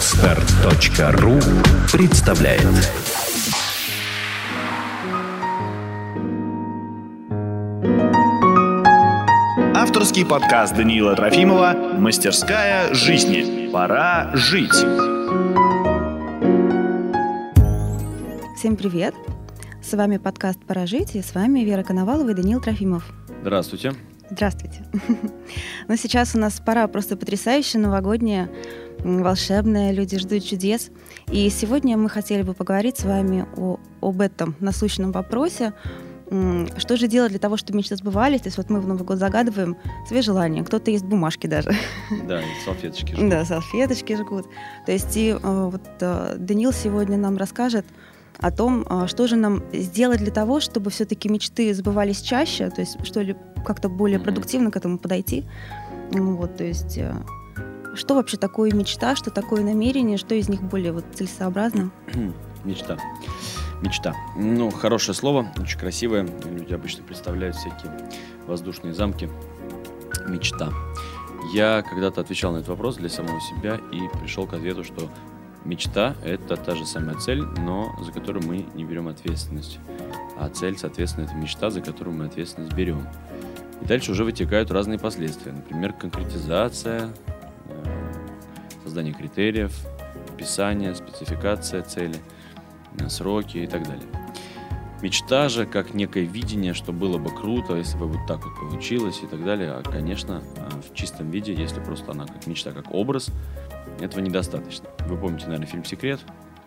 Отстар.ру 0.00 1.38
представляет 1.92 2.64
Авторский 9.76 10.24
подкаст 10.24 10.74
Даниила 10.74 11.14
Трофимова 11.14 11.74
«Мастерская 11.98 12.94
жизни». 12.94 13.70
Пора 13.70 14.30
жить. 14.32 14.72
Всем 18.56 18.76
привет! 18.76 19.14
С 19.82 19.92
вами 19.92 20.16
подкаст 20.16 20.64
«Пора 20.66 20.86
жить» 20.86 21.14
и 21.14 21.20
с 21.20 21.34
вами 21.34 21.60
Вера 21.60 21.82
Коновалова 21.82 22.30
и 22.30 22.34
Даниил 22.34 22.62
Трофимов. 22.62 23.04
Здравствуйте. 23.42 23.92
Здравствуйте. 24.30 24.84
Но 25.88 25.96
сейчас 25.96 26.34
у 26.34 26.38
нас 26.38 26.60
пора 26.64 26.86
просто 26.86 27.16
потрясающая, 27.16 27.80
новогодняя, 27.80 28.48
волшебная, 29.00 29.92
люди 29.92 30.18
ждут 30.18 30.44
чудес. 30.44 30.90
И 31.32 31.48
сегодня 31.50 31.96
мы 31.96 32.08
хотели 32.08 32.42
бы 32.42 32.54
поговорить 32.54 32.98
с 32.98 33.04
вами 33.04 33.46
о, 33.56 33.78
об 34.00 34.20
этом 34.20 34.54
насущном 34.60 35.10
вопросе, 35.12 35.72
что 36.78 36.96
же 36.96 37.08
делать 37.08 37.32
для 37.32 37.40
того, 37.40 37.56
чтобы 37.56 37.78
мечты 37.78 37.96
сбывались? 37.96 38.42
То 38.42 38.46
есть 38.46 38.56
вот 38.56 38.70
мы 38.70 38.80
в 38.80 38.86
Новый 38.86 39.02
год 39.02 39.18
загадываем 39.18 39.76
свои 40.06 40.22
желания. 40.22 40.62
Кто-то 40.62 40.92
есть 40.92 41.04
бумажки 41.04 41.48
даже. 41.48 41.72
Да, 42.28 42.40
салфеточки 42.64 43.12
жгут. 43.16 43.28
Да, 43.28 43.44
салфеточки 43.44 44.16
жгут. 44.16 44.46
То 44.86 44.92
есть 44.92 45.16
и 45.16 45.30
э, 45.30 45.38
вот 45.42 45.82
э, 46.00 46.36
Данил 46.38 46.72
сегодня 46.72 47.16
нам 47.16 47.36
расскажет 47.36 47.84
о 48.40 48.50
том, 48.50 48.86
э, 48.88 49.06
что 49.06 49.26
же 49.26 49.36
нам 49.36 49.62
сделать 49.72 50.18
для 50.18 50.32
того, 50.32 50.60
чтобы 50.60 50.90
все-таки 50.90 51.28
мечты 51.28 51.72
сбывались 51.74 52.20
чаще, 52.20 52.70
то 52.70 52.80
есть 52.80 53.04
что 53.04 53.20
ли 53.20 53.36
как-то 53.64 53.88
более 53.88 54.18
продуктивно 54.18 54.70
к 54.70 54.76
этому 54.76 54.98
подойти. 54.98 55.44
Вот, 56.12 56.56
то 56.56 56.64
есть 56.64 56.98
э, 56.98 57.14
что 57.94 58.14
вообще 58.14 58.36
такое 58.36 58.72
мечта, 58.72 59.16
что 59.16 59.30
такое 59.30 59.62
намерение, 59.62 60.16
что 60.16 60.34
из 60.34 60.48
них 60.48 60.62
более 60.62 60.92
вот 60.92 61.04
целесообразно? 61.14 61.90
Мечта. 62.64 62.98
Мечта. 63.82 64.14
Ну, 64.36 64.70
хорошее 64.70 65.14
слово, 65.14 65.50
очень 65.58 65.78
красивое. 65.78 66.26
Люди 66.44 66.74
обычно 66.74 67.02
представляют 67.02 67.56
всякие 67.56 67.92
воздушные 68.46 68.92
замки. 68.92 69.28
Мечта. 70.28 70.70
Я 71.54 71.82
когда-то 71.82 72.20
отвечал 72.20 72.52
на 72.52 72.58
этот 72.58 72.68
вопрос 72.68 72.96
для 72.96 73.08
самого 73.08 73.40
себя 73.40 73.80
и 73.92 74.18
пришел 74.18 74.46
к 74.46 74.52
ответу, 74.52 74.84
что 74.84 75.10
мечта– 75.64 76.14
это 76.24 76.56
та 76.56 76.74
же 76.74 76.86
самая 76.86 77.16
цель, 77.16 77.42
но 77.42 77.94
за 78.02 78.12
которую 78.12 78.46
мы 78.46 78.66
не 78.74 78.84
берем 78.84 79.08
ответственность. 79.08 79.78
А 80.38 80.48
цель, 80.48 80.78
соответственно, 80.78 81.24
это 81.24 81.34
мечта, 81.34 81.70
за 81.70 81.80
которую 81.80 82.16
мы 82.16 82.26
ответственность 82.26 82.74
берем. 82.74 83.06
И 83.82 83.84
дальше 83.84 84.12
уже 84.12 84.24
вытекают 84.24 84.70
разные 84.70 84.98
последствия. 84.98 85.52
Например, 85.52 85.92
конкретизация, 85.92 87.10
э, 87.66 88.12
создание 88.84 89.14
критериев, 89.14 89.72
описание, 90.32 90.94
спецификация 90.94 91.82
цели, 91.82 92.16
э, 92.98 93.08
сроки 93.08 93.58
и 93.58 93.66
так 93.66 93.84
далее. 93.84 94.06
Мечта 95.02 95.48
же, 95.48 95.64
как 95.64 95.94
некое 95.94 96.24
видение, 96.24 96.74
что 96.74 96.92
было 96.92 97.16
бы 97.16 97.30
круто, 97.30 97.74
если 97.74 97.96
бы 97.96 98.06
вот 98.06 98.26
так 98.28 98.44
вот 98.44 98.54
получилось 98.60 99.20
и 99.22 99.26
так 99.26 99.42
далее. 99.44 99.72
А, 99.72 99.82
конечно, 99.82 100.42
э, 100.56 100.68
в 100.90 100.94
чистом 100.94 101.30
виде, 101.30 101.54
если 101.54 101.80
просто 101.80 102.12
она 102.12 102.26
как 102.26 102.46
мечта, 102.46 102.72
как 102.72 102.92
образ, 102.92 103.30
этого 104.06 104.20
недостаточно. 104.20 104.88
Вы 105.06 105.16
помните, 105.16 105.46
наверное, 105.46 105.66
фильм 105.66 105.84
«Секрет»? 105.84 106.20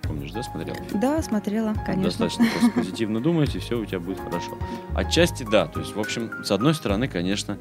Помнишь, 0.03 0.31
да, 0.31 0.43
смотрела? 0.43 0.77
Да, 0.95 1.21
смотрела, 1.21 1.73
конечно. 1.85 2.03
Достаточно 2.03 2.45
просто 2.45 2.71
позитивно 2.71 3.21
думать, 3.21 3.55
и 3.55 3.59
все 3.59 3.79
у 3.79 3.85
тебя 3.85 3.99
будет 4.01 4.19
хорошо. 4.19 4.57
Отчасти 4.93 5.43
да. 5.49 5.65
То 5.65 5.79
есть, 5.79 5.95
в 5.95 5.99
общем, 5.99 6.43
с 6.43 6.51
одной 6.51 6.73
стороны, 6.73 7.07
конечно, 7.07 7.57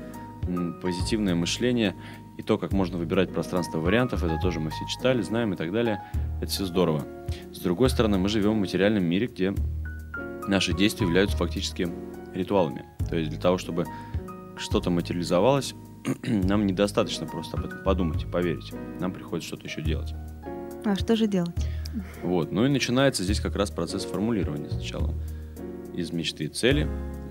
позитивное 0.83 1.37
мышление 1.37 1.95
и 2.37 2.42
то, 2.42 2.59
как 2.59 2.73
можно 2.73 2.98
выбирать 2.98 3.33
пространство 3.33 3.79
вариантов, 3.79 4.25
это 4.25 4.39
тоже 4.39 4.59
мы 4.59 4.70
все 4.70 4.84
читали, 4.89 5.23
знаем 5.23 5.53
и 5.53 5.56
так 5.56 5.70
далее. 5.70 6.03
Это 6.41 6.51
все 6.51 6.64
здорово. 6.64 7.07
С 7.53 7.61
другой 7.61 7.91
стороны, 7.91 8.19
мы 8.19 8.29
живем 8.29 8.55
в 8.55 8.61
материальном 8.61 9.05
мире, 9.05 9.29
где 9.29 9.55
наши 10.48 10.73
действия 10.73 11.07
являются 11.07 11.36
фактически 11.36 11.89
ритуалами. 12.35 12.85
То 13.08 13.17
есть 13.17 13.30
для 13.30 13.39
того, 13.39 13.57
чтобы 13.58 13.86
что-то 14.57 14.91
материализовалось, 14.91 15.74
нам 16.24 16.67
недостаточно 16.67 17.27
просто 17.27 17.57
об 17.57 17.67
этом 17.67 17.83
подумать 17.83 18.24
и 18.24 18.27
поверить. 18.27 18.73
Нам 19.01 19.13
приходится 19.13 19.48
что-то 19.48 19.67
еще 19.67 19.83
делать. 19.83 20.14
А 20.85 20.96
что 20.96 21.14
же 21.17 21.27
делать? 21.27 21.55
Вот. 22.23 22.51
Ну 22.51 22.67
и 22.67 22.68
начинается 22.68 23.23
здесь 23.23 23.40
как 23.40 23.57
раз 23.57 23.70
процесс 23.70 24.05
формулирования 24.05 24.70
сначала. 24.70 25.14
Из 25.95 26.11
мечты 26.11 26.48
цели, 26.48 26.89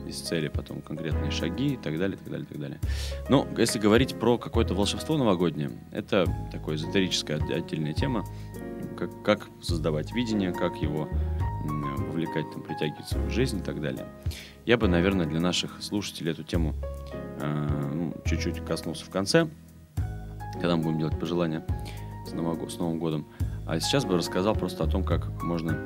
из 0.07 0.19
цели 0.19 0.47
потом 0.47 0.81
конкретные 0.81 1.31
шаги 1.31 1.73
и 1.73 1.77
так 1.77 1.97
далее, 1.97 2.17
так 2.17 2.29
далее, 2.29 2.47
так 2.47 2.59
далее. 2.59 2.79
Но 3.29 3.47
если 3.57 3.79
говорить 3.79 4.15
про 4.15 4.37
какое-то 4.37 4.73
волшебство 4.73 5.17
новогоднее, 5.17 5.71
это 5.91 6.25
такая 6.51 6.75
эзотерическая 6.75 7.37
отдельная 7.37 7.93
тема, 7.93 8.25
как, 8.97 9.23
как 9.23 9.47
создавать 9.61 10.13
видение, 10.13 10.53
как 10.53 10.77
его 10.77 11.09
вовлекать, 12.11 12.51
там, 12.51 12.61
притягиваться 12.61 13.19
в 13.19 13.29
жизнь 13.29 13.59
и 13.59 13.61
так 13.61 13.81
далее. 13.81 14.05
Я 14.65 14.77
бы, 14.77 14.87
наверное, 14.87 15.25
для 15.25 15.39
наших 15.39 15.81
слушателей 15.81 16.31
эту 16.31 16.43
тему 16.43 16.75
чуть-чуть 18.25 18.65
коснулся 18.65 19.05
в 19.05 19.09
конце, 19.09 19.47
когда 20.53 20.75
мы 20.75 20.83
будем 20.83 20.99
делать 20.99 21.19
пожелания 21.19 21.65
с, 22.27 22.31
Нового, 22.33 22.69
с 22.69 22.77
Новым 22.77 22.99
годом. 22.99 23.27
А 23.67 23.79
сейчас 23.79 24.05
бы 24.05 24.17
рассказал 24.17 24.55
просто 24.55 24.83
о 24.83 24.87
том, 24.87 25.03
как 25.03 25.41
можно 25.43 25.77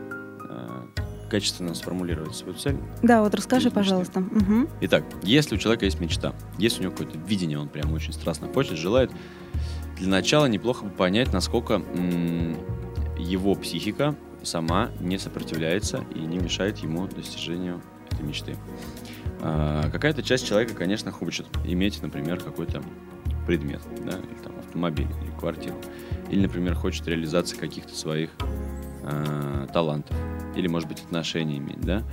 э, 0.49 0.85
качественно 1.29 1.73
сформулировать 1.73 2.35
свою 2.35 2.55
цель. 2.55 2.77
Да, 3.03 3.21
вот 3.21 3.35
расскажи, 3.35 3.71
пожалуйста. 3.71 4.19
Угу. 4.19 4.69
Итак, 4.81 5.03
если 5.23 5.55
у 5.55 5.57
человека 5.57 5.85
есть 5.85 5.99
мечта, 5.99 6.33
если 6.57 6.79
у 6.79 6.83
него 6.83 6.91
какое-то 6.95 7.17
видение, 7.17 7.59
он 7.59 7.67
прям 7.67 7.93
очень 7.93 8.13
страстно 8.13 8.47
хочет, 8.47 8.77
желает, 8.77 9.11
для 9.97 10.09
начала 10.09 10.45
неплохо 10.47 10.85
бы 10.85 10.91
понять, 10.91 11.31
насколько 11.31 11.81
его 13.17 13.55
психика 13.55 14.15
сама 14.43 14.89
не 14.99 15.17
сопротивляется 15.17 16.03
и 16.13 16.19
не 16.19 16.37
мешает 16.37 16.77
ему 16.79 17.07
достижению 17.07 17.81
этой 18.11 18.25
мечты. 18.25 18.57
А, 19.41 19.89
какая-то 19.89 20.23
часть 20.23 20.47
человека, 20.47 20.73
конечно, 20.73 21.11
хочет 21.11 21.47
иметь, 21.63 22.01
например, 22.01 22.39
какой-то 22.39 22.81
предмет, 23.45 23.81
да, 24.03 24.17
или 24.17 24.43
там 24.43 24.57
автомобиль, 24.59 25.07
или 25.21 25.39
квартиру. 25.39 25.75
Или, 26.29 26.41
например, 26.41 26.75
хочет 26.75 27.07
реализации 27.07 27.57
каких-то 27.57 27.95
своих 27.95 28.31
э, 29.03 29.67
талантов. 29.71 30.15
Или, 30.55 30.67
может 30.67 30.87
быть, 30.89 31.01
отношения 31.01 31.57
иметь, 31.57 31.81
да. 31.81 32.03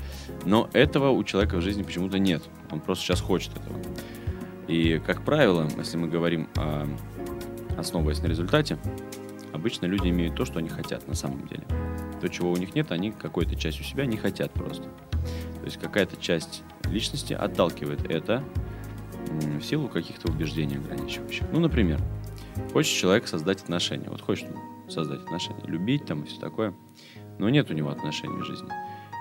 Но 0.45 0.69
этого 0.73 1.11
у 1.11 1.25
человека 1.25 1.57
в 1.57 1.63
жизни 1.63 1.83
почему-то 1.83 2.19
нет. 2.19 2.43
Он 2.71 2.81
просто 2.81 3.05
сейчас 3.05 3.21
хочет 3.21 3.53
этого. 3.57 3.79
И, 4.69 5.01
как 5.05 5.23
правило, 5.25 5.69
если 5.79 5.97
мы 5.97 6.09
говорим 6.09 6.49
о, 6.57 6.87
основываясь 7.77 8.21
на 8.23 8.27
результате, 8.27 8.79
обычно 9.53 9.87
люди 9.87 10.09
имеют 10.09 10.37
то, 10.37 10.45
что 10.45 10.59
они 10.59 10.69
хотят 10.69 11.07
на 11.09 11.15
самом 11.15 11.47
деле. 11.47 11.65
То, 12.21 12.29
чего 12.29 12.53
у 12.53 12.57
них 12.57 12.75
нет, 12.75 12.93
они 12.93 13.11
какой-то 13.11 13.57
часть 13.57 13.81
у 13.81 13.85
себя 13.85 14.07
не 14.07 14.17
хотят 14.17 14.53
просто. 14.53 14.89
То 15.63 15.67
есть 15.67 15.79
какая-то 15.79 16.17
часть 16.17 16.65
личности 16.87 17.35
отталкивает 17.35 18.11
это 18.11 18.43
в 19.31 19.63
силу 19.63 19.89
каких-то 19.89 20.33
убеждений 20.33 20.75
ограничивающих. 20.75 21.47
Ну, 21.53 21.61
например, 21.61 22.01
хочет 22.73 22.93
человек 22.99 23.29
создать 23.29 23.63
отношения. 23.63 24.11
Вот 24.11 24.21
хочет 24.21 24.49
создать 24.89 25.21
отношения, 25.21 25.63
любить 25.67 26.05
там 26.05 26.25
и 26.25 26.27
все 26.27 26.41
такое, 26.41 26.75
но 27.39 27.49
нет 27.49 27.71
у 27.71 27.75
него 27.75 27.91
отношений 27.91 28.39
в 28.39 28.45
жизни. 28.45 28.69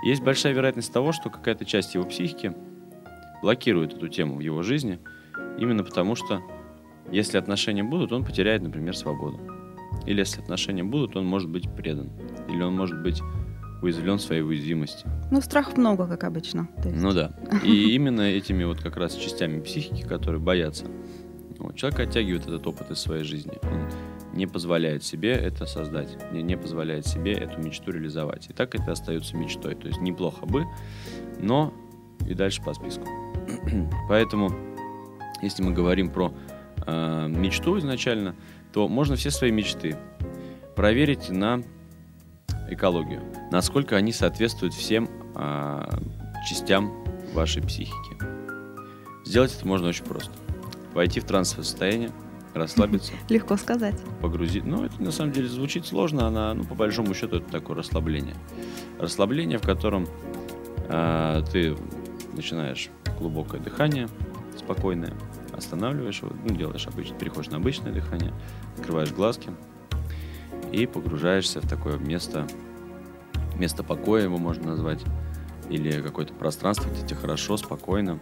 Есть 0.04 0.24
большая 0.24 0.54
вероятность 0.54 0.92
того, 0.92 1.12
что 1.12 1.30
какая-то 1.30 1.64
часть 1.64 1.94
его 1.94 2.06
психики 2.06 2.56
блокирует 3.44 3.94
эту 3.94 4.08
тему 4.08 4.38
в 4.38 4.40
его 4.40 4.64
жизни, 4.64 5.00
именно 5.60 5.84
потому 5.84 6.16
что 6.16 6.42
если 7.12 7.38
отношения 7.38 7.84
будут, 7.84 8.12
он 8.14 8.26
потеряет, 8.26 8.64
например, 8.64 8.98
свободу. 8.98 9.40
Или 10.08 10.22
если 10.22 10.42
отношения 10.42 10.84
будут, 10.84 11.16
он 11.16 11.28
может 11.28 11.50
быть 11.50 11.70
предан. 11.76 12.10
Или 12.50 12.64
он 12.64 12.76
может 12.76 13.00
быть 13.04 13.22
уязвлен 13.82 14.20
своей 14.20 14.42
уязвимости. 14.42 15.06
Ну, 15.32 15.42
страхов 15.42 15.78
много, 15.78 16.08
как 16.08 16.24
обычно. 16.24 16.68
Есть... 16.84 17.02
Ну 17.02 17.14
да. 17.14 17.32
И 17.64 17.92
именно 17.96 18.22
этими 18.22 18.64
вот 18.64 18.82
как 18.82 18.98
раз 18.98 19.16
частями 19.16 19.60
психики, 19.62 20.04
которые 20.04 20.40
боятся, 20.40 20.86
вот, 21.58 21.76
человек 21.76 22.00
оттягивает 22.00 22.48
этот 22.48 22.66
опыт 22.66 22.92
из 22.92 23.00
своей 23.00 23.24
жизни. 23.24 23.54
Он 23.64 23.88
не 24.34 24.48
позволяет 24.48 25.04
себе 25.04 25.32
это 25.32 25.66
создать, 25.66 26.18
не, 26.32 26.42
не 26.42 26.58
позволяет 26.58 27.06
себе 27.06 27.34
эту 27.34 27.60
мечту 27.62 27.92
реализовать. 27.92 28.50
И 28.50 28.54
так 28.54 28.74
это 28.76 28.92
остается 28.92 29.36
мечтой. 29.38 29.76
То 29.76 29.88
есть 29.88 30.02
неплохо 30.02 30.46
бы, 30.46 30.66
но 31.40 31.74
и 32.28 32.34
дальше 32.34 32.64
по 32.64 32.74
списку. 32.74 33.06
Поэтому, 34.10 34.52
если 35.42 35.64
мы 35.64 35.72
говорим 35.72 36.10
про 36.10 36.34
э, 36.86 37.28
мечту 37.28 37.78
изначально, 37.80 38.36
то 38.74 38.88
можно 38.88 39.16
все 39.16 39.32
свои 39.32 39.52
мечты 39.52 39.98
проверить 40.76 41.30
на 41.30 41.62
экологию, 42.72 43.22
насколько 43.52 43.96
они 43.96 44.12
соответствуют 44.12 44.74
всем 44.74 45.10
э, 45.36 45.84
частям 46.48 46.92
вашей 47.34 47.62
психики. 47.62 48.18
Сделать 49.26 49.56
это 49.56 49.68
можно 49.68 49.88
очень 49.88 50.06
просто. 50.06 50.32
Войти 50.94 51.20
в 51.20 51.26
трансовое 51.26 51.64
состояние, 51.64 52.12
расслабиться. 52.54 53.14
Легко 53.30 53.56
сказать. 53.58 53.96
Погрузить. 54.22 54.66
Ну, 54.66 54.84
это 54.84 55.02
на 55.02 55.12
самом 55.12 55.32
деле 55.32 55.48
звучит 55.48 55.86
сложно, 55.86 56.28
она, 56.28 56.54
ну, 56.54 56.64
по 56.64 56.76
большому 56.76 57.14
счету, 57.14 57.38
это 57.38 57.50
такое 57.50 57.78
расслабление. 57.78 58.36
Расслабление, 59.00 59.58
в 59.58 59.64
котором 59.64 60.08
э, 60.90 61.44
ты 61.52 61.76
начинаешь 62.34 62.90
глубокое 63.20 63.62
дыхание, 63.62 64.08
спокойное, 64.58 65.14
останавливаешь 65.54 66.22
его, 66.22 66.32
ну, 66.48 66.56
делаешь 66.56 66.88
обычно, 66.88 67.18
переходишь 67.18 67.52
на 67.52 67.58
обычное 67.58 67.92
дыхание, 67.92 68.34
открываешь 68.78 69.12
глазки 69.12 69.52
и 70.72 70.86
погружаешься 70.86 71.62
в 71.62 71.68
такое 71.68 71.98
место, 71.98 72.48
место 73.58 73.84
покоя 73.84 74.24
его 74.24 74.38
можно 74.38 74.72
назвать, 74.72 75.02
или 75.70 76.02
какое-то 76.02 76.34
пространство, 76.34 76.90
где 76.90 77.06
тебе 77.06 77.16
хорошо, 77.16 77.58
спокойно. 77.58 78.20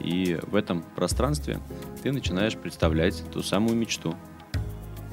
И 0.00 0.38
в 0.42 0.56
этом 0.56 0.82
пространстве 0.82 1.60
ты 2.02 2.12
начинаешь 2.12 2.56
представлять 2.56 3.22
ту 3.30 3.42
самую 3.42 3.76
мечту, 3.76 4.14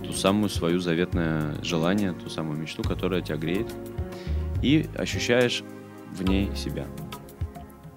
ту 0.04 0.13
самую 0.13 0.50
свою 0.50 0.80
заветное 0.80 1.56
желание, 1.63 2.13
ту 2.13 2.30
самую 2.30 2.57
мечту, 2.60 2.84
которая 2.84 3.22
тебя 3.22 3.38
греет, 3.38 3.72
и 4.62 4.90
ощущаешь 4.98 5.63
в 6.12 6.24
ней 6.24 6.56
себя. 6.56 6.88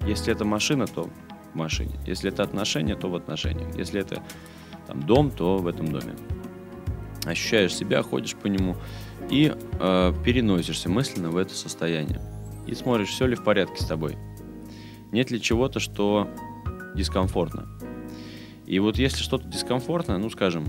Если 0.07 0.33
это 0.33 0.45
машина, 0.45 0.87
то 0.87 1.09
в 1.53 1.57
машине. 1.57 1.99
Если 2.07 2.31
это 2.31 2.43
отношения, 2.43 2.97
то 2.97 3.09
в 3.09 3.15
отношениях. 3.15 3.77
Если 3.77 4.01
это 4.01 4.23
там, 4.87 5.03
дом, 5.03 5.31
то 5.31 5.59
в 5.59 5.67
этом 5.67 5.87
доме. 5.87 6.15
Ощущаешь 7.25 7.75
себя, 7.75 8.03
ходишь 8.03 8.35
по 8.35 8.49
нему 8.49 8.77
и 9.31 9.55
э, 9.55 10.13
переносишься 10.25 10.89
мысленно 10.89 11.31
в 11.31 11.37
это 11.37 11.55
состояние. 11.55 12.21
И 12.67 12.75
смотришь, 12.75 13.09
все 13.09 13.27
ли 13.27 13.35
в 13.35 13.45
порядке 13.45 13.83
с 13.83 13.87
тобой. 13.87 14.17
Нет 15.13 15.31
ли 15.31 15.41
чего-то, 15.41 15.81
что 15.81 16.29
дискомфортно. 16.95 17.67
И 18.67 18.79
вот 18.79 18.97
если 18.97 19.23
что-то 19.23 19.47
дискомфортно, 19.49 20.19
ну, 20.19 20.31
скажем, 20.31 20.65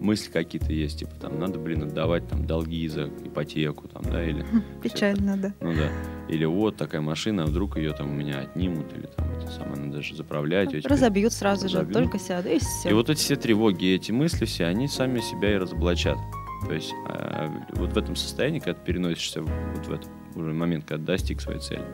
мысли 0.00 0.30
какие-то 0.30 0.72
есть, 0.72 1.00
типа 1.00 1.12
там 1.20 1.38
надо, 1.38 1.58
блин, 1.58 1.82
отдавать 1.82 2.28
там 2.28 2.46
долги 2.46 2.86
за 2.88 3.06
ипотеку, 3.06 3.88
там, 3.88 4.02
да, 4.04 4.24
или... 4.24 4.44
Печально, 4.82 5.36
да. 5.36 5.54
Ну 5.60 5.74
да. 5.74 5.90
Или 6.28 6.44
вот 6.44 6.76
такая 6.76 7.00
машина, 7.00 7.44
а 7.44 7.46
вдруг 7.46 7.76
ее 7.76 7.92
там 7.92 8.10
у 8.10 8.14
меня 8.14 8.40
отнимут, 8.40 8.92
или 8.96 9.06
там 9.06 9.26
это 9.38 9.46
самое, 9.52 9.76
надо 9.76 9.98
даже 9.98 10.16
заправлять. 10.16 10.70
её 10.72 10.80
теперь 10.80 10.92
Разобьют 10.92 11.32
сразу 11.32 11.68
же, 11.68 11.76
разобьют. 11.78 11.94
только 11.96 12.18
сяду, 12.18 12.48
и 12.48 12.58
все. 12.58 12.90
И 12.90 12.92
вот 12.92 13.08
эти 13.10 13.18
все 13.20 13.36
тревоги, 13.36 13.86
эти 13.94 14.10
мысли 14.12 14.44
все, 14.44 14.64
они 14.64 14.88
сами 14.88 15.20
себя 15.20 15.54
и 15.54 15.56
разоблачат. 15.56 16.18
То 16.66 16.74
есть 16.74 16.92
а, 17.08 17.48
вот 17.74 17.92
в 17.92 17.98
этом 17.98 18.16
состоянии, 18.16 18.58
когда 18.58 18.74
ты 18.74 18.84
переносишься 18.84 19.42
в- 19.42 19.46
вот 19.76 19.86
в 19.86 19.92
этот 19.92 20.08
уже 20.34 20.52
момент, 20.52 20.84
когда 20.84 21.12
достиг 21.12 21.40
своей 21.40 21.60
цели, 21.60 21.84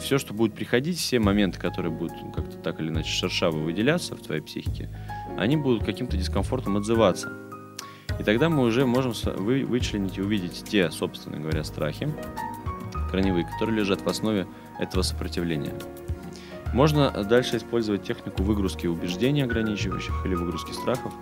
все, 0.00 0.16
что 0.18 0.32
будет 0.32 0.54
приходить, 0.54 0.98
все 0.98 1.18
моменты, 1.18 1.58
которые 1.60 1.92
будут 1.92 2.12
ну, 2.22 2.32
как-то 2.32 2.56
так 2.56 2.80
или 2.80 2.88
иначе 2.88 3.10
шершаво 3.10 3.56
выделяться 3.58 4.16
в 4.16 4.20
твоей 4.20 4.40
психике, 4.40 4.88
они 5.36 5.56
будут 5.58 5.84
каким-то 5.84 6.16
дискомфортом 6.16 6.76
отзываться. 6.78 7.30
И 8.18 8.22
тогда 8.22 8.48
мы 8.48 8.62
уже 8.62 8.86
можем 8.86 9.12
вычленить 9.36 10.16
и 10.16 10.22
увидеть 10.22 10.64
те, 10.68 10.90
собственно 10.90 11.38
говоря, 11.38 11.62
страхи 11.64 12.08
корневые, 13.10 13.44
которые 13.44 13.78
лежат 13.78 14.02
в 14.02 14.08
основе 14.08 14.46
этого 14.78 15.02
сопротивления. 15.02 15.74
Можно 16.72 17.10
дальше 17.24 17.56
использовать 17.56 18.02
технику 18.02 18.42
выгрузки 18.42 18.86
убеждений 18.86 19.42
ограничивающих 19.42 20.26
или 20.26 20.34
выгрузки 20.34 20.72
страхов, 20.72 21.12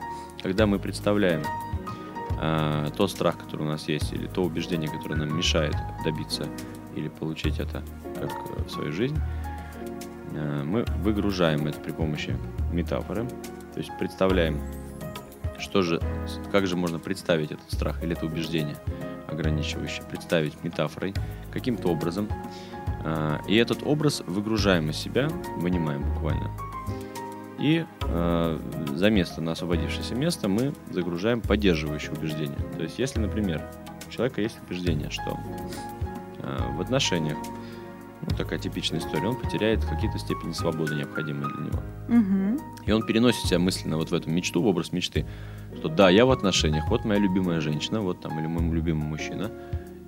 когда 0.42 0.66
мы 0.66 0.78
представляем 0.78 1.42
а, 2.38 2.90
тот 2.90 3.10
страх, 3.10 3.38
который 3.38 3.62
у 3.62 3.68
нас 3.68 3.88
есть, 3.88 4.12
или 4.12 4.26
то 4.26 4.42
убеждение, 4.42 4.90
которое 4.90 5.16
нам 5.16 5.36
мешает 5.36 5.74
добиться 6.04 6.46
или 6.94 7.08
получить 7.08 7.60
это 7.60 7.82
как 8.14 8.30
э, 8.30 8.64
в 8.64 8.70
свою 8.70 8.92
жизнь, 8.92 9.18
а, 10.34 10.64
мы 10.64 10.84
выгружаем 11.02 11.66
это 11.68 11.78
при 11.78 11.92
помощи 11.92 12.36
метафоры, 12.72 13.26
то 13.72 13.78
есть 13.78 13.90
представляем, 13.98 14.60
что 15.58 15.82
же, 15.82 16.00
как 16.50 16.66
же 16.66 16.76
можно 16.76 16.98
представить 16.98 17.52
этот 17.52 17.70
страх 17.70 18.02
или 18.02 18.12
это 18.12 18.26
убеждение 18.26 18.76
ограничивающее, 19.28 20.04
представить 20.08 20.62
метафорой 20.62 21.14
каким-то 21.52 21.88
образом, 21.88 22.28
а, 23.04 23.40
и 23.46 23.56
этот 23.56 23.82
образ 23.84 24.22
выгружаем 24.26 24.90
из 24.90 24.96
себя, 24.96 25.28
вынимаем 25.58 26.02
буквально. 26.14 26.50
И 27.58 27.86
э, 28.02 28.58
за 28.94 29.10
место, 29.10 29.40
на 29.40 29.52
освободившееся 29.52 30.14
место, 30.14 30.46
мы 30.46 30.74
загружаем 30.90 31.40
поддерживающее 31.40 32.12
убеждение. 32.12 32.58
То 32.76 32.82
есть, 32.82 32.98
если, 32.98 33.18
например, 33.18 33.64
у 34.06 34.10
человека 34.10 34.42
есть 34.42 34.58
убеждение, 34.66 35.08
что 35.08 35.38
э, 36.42 36.72
в 36.76 36.80
отношениях, 36.82 37.38
ну, 38.28 38.36
такая 38.36 38.58
типичная 38.58 39.00
история, 39.00 39.28
он 39.28 39.36
потеряет 39.36 39.84
какие-то 39.84 40.18
степени 40.18 40.52
свободы, 40.52 40.94
необходимые 40.94 41.52
для 41.54 41.64
него. 41.64 41.80
Мгм. 42.08 42.60
И 42.86 42.92
он 42.92 43.06
переносит 43.06 43.46
себя 43.46 43.58
мысленно 43.58 43.96
вот 43.96 44.10
в 44.10 44.14
эту 44.14 44.30
мечту, 44.30 44.62
в 44.62 44.66
образ 44.66 44.92
мечты, 44.92 45.26
что 45.76 45.88
да, 45.88 46.10
я 46.10 46.26
в 46.26 46.30
отношениях, 46.30 46.88
вот 46.88 47.04
моя 47.04 47.20
любимая 47.20 47.60
женщина, 47.60 48.00
вот 48.00 48.20
там, 48.20 48.38
или 48.38 48.46
мой 48.46 48.74
любимый 48.74 49.04
мужчина, 49.04 49.50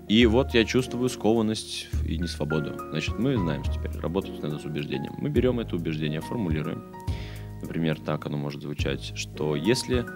и 0.09 0.25
вот 0.25 0.55
я 0.55 0.65
чувствую 0.65 1.09
скованность 1.11 1.89
и 2.07 2.19
несвободу. 2.19 2.75
Значит, 2.91 3.19
мы 3.19 3.37
знаем, 3.37 3.63
что 3.65 3.75
теперь 3.75 4.01
работать 4.01 4.43
надо 4.43 4.59
с 4.59 4.65
убеждением. 4.65 5.13
Мы 5.19 5.29
берем 5.29 5.61
это 5.61 5.77
убеждение, 5.77 6.23
формулируем. 6.23 6.83
Например, 7.61 8.01
так 8.01 8.25
оно 8.25 8.39
может 8.39 8.63
звучать, 8.63 9.13
что 9.17 9.55
если 9.55 10.07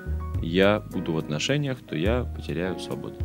я 0.43 0.81
буду 0.81 1.13
в 1.13 1.19
отношениях, 1.19 1.79
то 1.87 1.95
я 1.95 2.25
потеряю 2.25 2.79
свободу. 2.79 3.17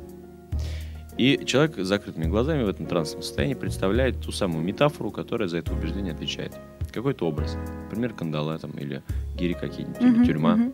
И 1.17 1.43
человек 1.45 1.77
с 1.77 1.87
закрытыми 1.87 2.25
глазами 2.25 2.63
в 2.63 2.69
этом 2.69 2.85
трансовом 2.85 3.23
состоянии 3.23 3.55
представляет 3.55 4.21
ту 4.21 4.31
самую 4.31 4.63
метафору, 4.63 5.09
которая 5.11 5.47
за 5.47 5.57
это 5.57 5.73
убеждение 5.73 6.13
отвечает. 6.13 6.53
Какой-то 6.93 7.27
образ. 7.27 7.57
Например, 7.85 8.13
кандала 8.13 8.57
там, 8.59 8.71
или 8.71 9.01
гири 9.35 9.53
какие-нибудь, 9.53 9.99
или 10.01 10.09
Мгм, 10.09 10.25
тюрьма. 10.25 10.55
мгм. 10.55 10.73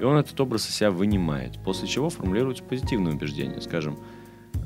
И 0.00 0.04
он 0.04 0.16
этот 0.16 0.38
образ 0.40 0.68
из 0.68 0.74
себя 0.76 0.90
вынимает, 0.90 1.58
после 1.64 1.88
чего 1.88 2.10
формулируется 2.10 2.64
позитивное 2.64 3.12
убеждение. 3.12 3.60
Скажем, 3.60 3.98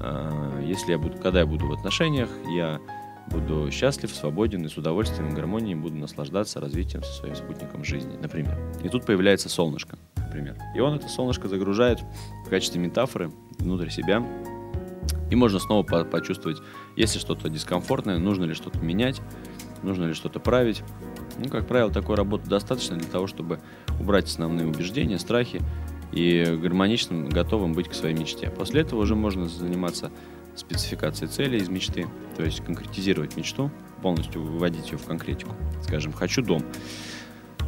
а, 0.01 0.61
если 0.63 0.93
я 0.93 0.99
буду, 0.99 1.19
когда 1.19 1.41
я 1.41 1.47
буду 1.47 1.67
в 1.67 1.73
отношениях, 1.73 2.29
я 2.55 2.81
буду 3.31 3.71
счастлив, 3.71 4.11
свободен 4.11 4.65
и 4.65 4.69
с 4.69 4.77
удовольствием 4.77 5.29
и 5.31 5.33
гармонией 5.35 5.75
буду 5.77 5.95
наслаждаться 5.97 6.61
развитием 6.61 7.03
со 7.05 7.13
своим 7.13 7.35
спутником 7.37 7.85
жизни, 7.85 8.17
например. 8.21 8.59
И 8.83 8.89
тут 8.89 9.07
появляется 9.07 9.49
солнышко, 9.49 9.99
например. 10.17 10.57
И 10.75 10.81
он 10.81 10.95
это 10.95 11.09
солнышко 11.09 11.49
загружает 11.49 12.01
в 12.47 12.49
качестве 12.49 12.81
метафоры 12.81 13.31
внутрь 13.59 13.91
себя. 13.91 14.25
И 15.31 15.37
можно 15.37 15.59
снова 15.59 15.83
по- 15.83 16.05
почувствовать, 16.05 16.61
есть 16.97 17.15
ли 17.15 17.21
что-то 17.21 17.49
дискомфортное, 17.49 18.19
нужно 18.19 18.45
ли 18.45 18.55
что-то 18.55 18.79
менять, 18.81 19.21
нужно 19.83 20.05
ли 20.05 20.15
что-то 20.15 20.41
править. 20.41 20.83
Ну, 21.39 21.49
как 21.49 21.67
правило, 21.67 21.91
такой 21.91 22.17
работы 22.17 22.49
достаточно 22.49 22.97
для 22.97 23.09
того, 23.09 23.27
чтобы 23.27 23.61
убрать 23.99 24.27
основные 24.27 24.67
убеждения, 24.67 25.19
страхи 25.19 25.63
и 26.13 26.45
гармоничным, 26.61 27.29
готовым 27.29 27.73
быть 27.73 27.89
к 27.89 27.95
своей 27.95 28.17
мечте. 28.17 28.51
После 28.51 28.83
этого 28.83 29.01
уже 29.01 29.15
можно 29.15 29.49
заниматься 29.49 30.11
спецификацией 30.57 31.31
цели 31.31 31.59
из 31.59 31.69
мечты, 31.69 32.07
то 32.37 32.45
есть 32.45 32.65
конкретизировать 32.65 33.37
мечту, 33.37 33.71
полностью 34.03 34.43
выводить 34.43 34.91
ее 34.91 34.99
в 34.99 35.05
конкретику. 35.07 35.55
Скажем, 35.83 36.13
хочу 36.13 36.43
дом. 36.43 36.63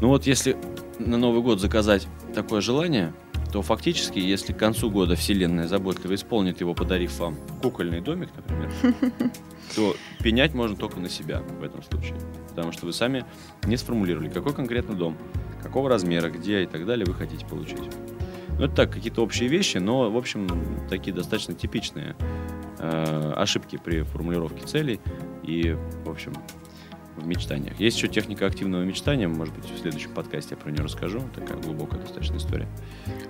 Ну 0.01 0.09
вот 0.09 0.27
если 0.27 0.57
на 0.99 1.17
Новый 1.17 1.43
год 1.43 1.61
заказать 1.61 2.09
такое 2.35 2.61
желание, 2.61 3.15
то 3.53 3.61
фактически, 3.61 4.19
если 4.19 4.55
к 4.55 4.57
концу 4.57 4.91
года 4.91 5.15
Вселенная 5.15 5.69
заботливо 5.69 6.15
исполнит 6.15 6.61
его, 6.61 6.73
подарив 6.75 7.19
вам 7.19 7.37
кукольный 7.63 8.01
домик, 8.01 8.31
например, 8.35 8.73
то 9.77 9.95
пенять 10.21 10.55
можно 10.55 10.75
только 10.75 10.99
на 10.99 11.11
себя 11.11 11.43
в 11.61 11.63
этом 11.63 11.83
случае. 11.83 12.17
Потому 12.49 12.73
что 12.73 12.87
вы 12.87 12.95
сами 12.95 13.27
не 13.65 13.77
сформулировали, 13.77 14.31
какой 14.31 14.55
конкретно 14.55 14.95
дом, 14.95 15.19
какого 15.63 15.91
размера, 15.91 16.31
где 16.31 16.63
и 16.63 16.67
так 16.67 16.87
далее 16.87 17.05
вы 17.05 17.13
хотите 17.13 17.45
получить. 17.45 17.83
Ну, 18.59 18.65
это 18.65 18.75
так, 18.75 18.91
какие-то 18.91 19.23
общие 19.23 19.51
вещи, 19.51 19.77
но, 19.77 20.11
в 20.11 20.17
общем, 20.17 20.49
такие 20.89 21.15
достаточно 21.15 21.53
типичные 21.55 22.17
э, 22.79 23.33
ошибки 23.37 23.77
при 23.77 24.03
формулировке 24.03 24.67
целей 24.67 24.99
и, 25.43 25.77
в 26.05 26.11
общем, 26.11 26.33
в 27.17 27.27
мечтаниях. 27.27 27.79
Есть 27.79 27.97
еще 27.97 28.09
техника 28.09 28.47
активного 28.47 28.83
мечтания, 28.83 29.29
может 29.29 29.55
быть, 29.55 29.65
в 29.65 29.79
следующем 29.79 30.13
подкасте 30.13 30.55
я 30.55 30.57
про 30.57 30.71
нее 30.71 30.83
расскажу. 30.83 31.23
Такая 31.35 31.59
глубокая 31.59 32.01
достаточно 32.01 32.37
история. 32.37 32.69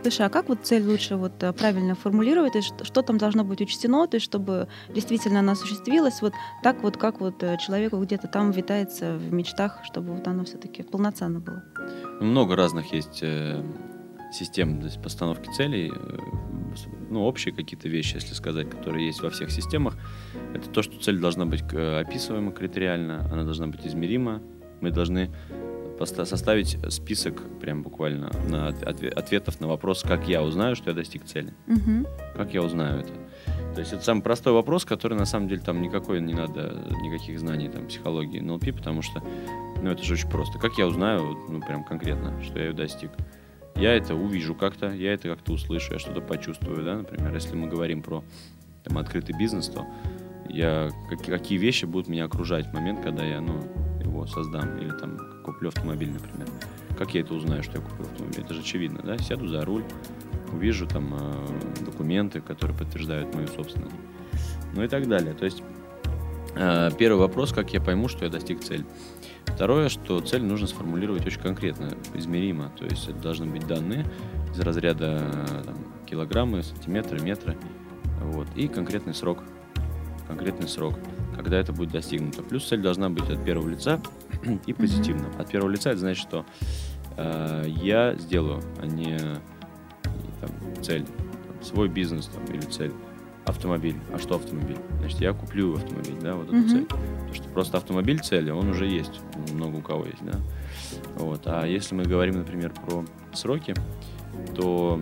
Слушай, 0.03 0.27
а 0.27 0.29
как 0.29 0.49
вот 0.49 0.61
цель 0.63 0.87
лучше 0.87 1.17
вот 1.17 1.43
э, 1.43 1.53
правильно 1.53 1.95
формулировать? 1.95 2.55
Есть 2.55 2.69
что, 2.69 2.85
что 2.85 3.03
там 3.03 3.19
должно 3.19 3.45
быть 3.45 3.61
учтено, 3.61 4.07
то 4.07 4.17
есть 4.17 4.25
чтобы 4.25 4.69
действительно 4.89 5.41
она 5.41 5.53
осуществилась 5.53 6.23
вот 6.23 6.33
так 6.63 6.83
вот, 6.83 6.97
как 6.97 7.21
вот 7.21 7.43
э, 7.43 7.57
человеку 7.59 7.99
где-то 7.99 8.29
там 8.29 8.51
витается 8.51 9.17
в 9.17 9.33
мечтах, 9.33 9.81
чтобы 9.85 10.15
вот 10.15 10.27
оно 10.27 10.45
все-таки 10.45 10.83
полноценно 10.83 11.41
было? 11.41 11.65
Много 12.21 12.57
разных 12.57 12.93
есть 12.93 13.21
э, 13.23 13.65
систем 14.33 14.81
то 14.81 14.87
есть 14.87 15.03
постановки 15.03 15.51
целей. 15.55 15.93
ну, 17.11 17.25
общие 17.25 17.55
какие-то 17.55 17.89
вещи, 17.89 18.15
если 18.15 18.35
сказать, 18.35 18.71
которые 18.71 19.07
есть 19.07 19.23
во 19.23 19.31
всех 19.31 19.51
системах. 19.51 19.97
Это 20.55 20.69
то, 20.69 20.83
что 20.83 20.99
цель 21.01 21.19
должна 21.19 21.47
быть 21.47 21.63
э, 21.73 22.01
описываема 22.01 22.53
критериально, 22.53 23.29
она 23.33 23.45
должна 23.45 23.67
быть 23.67 23.87
измерима. 23.87 24.43
Мы 24.81 24.91
должны 24.91 25.31
составить 26.05 26.79
список, 26.93 27.43
прям 27.61 27.83
буквально, 27.83 28.31
на 28.49 28.69
от- 28.69 28.83
отве- 28.83 29.11
ответов 29.11 29.61
на 29.61 29.69
вопрос, 29.69 30.03
как 30.03 30.27
я 30.27 30.43
узнаю, 30.43 30.75
что 30.75 30.91
я 30.91 30.97
достиг 30.97 31.25
цели. 31.25 31.55
Мгм. 31.69 32.07
Как 32.35 32.53
я 32.55 32.63
узнаю 32.63 33.01
это? 33.01 33.13
То 33.75 33.81
есть 33.81 33.93
это 33.93 34.03
самый 34.03 34.23
простой 34.23 34.53
вопрос, 34.53 34.85
который 34.85 35.17
на 35.17 35.27
самом 35.27 35.49
деле 35.49 35.61
там 35.61 35.81
никакой 35.81 36.21
не 36.21 36.35
надо, 36.35 36.85
никаких 37.03 37.39
знаний 37.39 37.69
там 37.69 37.87
психологии 37.87 38.41
НЛП, 38.41 38.73
потому 38.77 39.03
что, 39.03 39.23
ну 39.81 39.91
это 39.91 40.03
же 40.03 40.15
очень 40.15 40.29
просто. 40.29 40.59
Как 40.59 40.77
я 40.77 40.87
узнаю, 40.87 41.39
ну 41.49 41.61
прям 41.61 41.85
конкретно, 41.85 42.43
что 42.43 42.59
я 42.59 42.67
ее 42.67 42.73
достиг? 42.73 43.11
Я 43.77 43.95
это 43.95 44.15
увижу 44.15 44.55
как-то, 44.55 44.91
я 44.93 45.15
это 45.15 45.29
как-то 45.29 45.53
услышу, 45.53 45.93
я 45.93 45.99
что-то 45.99 46.21
почувствую, 46.21 46.85
да, 46.85 46.97
например, 46.97 47.33
если 47.33 47.55
мы 47.55 47.69
говорим 47.69 48.03
про 48.03 48.23
там, 48.85 48.99
открытый 48.99 49.37
бизнес, 49.39 49.69
то 49.69 49.87
я, 50.49 50.91
как- 51.09 51.25
какие 51.25 51.59
вещи 51.59 51.85
будут 51.85 52.09
меня 52.09 52.25
окружать 52.25 52.67
в 52.67 52.73
момент, 52.73 53.01
когда 53.03 53.25
я, 53.25 53.41
ну, 53.41 53.61
его 54.01 54.27
создам, 54.27 54.79
или 54.79 54.91
там 54.91 55.19
куплю 55.45 55.69
автомобиль, 55.69 56.11
например. 56.11 56.49
Как 56.99 57.15
я 57.15 57.21
это 57.23 57.35
узнаю, 57.35 57.63
что 57.63 57.79
я 57.79 57.85
куплю 57.85 58.05
автомобиль? 58.05 58.41
Это 58.45 58.55
же 58.55 58.61
очевидно, 58.61 59.01
да? 59.03 59.19
Сяду 59.19 59.49
за 59.49 59.65
руль, 59.65 59.85
увижу 60.53 60.87
там 60.87 61.15
э, 61.15 61.85
документы, 61.85 62.41
которые 62.41 62.77
подтверждают 62.77 63.35
мою 63.35 63.49
собственность. 63.49 63.95
Ну 64.75 64.83
и 64.83 64.89
так 64.89 65.09
далее. 65.09 65.35
То 65.35 65.45
есть 65.45 65.63
э, 66.55 66.91
первый 66.99 67.19
вопрос, 67.19 67.53
как 67.53 67.73
я 67.73 67.81
пойму, 67.81 68.09
что 68.09 68.25
я 68.25 68.31
достиг 68.31 68.61
цели. 68.61 68.85
Второе, 69.47 69.89
что 69.89 70.21
цель 70.21 70.43
нужно 70.43 70.67
сформулировать 70.67 71.27
очень 71.27 71.41
конкретно, 71.41 71.91
измеримо. 72.15 72.71
То 72.79 72.85
есть 72.85 73.09
это 73.09 73.19
должны 73.19 73.47
быть 73.47 73.67
данные 73.67 74.07
из 74.53 74.61
разряда 74.61 75.21
там, 75.65 75.77
килограммы, 76.07 76.63
сантиметры, 76.63 77.21
метры. 77.21 77.57
Вот, 78.21 78.47
и 78.55 78.69
конкретный 78.69 79.15
срок. 79.15 79.43
Конкретный 80.33 80.67
срок, 80.67 80.95
когда 81.37 81.59
это 81.59 81.75
будет 81.75 81.91
достигнуто. 81.91 82.43
Плюс 82.43 82.67
цель 82.67 82.81
должна 82.81 83.11
быть 83.11 83.29
от 83.29 83.45
первого 83.45 83.69
лица 83.69 84.01
и 84.67 84.73
позитивно. 84.73 85.27
От 85.39 85.51
первого 85.51 85.69
лица 85.69 85.91
это 85.91 85.99
значит, 85.99 86.23
что 86.27 86.47
э, 87.19 87.67
я 87.69 88.15
сделаю, 88.15 88.63
а 88.81 88.87
не 88.87 89.19
там, 90.41 90.51
цель, 90.83 91.05
там, 91.05 91.63
свой 91.63 91.89
бизнес 91.89 92.29
там, 92.29 92.43
или 92.47 92.63
цель 92.63 92.93
автомобиль. 93.45 93.97
А 94.15 94.19
что 94.19 94.37
автомобиль? 94.37 94.79
Значит, 95.01 95.21
я 95.21 95.35
куплю 95.35 95.75
автомобиль, 95.75 96.17
да, 96.23 96.35
вот 96.35 96.47
эту 96.47 96.57
Мгм. 96.57 96.69
цель. 96.69 96.87
Потому 96.87 97.35
что 97.35 97.49
просто 97.51 97.77
автомобиль 97.77 98.21
цель, 98.21 98.51
он 98.51 98.71
уже 98.71 98.87
есть, 98.87 99.21
много 99.53 99.77
у 99.77 99.83
кого 99.83 100.07
есть, 100.07 100.25
да. 100.25 100.39
Вот. 101.17 101.43
А 101.45 101.67
если 101.67 101.95
мы 101.95 102.05
говорим, 102.05 102.37
например, 102.39 102.73
про 102.73 103.05
сроки, 103.35 103.75
то 104.57 104.99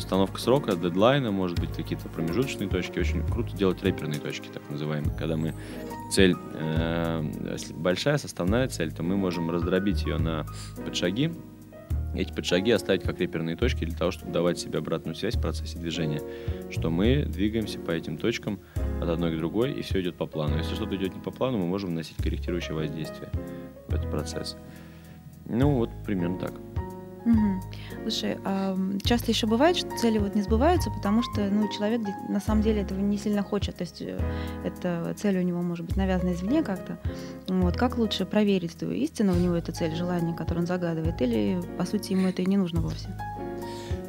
постановка 0.00 0.40
срока, 0.40 0.76
дедлайна, 0.76 1.30
может 1.30 1.60
быть, 1.60 1.74
какие-то 1.74 2.08
промежуточные 2.08 2.70
точки. 2.70 2.98
Очень 2.98 3.22
круто 3.26 3.54
делать 3.54 3.82
рэперные 3.82 4.18
точки, 4.18 4.48
так 4.48 4.62
называемые, 4.70 5.14
когда 5.14 5.36
мы 5.36 5.54
цель, 6.10 6.34
э, 6.54 7.22
большая 7.74 8.16
составная 8.16 8.66
цель, 8.68 8.92
то 8.92 9.02
мы 9.02 9.18
можем 9.18 9.50
раздробить 9.50 10.06
ее 10.06 10.16
на 10.16 10.46
подшаги, 10.86 11.34
эти 12.14 12.32
подшаги 12.32 12.70
оставить 12.70 13.02
как 13.02 13.20
реперные 13.20 13.56
точки 13.56 13.84
для 13.84 13.94
того, 13.96 14.10
чтобы 14.10 14.32
давать 14.32 14.58
себе 14.58 14.78
обратную 14.78 15.14
связь 15.14 15.36
в 15.36 15.40
процессе 15.42 15.78
движения, 15.78 16.22
что 16.70 16.88
мы 16.88 17.26
двигаемся 17.26 17.78
по 17.78 17.90
этим 17.90 18.16
точкам 18.16 18.58
от 19.02 19.08
одной 19.08 19.34
к 19.34 19.36
другой, 19.36 19.74
и 19.74 19.82
все 19.82 20.00
идет 20.00 20.16
по 20.16 20.24
плану. 20.24 20.56
Если 20.56 20.74
что-то 20.74 20.96
идет 20.96 21.14
не 21.14 21.20
по 21.20 21.30
плану, 21.30 21.58
мы 21.58 21.66
можем 21.66 21.90
вносить 21.90 22.16
корректирующее 22.16 22.74
воздействие 22.74 23.30
в 23.86 23.94
этот 23.94 24.10
процесс. 24.10 24.56
Ну, 25.44 25.74
вот 25.74 25.90
примерно 26.06 26.38
так. 26.38 26.52
Мгм. 27.24 27.60
Слушай, 28.02 28.38
а, 28.44 28.76
часто 29.04 29.30
еще 29.30 29.46
бывает, 29.46 29.76
что 29.76 29.96
цели 29.96 30.18
вот 30.18 30.34
не 30.34 30.42
сбываются, 30.42 30.90
потому 30.90 31.22
что 31.22 31.42
ну, 31.50 31.68
человек 31.68 32.00
на 32.28 32.40
самом 32.40 32.62
деле 32.62 32.82
этого 32.82 32.98
не 32.98 33.18
сильно 33.18 33.42
хочет. 33.42 33.76
То 33.76 33.82
есть 33.82 34.00
э, 34.00 34.18
эта 34.64 35.14
цель 35.16 35.38
у 35.38 35.42
него 35.42 35.60
может 35.60 35.86
быть 35.86 35.96
навязана 35.96 36.32
извне 36.32 36.62
как-то. 36.62 36.98
Вот. 37.48 37.76
Как 37.76 37.98
лучше 37.98 38.24
проверить, 38.24 38.72
что 38.72 38.90
истинно 38.90 39.32
у 39.32 39.36
него 39.36 39.54
эта 39.54 39.72
цель, 39.72 39.94
желание, 39.94 40.34
которое 40.34 40.60
он 40.60 40.66
загадывает, 40.66 41.20
или, 41.20 41.60
по 41.76 41.84
сути, 41.84 42.12
ему 42.12 42.28
это 42.28 42.42
и 42.42 42.46
не 42.46 42.56
нужно 42.56 42.80
вовсе? 42.80 43.08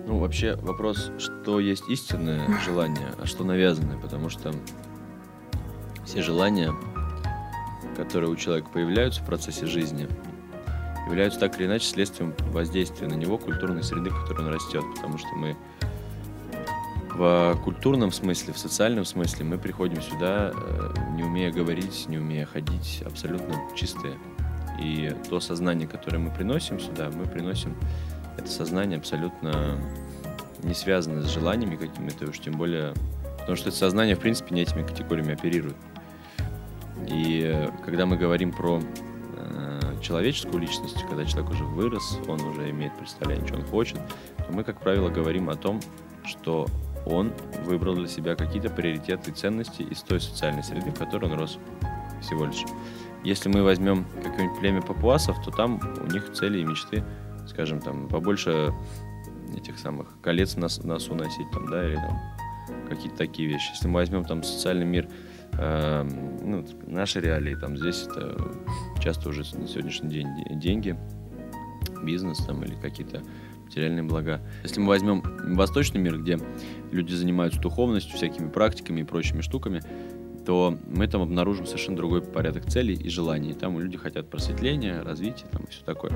Ну, 0.07 0.17
вообще 0.17 0.55
вопрос, 0.55 1.11
что 1.17 1.59
есть 1.59 1.87
истинное 1.89 2.47
желание, 2.65 3.13
а 3.19 3.25
что 3.25 3.43
навязанное, 3.43 3.97
потому 3.97 4.29
что 4.29 4.53
все 6.05 6.21
желания, 6.21 6.73
которые 7.95 8.29
у 8.29 8.35
человека 8.35 8.69
появляются 8.71 9.21
в 9.21 9.25
процессе 9.25 9.65
жизни, 9.65 10.07
являются 11.07 11.39
так 11.39 11.57
или 11.59 11.65
иначе 11.65 11.85
следствием 11.85 12.33
воздействия 12.51 13.07
на 13.07 13.15
него 13.15 13.37
культурной 13.37 13.83
среды, 13.83 14.09
в 14.09 14.21
которой 14.21 14.47
он 14.47 14.53
растет, 14.53 14.83
потому 14.95 15.17
что 15.17 15.27
мы 15.35 15.55
в 17.13 17.59
культурном 17.63 18.11
смысле, 18.11 18.53
в 18.53 18.57
социальном 18.57 19.05
смысле 19.05 19.45
мы 19.45 19.57
приходим 19.57 20.01
сюда, 20.01 20.53
э, 20.53 20.93
не 21.15 21.23
умея 21.23 21.51
говорить, 21.51 22.05
не 22.07 22.17
умея 22.17 22.45
ходить, 22.45 23.03
абсолютно 23.05 23.55
чистые. 23.75 24.17
И 24.81 25.13
то 25.29 25.39
сознание, 25.39 25.87
которое 25.87 26.19
мы 26.19 26.31
приносим 26.31 26.79
сюда, 26.79 27.11
мы 27.13 27.25
приносим 27.25 27.75
это 28.37 28.49
сознание 28.49 28.97
абсолютно 28.97 29.77
не 30.63 30.73
связано 30.73 31.21
с 31.21 31.29
желаниями 31.31 31.75
какими-то, 31.75 32.29
уж 32.29 32.39
тем 32.39 32.53
более, 32.53 32.93
потому 33.39 33.55
что 33.55 33.69
это 33.69 33.77
сознание, 33.77 34.15
в 34.15 34.19
принципе, 34.19 34.55
не 34.55 34.61
этими 34.61 34.83
категориями 34.83 35.33
оперирует. 35.33 35.75
И 37.07 37.41
э, 37.43 37.69
когда 37.83 38.05
мы 38.05 38.15
говорим 38.15 38.51
про 38.51 38.81
человеческую 40.01 40.59
личность, 40.61 41.01
когда 41.07 41.25
человек 41.25 41.51
уже 41.51 41.63
вырос, 41.63 42.19
он 42.27 42.41
уже 42.41 42.69
имеет 42.69 42.97
представление, 42.97 43.47
что 43.47 43.57
он 43.57 43.63
хочет, 43.63 43.99
то 44.37 44.51
мы, 44.51 44.63
как 44.63 44.79
правило, 44.81 45.09
говорим 45.09 45.49
о 45.49 45.55
том, 45.55 45.79
что 46.25 46.67
он 47.05 47.31
выбрал 47.65 47.95
для 47.95 48.07
себя 48.07 48.35
какие-то 48.35 48.69
приоритеты 48.69 49.31
и 49.31 49.33
ценности 49.33 49.81
из 49.83 50.01
той 50.01 50.19
социальной 50.19 50.63
среды, 50.63 50.91
в 50.91 50.97
которой 50.97 51.25
он 51.25 51.37
рос 51.37 51.57
всего 52.21 52.45
лишь. 52.45 52.63
Если 53.23 53.49
мы 53.49 53.63
возьмем 53.63 54.05
какое-нибудь 54.23 54.59
племя 54.59 54.81
папуасов, 54.81 55.43
то 55.43 55.51
там 55.51 55.79
у 56.01 56.11
них 56.11 56.31
цели 56.33 56.59
и 56.59 56.63
мечты, 56.63 57.03
скажем, 57.47 57.79
там 57.79 58.07
побольше 58.07 58.73
этих 59.55 59.77
самых 59.77 60.19
колец 60.21 60.55
на 60.55 60.67
носу 60.83 61.13
носить, 61.15 61.49
там, 61.51 61.69
да, 61.69 61.87
или 61.87 61.95
там 61.95 62.19
какие-то 62.89 63.17
такие 63.17 63.47
вещи. 63.47 63.71
Если 63.71 63.87
мы 63.87 63.95
возьмем 63.95 64.25
там 64.25 64.43
социальный 64.43 64.85
мир, 64.85 65.07
э, 65.57 66.03
ну, 66.43 66.65
наши 66.87 67.19
реалии, 67.19 67.55
там 67.55 67.77
здесь 67.77 68.07
это 68.07 68.35
часто 69.01 69.29
уже 69.29 69.41
на 69.57 69.67
сегодняшний 69.67 70.09
день 70.09 70.27
де- 70.35 70.55
деньги, 70.55 70.97
бизнес 72.03 72.37
там 72.45 72.63
или 72.63 72.75
какие-то 72.75 73.21
материальные 73.65 74.03
блага. 74.03 74.41
Если 74.63 74.81
мы 74.81 74.87
возьмем 74.87 75.23
восточный 75.55 76.01
мир, 76.01 76.19
где 76.19 76.37
люди 76.91 77.13
занимаются 77.13 77.59
духовностью, 77.61 78.17
всякими 78.17 78.49
практиками 78.49 79.01
и 79.01 79.03
прочими 79.03 79.41
штуками, 79.41 79.81
то 80.51 80.77
мы 80.85 81.07
там 81.07 81.21
обнаружим 81.21 81.65
совершенно 81.65 81.95
другой 81.95 82.21
порядок 82.21 82.65
целей 82.65 82.93
и 82.93 83.07
желаний. 83.07 83.53
Там 83.53 83.79
люди 83.79 83.97
хотят 83.97 84.29
просветления, 84.29 85.01
развития 85.01 85.45
там, 85.49 85.63
и 85.63 85.69
все 85.69 85.81
такое. 85.85 86.11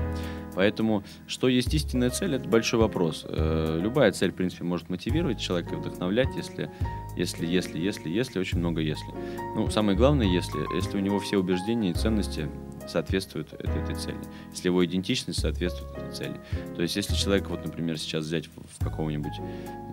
Поэтому, 0.54 1.04
что 1.26 1.48
есть 1.48 1.72
истинная 1.72 2.10
цель, 2.10 2.34
это 2.34 2.46
большой 2.46 2.80
вопрос. 2.80 3.24
Э, 3.26 3.80
Любая 3.80 4.12
цель, 4.12 4.32
в 4.32 4.34
принципе, 4.34 4.64
может 4.64 4.90
мотивировать 4.90 5.40
человека 5.40 5.74
и 5.74 5.78
вдохновлять, 5.78 6.28
если, 6.36 6.70
если, 7.16 7.46
если, 7.46 7.78
если, 7.78 8.10
если, 8.10 8.38
очень 8.38 8.58
много 8.58 8.82
если. 8.82 9.06
Ну, 9.54 9.70
самое 9.70 9.96
главное, 9.96 10.26
если, 10.26 10.60
если 10.76 10.98
у 10.98 11.00
него 11.00 11.18
все 11.18 11.38
убеждения 11.38 11.92
и 11.92 11.94
ценности 11.94 12.50
соответствуют 12.88 13.52
этой, 13.52 13.82
этой 13.82 13.94
цели. 13.94 14.18
Если 14.50 14.68
его 14.68 14.84
идентичность 14.84 15.40
соответствует 15.40 15.96
этой 15.96 16.12
цели. 16.12 16.40
То 16.74 16.82
есть, 16.82 16.96
если 16.96 17.14
человек, 17.14 17.48
вот, 17.48 17.64
например, 17.64 17.98
сейчас 17.98 18.24
взять 18.24 18.46
в, 18.46 18.50
в 18.78 18.84
какого-нибудь 18.84 19.34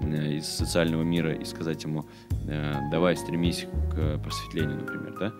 э, 0.03 0.33
из 0.33 0.47
социального 0.47 1.03
мира 1.03 1.33
и 1.33 1.45
сказать 1.45 1.83
ему, 1.83 2.05
э, 2.47 2.73
давай 2.91 3.15
стремись 3.17 3.67
к 3.91 4.17
просветлению, 4.19 4.77
например, 4.77 5.15
да, 5.19 5.33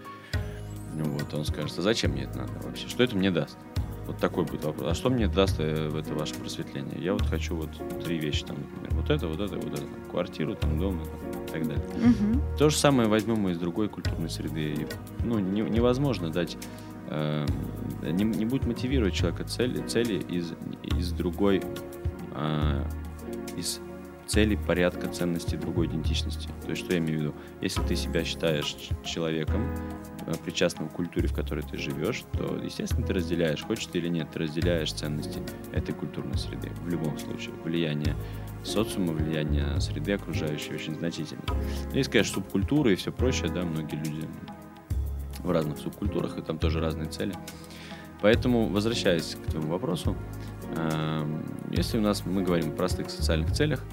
вот, 0.96 1.34
он 1.34 1.46
скажет, 1.46 1.78
а 1.78 1.82
зачем 1.82 2.12
мне 2.12 2.24
это 2.24 2.38
надо 2.38 2.54
вообще? 2.64 2.88
Что 2.88 3.04
это 3.04 3.16
мне 3.16 3.32
даст? 3.32 3.58
Вот 4.06 4.18
такой 4.18 4.44
будет 4.44 4.66
вопрос. 4.66 4.92
А 4.92 4.94
что 4.96 5.10
мне 5.10 5.28
даст 5.28 5.60
э, 5.60 5.90
в 5.90 5.96
это 5.96 6.14
ваше 6.14 6.36
просветление? 6.36 7.02
Я 7.02 7.14
вот 7.14 7.24
хочу 7.24 7.56
вот 7.56 7.70
три 8.04 8.20
вещи 8.20 8.44
там, 8.44 8.58
например. 8.60 9.02
Вот 9.02 9.10
это, 9.10 9.28
вот 9.28 9.40
это, 9.40 9.56
вот 9.56 9.74
это. 9.74 9.78
Там, 9.78 9.90
квартиру, 10.12 10.56
там, 10.56 10.78
дом 10.78 11.00
там, 11.00 11.44
и 11.44 11.48
так 11.48 11.68
далее. 11.68 11.86
Мгм. 11.96 12.42
То 12.58 12.70
же 12.70 12.76
самое 12.78 13.08
возьмем 13.08 13.38
мы 13.38 13.52
из 13.52 13.58
другой 13.58 13.88
культурной 13.88 14.30
среды. 14.30 14.74
И, 14.74 14.88
ну, 15.24 15.40
не- 15.40 15.62
невозможно 15.62 16.30
дать, 16.30 16.58
э, 17.08 17.46
не, 18.02 18.24
не 18.24 18.46
будет 18.46 18.66
мотивировать 18.66 19.14
человека 19.14 19.44
цели, 19.46 19.86
цели 19.88 20.20
из, 20.30 20.54
из 20.84 21.12
другой, 21.12 21.62
э, 22.32 22.84
из 23.58 23.80
целей 24.28 24.58
порядка 24.58 25.08
ценностей 25.08 25.58
другой 25.58 25.88
идентичности. 25.88 26.50
То 26.64 26.70
есть, 26.72 26.84
что 26.84 26.94
я 26.94 27.00
имею 27.00 27.20
в 27.20 27.22
виду? 27.22 27.36
Если 27.62 27.82
ты 27.84 27.96
себя 27.96 28.24
считаешь 28.24 28.76
человеком, 29.04 29.68
э, 30.26 30.34
причастным 30.44 30.90
к 30.90 30.94
культуре, 30.94 31.28
в 31.28 31.34
которой 31.34 31.62
ты 31.62 31.78
живешь, 31.78 32.24
то, 32.32 32.60
естественно, 32.64 33.06
ты 33.06 33.14
разделяешь, 33.14 33.62
хочешь 33.62 33.88
ты 33.88 34.00
или 34.00 34.08
нет, 34.08 34.30
ты 34.32 34.40
разделяешь 34.40 34.94
ценности 34.94 35.40
этой 35.72 35.94
культурной 35.94 36.38
среды. 36.38 36.72
В 36.82 36.90
любом 36.90 37.18
случае, 37.18 37.54
влияние 37.64 38.16
социума, 38.64 39.14
влияние 39.14 39.80
среды 39.82 40.14
окружающей 40.14 40.74
очень 40.74 40.96
значительно. 40.96 41.44
Ну, 41.52 41.96
Есть, 41.96 42.10
конечно, 42.10 42.36
субкультуры 42.36 42.94
и 42.94 42.96
все 42.96 43.12
прочее, 43.12 43.52
да, 43.52 43.64
многие 43.64 43.98
люди 43.98 44.28
в 45.44 45.52
разных 45.52 45.78
субкультурах, 45.78 46.38
и 46.38 46.42
там 46.42 46.58
тоже 46.58 46.80
разные 46.80 47.08
цели. 47.08 47.34
Поэтому, 48.22 48.68
возвращаясь 48.68 49.36
к 49.36 49.52
твоему 49.52 49.72
вопросу, 49.72 50.16
эм, 50.78 51.44
если 51.72 51.98
у 51.98 52.02
нас 52.02 52.26
мы 52.26 52.42
говорим 52.44 52.70
о 52.70 52.72
простых 52.72 53.10
социальных 53.10 53.52
целях, 53.52 53.84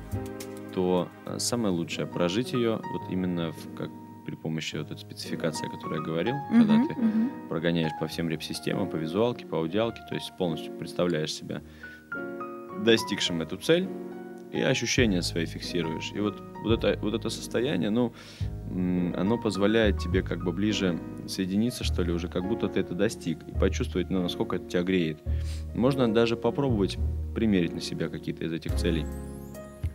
то 0.72 1.08
э, 1.26 1.38
самое 1.38 1.74
лучшее 1.74 2.06
прожить 2.06 2.52
ее 2.52 2.80
вот 2.92 3.10
именно 3.10 3.52
в, 3.52 3.74
как 3.76 3.90
при 4.24 4.36
помощи 4.36 4.76
вот 4.76 4.86
этой 4.92 5.00
спецификации, 5.00 5.66
о 5.66 5.70
которой 5.70 5.98
я 5.98 6.04
говорил, 6.04 6.34
когда 6.50 6.74
Мгм, 6.74 6.88
ты 6.88 6.94
мгм. 6.94 7.30
прогоняешь 7.48 7.92
по 7.98 8.06
всем 8.06 8.28
реп-системам, 8.28 8.88
по 8.88 8.96
визуалке, 8.96 9.46
по 9.46 9.58
аудиалке, 9.58 10.00
то 10.08 10.14
есть 10.14 10.32
полностью 10.38 10.72
представляешь 10.74 11.32
себя 11.34 11.62
достигшим 12.84 13.42
эту 13.42 13.56
цель 13.56 13.88
и 14.52 14.60
ощущения 14.60 15.22
свои 15.22 15.46
фиксируешь. 15.46 16.12
И 16.14 16.20
вот, 16.20 16.40
вот, 16.62 16.72
это, 16.72 16.98
вот 17.00 17.14
это 17.14 17.30
состояние, 17.30 17.90
ну, 17.90 18.12
оно 18.70 19.38
позволяет 19.38 19.98
тебе 19.98 20.22
как 20.22 20.44
бы 20.44 20.52
ближе 20.52 20.98
соединиться, 21.26 21.84
что 21.84 22.02
ли, 22.02 22.12
уже 22.12 22.28
как 22.28 22.46
будто 22.46 22.68
ты 22.68 22.80
это 22.80 22.94
достиг, 22.94 23.38
и 23.46 23.52
почувствовать, 23.52 24.10
ну, 24.10 24.22
насколько 24.22 24.56
это 24.56 24.68
тебя 24.68 24.82
греет. 24.82 25.18
Можно 25.74 26.12
даже 26.12 26.36
попробовать 26.36 26.98
примерить 27.34 27.72
на 27.72 27.80
себя 27.80 28.08
какие-то 28.08 28.44
из 28.44 28.52
этих 28.52 28.74
целей. 28.74 29.04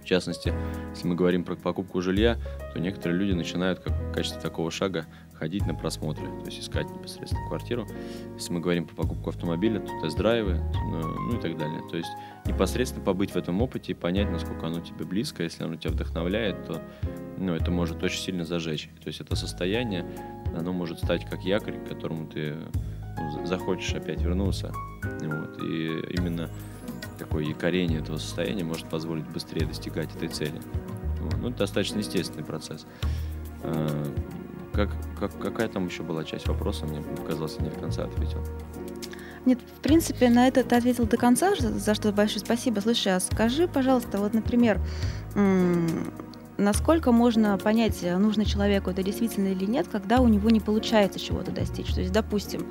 В 0.01 0.07
частности, 0.07 0.53
если 0.91 1.07
мы 1.07 1.15
говорим 1.15 1.43
про 1.43 1.55
покупку 1.55 1.99
жилья, 1.99 2.37
то 2.73 2.79
некоторые 2.79 3.19
люди 3.19 3.31
начинают 3.31 3.79
как 3.79 3.93
в 3.93 4.13
качестве 4.13 4.39
такого 4.39 4.69
шага 4.69 5.07
ходить 5.37 5.65
на 5.65 5.75
просмотры, 5.75 6.25
то 6.25 6.45
есть 6.45 6.59
искать 6.59 6.89
непосредственно 6.89 7.47
квартиру. 7.47 7.87
Если 8.35 8.53
мы 8.53 8.59
говорим 8.59 8.85
про 8.85 8.95
покупку 8.95 9.29
автомобиля, 9.29 9.79
то 9.79 9.91
тест-драйвы, 10.01 10.61
ну, 10.89 11.01
ну 11.01 11.37
и 11.37 11.41
так 11.41 11.57
далее. 11.57 11.81
То 11.89 11.97
есть 11.97 12.09
непосредственно 12.45 13.03
побыть 13.03 13.31
в 13.31 13.35
этом 13.35 13.61
опыте 13.61 13.91
и 13.91 13.95
понять, 13.95 14.29
насколько 14.29 14.67
оно 14.67 14.79
тебе 14.79 15.05
близко. 15.05 15.43
Если 15.43 15.63
оно 15.63 15.75
тебя 15.75 15.91
вдохновляет, 15.91 16.65
то 16.65 16.81
ну, 17.37 17.53
это 17.53 17.71
может 17.71 18.01
очень 18.03 18.21
сильно 18.21 18.45
зажечь. 18.45 18.89
То 19.01 19.07
есть 19.07 19.21
это 19.21 19.35
состояние, 19.35 20.05
оно 20.57 20.71
может 20.73 20.99
стать 20.99 21.29
как 21.29 21.43
якорь, 21.43 21.79
к 21.79 21.89
которому 21.89 22.27
ты 22.27 22.55
ну, 23.17 23.45
захочешь 23.45 23.93
опять 23.93 24.21
вернуться. 24.21 24.73
Вот. 25.03 25.61
И 25.61 26.15
именно 26.17 26.49
такое 27.19 27.43
якорение 27.43 27.99
этого 27.99 28.17
состояния 28.17 28.63
может 28.63 28.87
позволить 28.87 29.27
быстрее 29.27 29.65
достигать 29.65 30.13
этой 30.15 30.29
цели. 30.29 30.59
Ну, 31.41 31.49
это 31.49 31.59
достаточно 31.59 31.99
естественный 31.99 32.43
процесс. 32.43 32.85
Как, 34.75 34.89
как, 35.17 35.31
какая 35.39 35.69
там 35.69 35.87
еще 35.87 36.03
была 36.03 36.25
часть 36.25 36.47
вопроса? 36.47 36.85
Мне 36.85 37.01
показалось, 37.01 37.55
я 37.57 37.63
не 37.63 37.69
до 37.69 37.79
конца 37.79 38.03
ответил. 38.03 38.39
Нет, 39.45 39.59
в 39.59 39.79
принципе, 39.81 40.29
на 40.29 40.47
это 40.47 40.63
ты 40.63 40.75
ответил 40.75 41.05
до 41.05 41.17
конца, 41.17 41.53
за 41.55 41.95
что 41.95 42.11
большое 42.11 42.39
спасибо. 42.39 42.81
Слушай, 42.81 43.15
а 43.15 43.19
скажи, 43.19 43.67
пожалуйста, 43.67 44.17
вот, 44.17 44.33
например, 44.33 44.81
насколько 46.57 47.11
можно 47.11 47.57
понять, 47.57 48.01
нужно 48.01 48.43
человеку 48.43 48.89
это 48.89 49.03
действительно 49.03 49.49
или 49.49 49.65
нет, 49.65 49.87
когда 49.89 50.19
у 50.19 50.27
него 50.27 50.49
не 50.49 50.59
получается 50.59 51.19
чего-то 51.19 51.51
достичь. 51.51 51.93
То 51.93 52.01
есть, 52.01 52.11
допустим, 52.11 52.65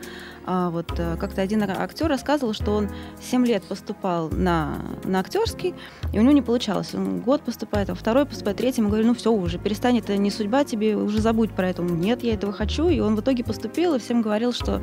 вот 0.47 0.93
э, 0.99 1.17
как-то 1.19 1.43
один 1.43 1.63
актер 1.63 2.09
рассказывал, 2.09 2.53
что 2.53 2.73
он 2.73 2.91
7 3.23 3.47
лет 3.47 3.65
поступал 3.65 4.29
на, 4.31 4.79
на 5.05 5.21
актерский, 5.21 5.75
и 6.13 6.19
у 6.19 6.23
него 6.23 6.33
не 6.33 6.43
получалось. 6.43 6.95
Он 6.95 7.21
год 7.21 7.43
поступает, 7.43 7.91
а 7.91 7.95
второй 7.95 8.27
поступает, 8.27 8.59
третий, 8.59 8.81
ему 8.81 8.89
говорили, 8.89 9.09
ну 9.09 9.15
все, 9.15 9.33
уже 9.33 9.59
перестань, 9.59 9.99
это 9.99 10.17
не 10.17 10.31
судьба 10.31 10.65
тебе, 10.65 10.97
уже 10.97 11.21
забудь 11.21 11.53
про 11.53 11.69
это. 11.69 11.83
Он, 11.83 12.01
Нет, 12.01 12.23
я 12.23 12.35
этого 12.35 12.53
хочу. 12.53 12.89
И 12.89 13.01
он 13.01 13.17
в 13.17 13.21
итоге 13.21 13.45
поступил, 13.45 13.95
и 13.95 13.99
всем 13.99 14.23
говорил, 14.23 14.53
что 14.53 14.83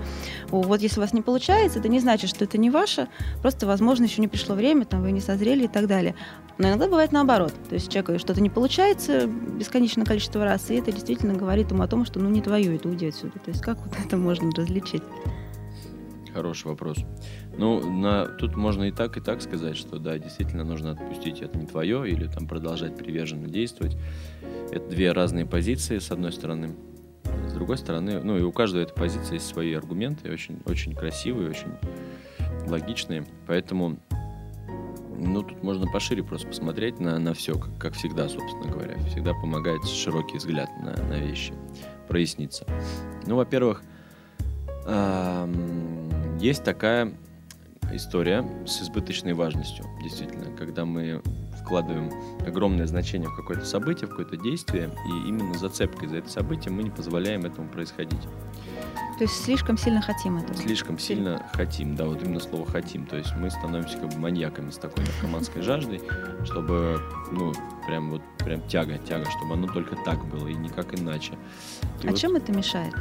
вот 0.50 0.82
если 0.82 1.00
у 1.00 1.01
вас 1.01 1.13
не 1.13 1.22
получается, 1.22 1.80
это 1.80 1.89
не 1.89 2.00
значит, 2.00 2.30
что 2.30 2.46
это 2.46 2.58
не 2.58 2.70
ваше, 2.70 3.08
просто, 3.41 3.68
возможно, 3.68 4.06
еще 4.06 4.22
не 4.22 4.27
пришло 4.27 4.56
время, 4.56 4.86
там, 4.86 5.01
вы 5.01 5.12
не 5.12 5.22
созрели 5.22 5.65
и 5.65 5.68
так 5.68 5.88
далее. 5.88 6.15
Но 6.58 6.70
иногда 6.70 6.88
бывает 6.88 7.12
наоборот. 7.12 7.53
То 7.70 7.75
есть 7.75 7.91
человеку 7.91 8.20
что-то 8.20 8.41
не 8.41 8.50
получается 8.50 9.25
бесконечное 9.25 10.06
количество 10.06 10.44
раз, 10.44 10.70
и 10.70 10.75
это 10.75 10.91
действительно 10.91 11.34
говорит 11.34 11.72
ему 11.72 11.82
о 11.82 11.88
том, 11.88 12.06
что 12.06 12.20
ну 12.20 12.30
не 12.30 12.41
твое, 12.41 12.75
это 12.75 12.88
уйди 12.88 13.08
отсюда. 13.08 13.39
То 13.39 13.50
есть 13.50 13.62
как 13.62 13.80
вот 13.80 13.94
это 14.06 14.18
можно 14.18 14.51
различить? 14.51 15.03
Хороший 16.34 16.68
вопрос. 16.68 16.98
Ну, 17.58 17.82
на, 17.92 18.26
тут 18.26 18.56
можно 18.56 18.84
и 18.84 18.92
так, 18.92 19.18
и 19.18 19.22
так 19.22 19.42
сказать, 19.42 19.76
что 19.76 20.00
да, 20.00 20.18
действительно 20.18 20.64
нужно 20.64 20.92
отпустить, 20.92 21.42
это 21.42 21.58
не 21.58 21.66
твое, 21.66 22.10
или 22.10 22.28
там 22.28 22.48
продолжать 22.48 22.96
приверженно 22.96 23.48
действовать. 23.48 23.98
Это 24.72 24.88
две 24.90 25.12
разные 25.12 25.46
позиции, 25.46 26.00
с 26.00 26.10
одной 26.12 26.32
стороны. 26.32 26.76
С 27.48 27.54
другой 27.54 27.78
стороны, 27.78 28.22
ну 28.24 28.38
и 28.38 28.42
у 28.42 28.52
каждой 28.52 28.84
этой 28.84 28.94
позиции 28.94 29.36
есть 29.36 29.48
свои 29.48 29.74
аргументы, 29.74 30.32
очень, 30.32 30.62
очень 30.66 30.96
красивые, 30.96 31.50
очень 31.50 31.74
логичные. 32.68 33.26
Поэтому, 33.46 33.98
ну, 35.18 35.44
тут 35.44 35.62
можно 35.62 35.86
пошире 35.92 36.24
просто 36.24 36.48
посмотреть 36.48 37.00
на, 37.00 37.20
на 37.20 37.34
все, 37.34 37.58
как, 37.60 37.78
как 37.78 37.94
всегда, 37.94 38.30
собственно 38.30 38.72
говоря. 38.72 38.98
Всегда 39.10 39.34
помогает 39.34 39.84
широкий 39.84 40.38
взгляд 40.38 40.70
на, 40.82 40.96
на 41.08 41.20
вещи, 41.20 41.54
проясниться. 42.08 42.66
Ну, 43.28 43.36
во-первых, 43.36 43.84
эм, 44.86 46.00
есть 46.40 46.64
такая 46.64 47.14
история 47.92 48.46
с 48.66 48.82
избыточной 48.82 49.34
важностью, 49.34 49.86
действительно, 50.02 50.56
когда 50.58 50.86
мы 50.86 51.22
вкладываем 51.64 52.12
огромное 52.46 52.88
значение 52.88 53.30
в 53.30 53.36
какое-то 53.36 53.66
событие, 53.66 54.08
в 54.08 54.12
какое-то 54.12 54.38
действие, 54.38 54.90
и 55.08 55.30
именно 55.30 55.54
зацепкой 55.54 56.10
за 56.10 56.18
это 56.18 56.30
событие 56.30 56.72
мы 56.72 56.84
не 56.84 56.90
позволяем 56.90 57.46
этому 57.46 57.68
происходить. 57.68 58.22
То 59.18 59.26
есть 59.26 59.44
слишком 59.44 59.78
сильно 59.78 60.02
хотим 60.02 60.38
это? 60.38 60.56
Слишком 60.56 60.98
сильно 60.98 61.46
хотим, 61.54 61.96
да, 61.96 62.06
вот 62.06 62.24
именно 62.24 62.40
слово 62.40 62.66
хотим. 62.66 63.06
То 63.06 63.18
есть 63.18 63.36
мы 63.36 63.52
становимся 63.52 64.00
как 64.00 64.10
бы 64.10 64.18
маньяками 64.18 64.72
с 64.72 64.78
такой 64.78 65.04
наркоманской 65.06 65.62
жаждой, 65.62 66.02
чтобы, 66.44 67.00
ну, 67.32 67.54
прям 67.86 68.10
вот, 68.10 68.22
прям 68.40 68.68
тяга, 68.68 68.98
тяга, 68.98 69.30
чтобы 69.30 69.54
оно 69.54 69.68
только 69.68 69.96
так 69.98 70.26
было 70.26 70.48
и 70.48 70.56
никак 70.56 71.00
иначе. 71.00 71.34
И 72.01 72.08
а 72.08 72.12
вот... 72.12 72.20
чем 72.20 72.36
это 72.36 72.51
мешает? 72.51 72.96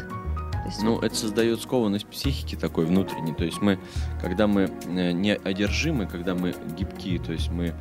Есть... 0.66 0.82
Ну, 0.82 0.98
это 1.00 1.14
создает 1.14 1.60
скованность 1.60 2.06
психики 2.06 2.54
такой 2.56 2.86
внутренней. 2.86 3.34
То 3.34 3.44
есть 3.44 3.60
мы, 3.60 3.78
когда 4.20 4.46
мы 4.46 4.70
э, 4.86 5.12
не 5.12 5.34
одержимы, 5.34 6.06
когда 6.06 6.34
мы 6.34 6.54
гибкие, 6.76 7.18
то 7.18 7.32
есть 7.32 7.50
мы 7.50 7.74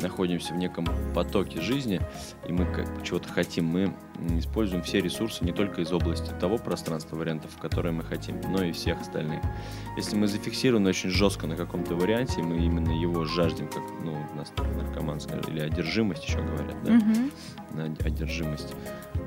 находимся 0.00 0.54
в 0.54 0.56
неком 0.56 0.86
потоке 1.14 1.60
жизни, 1.60 2.00
и 2.46 2.52
мы 2.52 2.66
как 2.66 3.02
чего-то 3.04 3.28
хотим, 3.28 3.66
мы 3.66 3.94
используем 4.38 4.82
все 4.82 5.00
ресурсы 5.00 5.44
не 5.44 5.52
только 5.52 5.80
из 5.80 5.92
области 5.92 6.30
того 6.40 6.58
пространства 6.58 7.16
вариантов, 7.16 7.50
которые 7.60 7.92
мы 7.92 8.02
хотим, 8.02 8.40
но 8.50 8.62
и 8.62 8.72
всех 8.72 9.00
остальных. 9.00 9.42
Если 9.96 10.16
мы 10.16 10.26
зафиксированы 10.26 10.88
очень 10.88 11.10
жестко 11.10 11.46
на 11.46 11.56
каком-то 11.56 11.94
варианте, 11.94 12.42
мы 12.42 12.58
именно 12.58 12.90
его 12.90 13.24
жаждем, 13.24 13.68
как 13.68 13.82
ну, 14.04 14.16
у 14.32 14.36
нас 14.36 14.52
наркоманская 14.56 15.40
или 15.48 15.60
одержимость 15.60 16.26
еще 16.26 16.42
говорят, 16.42 16.76
да? 16.84 16.92
Угу. 16.94 17.96
Одержимость. 18.04 18.74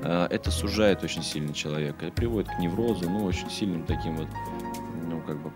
А, 0.02 0.26
это 0.28 0.50
сужает 0.50 1.04
очень 1.04 1.22
сильно 1.22 1.52
человека. 1.52 2.06
Это 2.06 2.14
приводит 2.14 2.48
к 2.48 2.58
неврозу, 2.58 3.08
ну, 3.08 3.24
очень 3.24 3.50
сильным 3.50 3.84
таким 3.84 4.16
вот, 4.16 4.28
ну, 5.08 5.20
как 5.26 5.40
бы, 5.42 5.52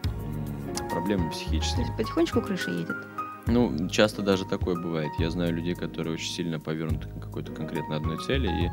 проблемам 0.90 1.31
психическим. 1.31 1.85
Потихонечку 1.97 2.40
крыша 2.40 2.70
едет. 2.70 2.97
Ну, 3.46 3.88
часто 3.90 4.22
даже 4.22 4.46
такое 4.46 4.74
бывает. 4.74 5.12
Я 5.18 5.30
знаю 5.30 5.54
людей, 5.54 5.74
которые 5.74 6.14
очень 6.14 6.33
сильно 6.33 6.59
повернуты 6.59 7.09
к 7.09 7.20
какой-то 7.20 7.52
конкретно 7.52 7.96
одной 7.96 8.18
цели, 8.18 8.46
и 8.48 8.70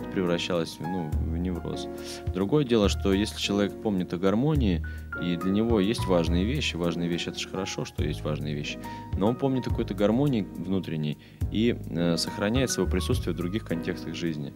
это 0.00 0.08
превращалось 0.10 0.78
ну, 0.80 1.10
в 1.10 1.36
невроз. 1.36 1.88
Другое 2.28 2.64
дело, 2.64 2.88
что 2.88 3.12
если 3.12 3.38
человек 3.38 3.82
помнит 3.82 4.14
о 4.14 4.16
гармонии, 4.16 4.84
и 5.22 5.36
для 5.36 5.50
него 5.50 5.78
есть 5.78 6.06
важные 6.06 6.44
вещи, 6.44 6.76
важные 6.76 7.08
вещи 7.08 7.28
это 7.28 7.38
же 7.38 7.48
хорошо, 7.48 7.84
что 7.84 8.02
есть 8.02 8.22
важные 8.22 8.54
вещи, 8.54 8.78
но 9.18 9.28
он 9.28 9.36
помнит 9.36 9.66
о 9.66 9.70
какой-то 9.70 9.94
гармонии 9.94 10.42
внутренней 10.56 11.18
и 11.52 11.76
э, 11.90 12.16
сохраняет 12.16 12.70
свое 12.70 12.88
присутствие 12.88 13.34
в 13.34 13.36
других 13.36 13.64
контекстах 13.64 14.14
жизни. 14.14 14.54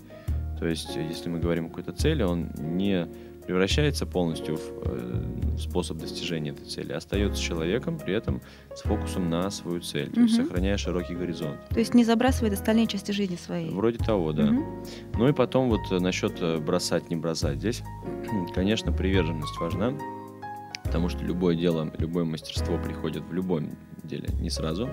То 0.59 0.67
есть, 0.67 0.97
если 0.97 1.29
мы 1.29 1.39
говорим 1.39 1.67
о 1.67 1.69
какой-то 1.69 1.93
цели, 1.93 2.23
он 2.23 2.51
не 2.57 3.07
превращается 3.49 4.05
полностью 4.05 4.57
в 4.59 4.61
э, 4.85 5.57
способ 5.59 5.97
достижения 5.97 6.51
этой 6.51 6.67
цели, 6.67 6.93
остается 6.93 7.43
человеком, 7.43 7.99
при 7.99 8.15
этом 8.15 8.43
с 8.75 8.83
фокусом 8.83 9.31
на 9.31 9.51
свою 9.51 9.81
цель, 9.81 10.09
угу. 10.09 10.17
то 10.17 10.21
есть 10.21 10.37
сохраняя 10.37 10.77
широкий 10.77 11.15
горизонт. 11.15 11.59
То 11.71 11.79
есть 11.79 11.95
не 11.95 12.05
забрасывает 12.05 12.53
остальные 12.53 12.89
части 12.89 13.11
жизни 13.11 13.37
своей. 13.37 13.71
Вроде 13.71 13.97
того, 13.97 14.35
да. 14.35 14.51
Угу. 14.51 14.65
Ну 15.15 15.29
и 15.29 15.33
потом 15.33 15.71
вот 15.71 15.81
э, 15.91 15.99
насчет 15.99 16.35
э, 16.43 16.59
бросать, 16.59 17.09
не 17.09 17.17
бросать. 17.17 17.57
Здесь, 17.57 17.83
конечно, 18.55 18.93
приверженность 18.93 19.59
важна, 19.59 19.95
потому 20.85 21.09
что 21.09 21.25
любое 21.25 21.57
дело, 21.57 21.91
любое 21.97 22.25
мастерство 22.25 22.77
приходит 22.77 23.23
в 23.23 23.33
любом 23.33 23.71
деле 24.05 24.29
не 24.41 24.51
сразу. 24.51 24.91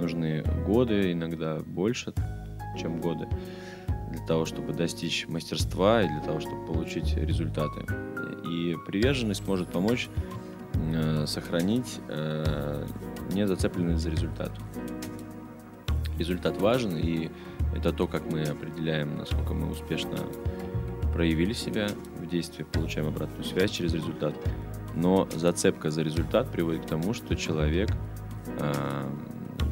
Нужны 0.00 0.42
годы, 0.66 1.12
иногда 1.12 1.60
больше, 1.60 2.12
чем 2.76 3.00
годы 3.00 3.28
для 4.14 4.26
того, 4.26 4.44
чтобы 4.44 4.72
достичь 4.72 5.26
мастерства 5.28 6.02
и 6.02 6.08
для 6.08 6.20
того, 6.20 6.40
чтобы 6.40 6.64
получить 6.66 7.16
результаты. 7.16 7.86
И 8.48 8.76
приверженность 8.86 9.46
может 9.46 9.68
помочь 9.68 10.08
э, 10.74 11.26
сохранить 11.26 12.00
э, 12.08 12.86
незацепленность 13.32 14.02
за 14.02 14.10
результат. 14.10 14.52
Результат 16.18 16.60
важен, 16.60 16.96
и 16.96 17.30
это 17.74 17.92
то, 17.92 18.06
как 18.06 18.30
мы 18.30 18.42
определяем, 18.42 19.16
насколько 19.18 19.52
мы 19.52 19.70
успешно 19.70 20.18
проявили 21.12 21.52
себя 21.52 21.88
в 22.20 22.26
действии, 22.26 22.64
получаем 22.64 23.08
обратную 23.08 23.44
связь 23.44 23.70
через 23.70 23.94
результат. 23.94 24.34
Но 24.94 25.28
зацепка 25.32 25.90
за 25.90 26.02
результат 26.02 26.50
приводит 26.50 26.86
к 26.86 26.88
тому, 26.88 27.14
что 27.14 27.34
человек 27.34 27.90
э, 28.46 28.72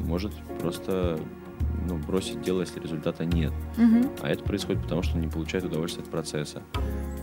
может 0.03 0.33
просто 0.59 1.17
ну, 1.87 1.97
бросить 1.97 2.41
дело, 2.41 2.61
если 2.61 2.79
результата 2.79 3.25
нет. 3.25 3.51
Угу. 3.77 4.11
А 4.21 4.29
это 4.29 4.43
происходит 4.43 4.83
потому, 4.83 5.03
что 5.03 5.17
не 5.17 5.27
получает 5.27 5.65
удовольствие 5.65 6.03
от 6.03 6.09
процесса. 6.09 6.61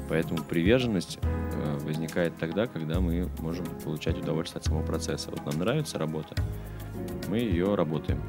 Поэтому 0.09 0.43
приверженность 0.43 1.19
э, 1.23 1.79
возникает 1.85 2.37
тогда, 2.37 2.67
когда 2.67 3.01
мы 3.01 3.29
можем 3.39 3.65
получать 3.85 4.19
удовольствие 4.19 4.59
от 4.59 4.65
самого 4.65 4.85
процесса. 4.85 5.31
Вот 5.31 5.47
нам 5.47 5.59
нравится 5.59 5.99
работа, 5.99 6.35
мы 7.29 7.39
ее 7.39 7.75
работаем. 7.75 8.21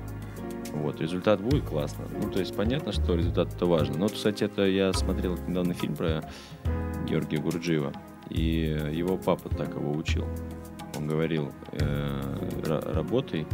Вот, 0.74 1.02
результат 1.02 1.42
будет 1.42 1.66
классно. 1.66 2.06
Ну, 2.22 2.30
то 2.30 2.40
есть 2.40 2.56
понятно, 2.56 2.92
что 2.92 3.16
результат 3.16 3.54
это 3.54 3.66
важно. 3.66 3.98
Но, 3.98 4.08
кстати, 4.08 4.44
это 4.44 4.66
я 4.66 4.94
смотрел 4.94 5.38
недавно 5.48 5.74
фильм 5.74 5.96
про 5.96 6.24
Георгия 7.08 7.40
Гурджиева. 7.40 7.92
И 8.30 8.80
его 8.94 9.18
папа 9.18 9.50
так 9.50 9.76
его 9.76 9.92
учил. 9.92 10.26
Он 10.98 11.08
говорил, 11.08 11.52
э, 11.74 12.82
работай 12.94 13.46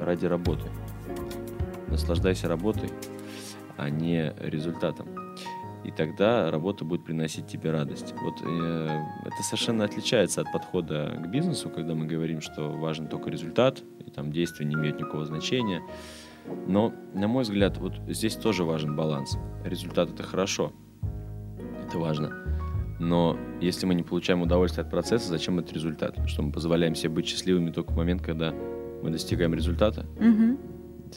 ради 0.00 0.26
работы 0.26 0.68
наслаждайся 1.88 2.48
работой, 2.48 2.90
а 3.76 3.90
не 3.90 4.34
результатом. 4.40 5.08
И 5.84 5.90
тогда 5.90 6.50
работа 6.50 6.84
будет 6.84 7.04
приносить 7.04 7.46
тебе 7.46 7.70
радость. 7.70 8.14
Вот 8.22 8.40
э, 8.42 9.02
это 9.26 9.42
совершенно 9.42 9.84
отличается 9.84 10.40
от 10.40 10.50
подхода 10.50 11.20
к 11.22 11.26
бизнесу, 11.28 11.68
когда 11.68 11.94
мы 11.94 12.06
говорим, 12.06 12.40
что 12.40 12.70
важен 12.70 13.06
только 13.06 13.28
результат, 13.28 13.82
и 14.06 14.10
там 14.10 14.32
действия 14.32 14.64
не 14.64 14.74
имеют 14.74 14.98
никакого 14.98 15.26
значения. 15.26 15.82
Но, 16.66 16.94
на 17.12 17.28
мой 17.28 17.42
взгляд, 17.42 17.76
вот 17.76 17.94
здесь 18.08 18.34
тоже 18.36 18.64
важен 18.64 18.96
баланс. 18.96 19.36
Результат 19.64 20.10
это 20.10 20.22
хорошо. 20.22 20.72
Это 21.86 21.98
важно. 21.98 22.32
Но 22.98 23.36
если 23.60 23.84
мы 23.84 23.94
не 23.94 24.02
получаем 24.02 24.40
удовольствие 24.40 24.84
от 24.84 24.90
процесса, 24.90 25.28
зачем 25.28 25.58
этот 25.58 25.74
результат? 25.74 26.16
Что 26.26 26.42
мы 26.42 26.52
позволяем 26.52 26.94
себе 26.94 27.10
быть 27.10 27.26
счастливыми 27.26 27.70
только 27.70 27.92
в 27.92 27.96
момент, 27.96 28.22
когда 28.22 28.54
мы 29.02 29.10
достигаем 29.10 29.52
результата? 29.52 30.06
Мгм. 30.18 30.58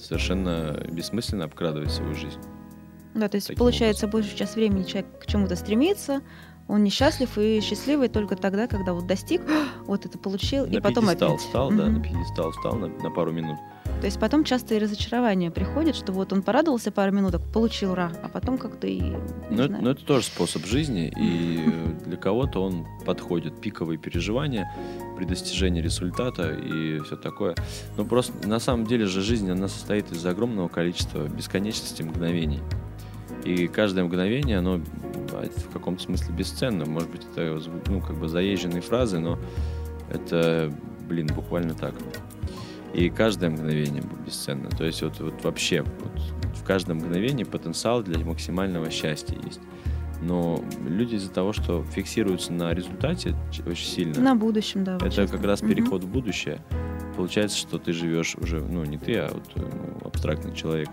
Совершенно 0.02 0.80
бессмысленно 0.92 1.46
обкрадывать 1.46 1.92
свою 1.92 2.16
жизнь. 2.16 2.40
Да, 3.14 3.28
то 3.28 3.36
есть 3.36 3.48
Таким 3.48 3.60
получается, 3.60 4.08
больше 4.08 4.30
сейчас 4.30 4.56
времени 4.56 4.84
человек 4.84 5.20
к 5.20 5.26
чему-то 5.26 5.56
стремится, 5.56 6.22
он 6.68 6.84
несчастлив 6.84 7.38
и 7.38 7.60
счастливый 7.62 8.08
только 8.10 8.36
тогда, 8.36 8.68
когда 8.68 8.94
вот 8.94 9.08
достиг, 9.08 9.42
вот 9.86 10.06
это 10.06 10.18
получил, 10.18 10.66
и 10.66 10.76
на 10.76 10.82
потом 10.82 11.06
пьедестал 11.06 11.30
опять. 11.34 11.42
встал, 11.42 11.70
да, 11.72 11.86
Мгм. 11.86 11.94
на 11.94 12.00
пьедестал 12.02 12.52
встал 12.52 12.76
на, 12.76 12.88
на 12.88 13.10
пару 13.12 13.32
минут. 13.32 13.58
То 14.02 14.06
есть 14.06 14.20
потом 14.20 14.44
часто 14.44 14.76
и 14.76 14.80
разочарование 14.80 15.50
приходит, 15.50 15.96
что 15.96 16.12
вот 16.12 16.32
он 16.32 16.44
порадовался 16.44 16.92
пару 16.92 17.12
минуток, 17.12 17.42
получил 17.52 17.96
ра, 17.96 18.12
а 18.22 18.30
потом 18.30 18.60
как-то 18.60 18.86
и 18.86 19.02
Но, 19.50 19.64
это- 19.64 19.78
но 19.82 19.90
это 19.92 20.06
тоже 20.06 20.26
способ 20.26 20.66
жизни, 20.68 21.12
и 21.18 21.64
э, 21.66 22.06
для 22.06 22.18
кого-то 22.18 22.62
он 22.64 22.86
подходит. 23.06 23.60
Пиковые 23.60 23.98
переживания 23.98 24.72
при 25.18 25.26
достижении 25.26 25.82
результата 25.82 26.52
и 26.52 27.00
все 27.00 27.16
такое. 27.16 27.56
Но 27.98 28.06
просто 28.06 28.48
на 28.48 28.60
самом 28.60 28.86
деле 28.86 29.08
же 29.08 29.22
жизнь, 29.22 29.50
она 29.50 29.68
состоит 29.68 30.12
из 30.12 30.24
огромного 30.28 30.68
количества 30.68 31.28
бесконечности 31.28 32.04
мгновений. 32.04 32.60
И 33.44 33.68
каждое 33.68 34.04
мгновение, 34.04 34.58
оно 34.58 34.78
в 34.78 35.72
каком-то 35.72 36.04
смысле 36.04 36.34
бесценно. 36.36 36.86
Может 36.86 37.10
быть, 37.10 37.22
это 37.32 37.62
ну, 37.88 38.02
как 38.02 38.18
бы 38.18 38.28
заезженные 38.28 38.82
фразы, 38.82 39.20
но 39.20 39.38
это, 40.10 40.72
блин, 41.08 41.28
буквально 41.28 41.74
так. 41.74 41.94
И 42.94 43.10
каждое 43.10 43.50
мгновение 43.50 44.04
бесценно. 44.26 44.70
То 44.70 44.84
есть 44.84 45.02
вот, 45.02 45.20
вот 45.20 45.44
вообще 45.44 45.82
вот 45.82 46.56
в 46.56 46.64
каждом 46.64 46.98
мгновении 46.98 47.44
потенциал 47.44 48.02
для 48.02 48.24
максимального 48.26 48.90
счастья 48.90 49.38
есть. 49.46 49.60
Но 50.22 50.64
люди 50.88 51.16
из-за 51.16 51.30
того, 51.30 51.54
что 51.54 51.84
фиксируются 51.84 52.52
на 52.52 52.74
результате 52.74 53.36
очень 53.66 53.86
сильно, 53.86 54.20
На 54.20 54.36
будущем, 54.36 54.84
да. 54.84 54.98
это 54.98 55.28
как 55.28 55.44
раз 55.44 55.62
переход 55.62 56.04
в 56.04 56.08
будущее. 56.08 56.60
Получается, 57.16 57.58
что 57.58 57.78
ты 57.78 57.94
живешь 57.94 58.36
уже, 58.36 58.60
ну 58.62 58.84
не 58.84 58.98
ты, 58.98 59.18
а 59.18 59.30
вот 59.32 59.44
ну, 59.56 59.70
абстрактный 60.06 60.56
человек, 60.56 60.90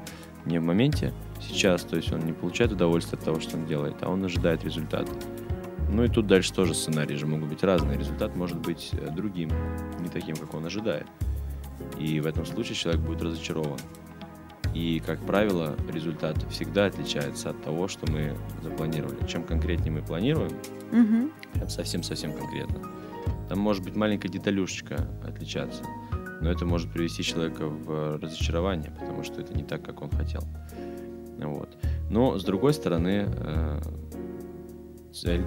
не 0.47 0.59
в 0.59 0.63
моменте 0.63 1.13
сейчас, 1.41 1.83
то 1.83 1.97
есть 1.97 2.13
он 2.13 2.21
не 2.21 2.33
получает 2.33 2.73
удовольствие 2.73 3.19
от 3.19 3.25
того, 3.25 3.41
что 3.41 3.57
он 3.57 3.67
делает, 3.67 3.97
а 4.03 4.09
он 4.11 4.25
ожидает 4.25 4.65
результата. 4.65 5.11
Ну 5.91 6.05
и 6.05 6.09
тут 6.09 6.27
дальше 6.27 6.53
тоже 6.53 6.75
сценарии 6.75 7.15
же 7.15 7.27
могут 7.27 7.49
быть 7.49 7.63
разные. 7.63 7.99
Результат 7.99 8.35
может 8.37 8.59
быть 8.59 8.91
э, 8.93 9.11
другим, 9.11 9.51
не 10.01 10.09
таким, 10.09 10.35
как 10.37 10.55
он 10.55 10.65
ожидает. 10.67 11.07
И 11.99 12.21
в 12.21 12.27
этом 12.27 12.47
случае 12.47 12.75
человек 12.75 13.01
будет 13.03 13.23
разочарован. 13.23 13.79
И, 14.75 15.01
как 15.07 15.21
правило, 15.21 15.77
результат 15.93 16.37
всегда 16.51 16.87
отличается 16.87 17.51
от 17.51 17.63
того, 17.63 17.87
что 17.87 18.11
мы 18.11 18.37
запланировали. 18.63 19.25
Чем 19.29 19.45
конкретнее 19.45 19.93
мы 19.93 20.03
планируем, 20.03 20.51
Мгм. 20.91 21.31
прям 21.53 21.69
совсем-совсем 21.69 22.33
конкретно, 22.33 22.81
там 23.49 23.59
может 23.61 23.85
быть 23.85 23.95
маленькая 23.95 24.29
деталюшечка 24.29 25.09
отличаться, 25.25 25.85
но 26.41 26.51
это 26.51 26.67
может 26.67 26.93
привести 26.93 27.23
человека 27.23 27.67
в 27.67 28.19
разочарование, 28.19 28.91
потому 28.91 29.23
что 29.25 29.41
это 29.41 29.55
не 29.55 29.65
так, 29.65 29.83
как 29.83 30.03
он 30.03 30.11
хотел. 30.11 30.43
Вот. 31.39 31.77
Но, 32.11 32.39
с 32.39 32.45
другой 32.45 32.75
стороны, 32.75 33.27
э, 33.29 33.81
цель, 35.13 35.45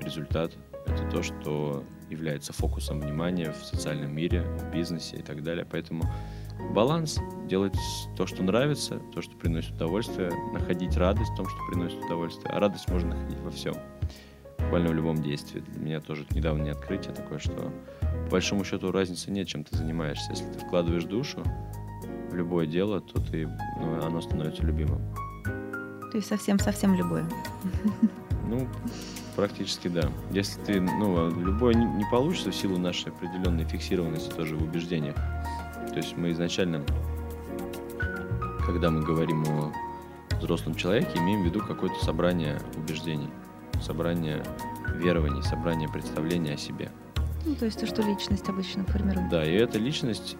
результат— 0.00 0.52
это 0.86 1.08
то, 1.10 1.22
что 1.22 1.84
является 2.10 2.52
фокусом 2.52 3.00
внимания 3.00 3.52
в 3.52 3.64
социальном 3.64 4.14
мире, 4.14 4.42
в 4.42 4.70
бизнесе 4.70 5.16
и 5.16 5.22
так 5.22 5.42
далее. 5.42 5.66
Поэтому 5.70 6.04
баланс, 6.74 7.18
делать 7.48 7.76
то, 8.16 8.26
что 8.26 8.42
нравится, 8.42 9.00
то, 9.12 9.22
что 9.22 9.36
приносит 9.36 9.72
удовольствие, 9.72 10.30
находить 10.52 10.96
радость 10.96 11.32
в 11.32 11.36
том, 11.36 11.46
что 11.46 11.58
приносит 11.70 12.02
удовольствие. 12.04 12.50
А 12.52 12.60
радость 12.60 12.88
можно 12.88 13.14
находить 13.14 13.40
во 13.40 13.50
всем, 13.50 13.74
буквально 14.58 14.90
в 14.90 14.94
любом 14.94 15.22
действии. 15.22 15.60
Для 15.60 15.80
меня 15.80 16.00
тоже 16.00 16.26
недавно 16.30 16.62
не 16.62 16.70
открытие 16.70 17.14
такое, 17.14 17.38
что 17.38 17.72
по 18.24 18.32
большому 18.32 18.64
счету 18.64 18.90
разницы 18.90 19.30
нет, 19.30 19.46
чем 19.46 19.64
ты 19.64 19.76
занимаешься. 19.76 20.30
Если 20.30 20.44
ты 20.46 20.58
вкладываешь 20.58 21.04
душу 21.04 21.42
в 22.30 22.34
любое 22.34 22.66
дело, 22.66 23.00
то 23.00 23.20
ты, 23.20 23.46
ну, 23.78 24.02
оно 24.04 24.20
становится 24.20 24.62
любимым. 24.62 25.00
То 26.10 26.18
есть 26.18 26.28
совсем-совсем 26.28 26.94
любое. 26.94 27.24
Ну, 28.48 28.68
практически 29.36 29.88
да. 29.88 30.10
Если 30.30 30.60
ты, 30.60 30.80
ну, 30.80 31.30
любое 31.30 31.74
не, 31.74 31.86
не 31.86 32.04
получится 32.10 32.50
в 32.50 32.54
силу 32.54 32.78
нашей 32.78 33.10
определенной 33.10 33.64
фиксированности 33.64 34.30
тоже 34.30 34.54
в 34.54 34.62
убеждениях. 34.62 35.16
То 35.88 35.96
есть 35.96 36.16
мы 36.16 36.30
изначально, 36.32 36.82
когда 38.66 38.90
мы 38.90 39.02
говорим 39.02 39.44
о 39.44 39.72
взрослом 40.40 40.74
человеке, 40.74 41.18
имеем 41.18 41.42
в 41.42 41.46
виду 41.46 41.60
какое-то 41.60 42.04
собрание 42.04 42.60
убеждений, 42.76 43.30
собрание 43.80 44.44
верований, 44.96 45.42
собрание 45.42 45.88
представления 45.88 46.54
о 46.54 46.58
себе. 46.58 46.90
Ну, 47.44 47.54
то 47.54 47.66
есть 47.66 47.78
то, 47.78 47.86
что 47.86 48.02
личность 48.02 48.48
обычно 48.48 48.84
формирует. 48.84 49.28
Да, 49.28 49.44
и 49.44 49.52
эта 49.54 49.78
личность 49.78 50.36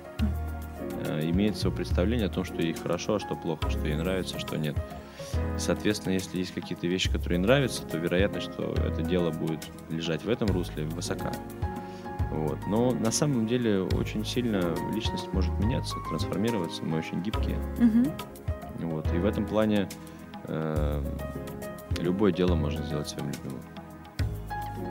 э, 1.06 1.30
имеет 1.30 1.56
свое 1.56 1.74
представление 1.74 2.26
о 2.26 2.30
том, 2.30 2.44
что 2.44 2.62
ей 2.62 2.74
хорошо, 2.74 3.16
а 3.16 3.20
что 3.20 3.34
плохо, 3.34 3.68
что 3.70 3.86
ей 3.86 3.96
нравится, 3.96 4.36
а 4.36 4.38
что 4.38 4.56
нет. 4.56 4.76
Соответственно, 5.58 6.14
если 6.14 6.38
есть 6.38 6.52
какие-то 6.52 6.86
вещи, 6.86 7.10
которые 7.10 7.38
нравятся, 7.38 7.82
то 7.82 7.98
вероятность, 7.98 8.52
что 8.52 8.72
это 8.72 9.02
дело 9.02 9.30
будет 9.30 9.70
лежать 9.90 10.24
в 10.24 10.28
этом 10.28 10.48
русле, 10.48 10.84
высока. 10.84 11.32
Вот. 12.30 12.58
Но 12.66 12.90
на 12.92 13.10
самом 13.10 13.46
деле 13.46 13.82
очень 13.82 14.24
сильно 14.24 14.74
личность 14.92 15.32
может 15.32 15.52
меняться, 15.60 15.94
трансформироваться, 16.08 16.82
мы 16.84 16.98
очень 16.98 17.22
гибкие. 17.22 17.58
Мгм. 17.78 18.12
Вот. 18.78 19.12
И 19.12 19.18
в 19.18 19.24
этом 19.24 19.46
плане 19.46 19.88
э, 20.44 21.02
любое 22.00 22.32
дело 22.32 22.54
можно 22.54 22.84
сделать 22.84 23.08
своим 23.08 23.28
любимым. 23.28 23.62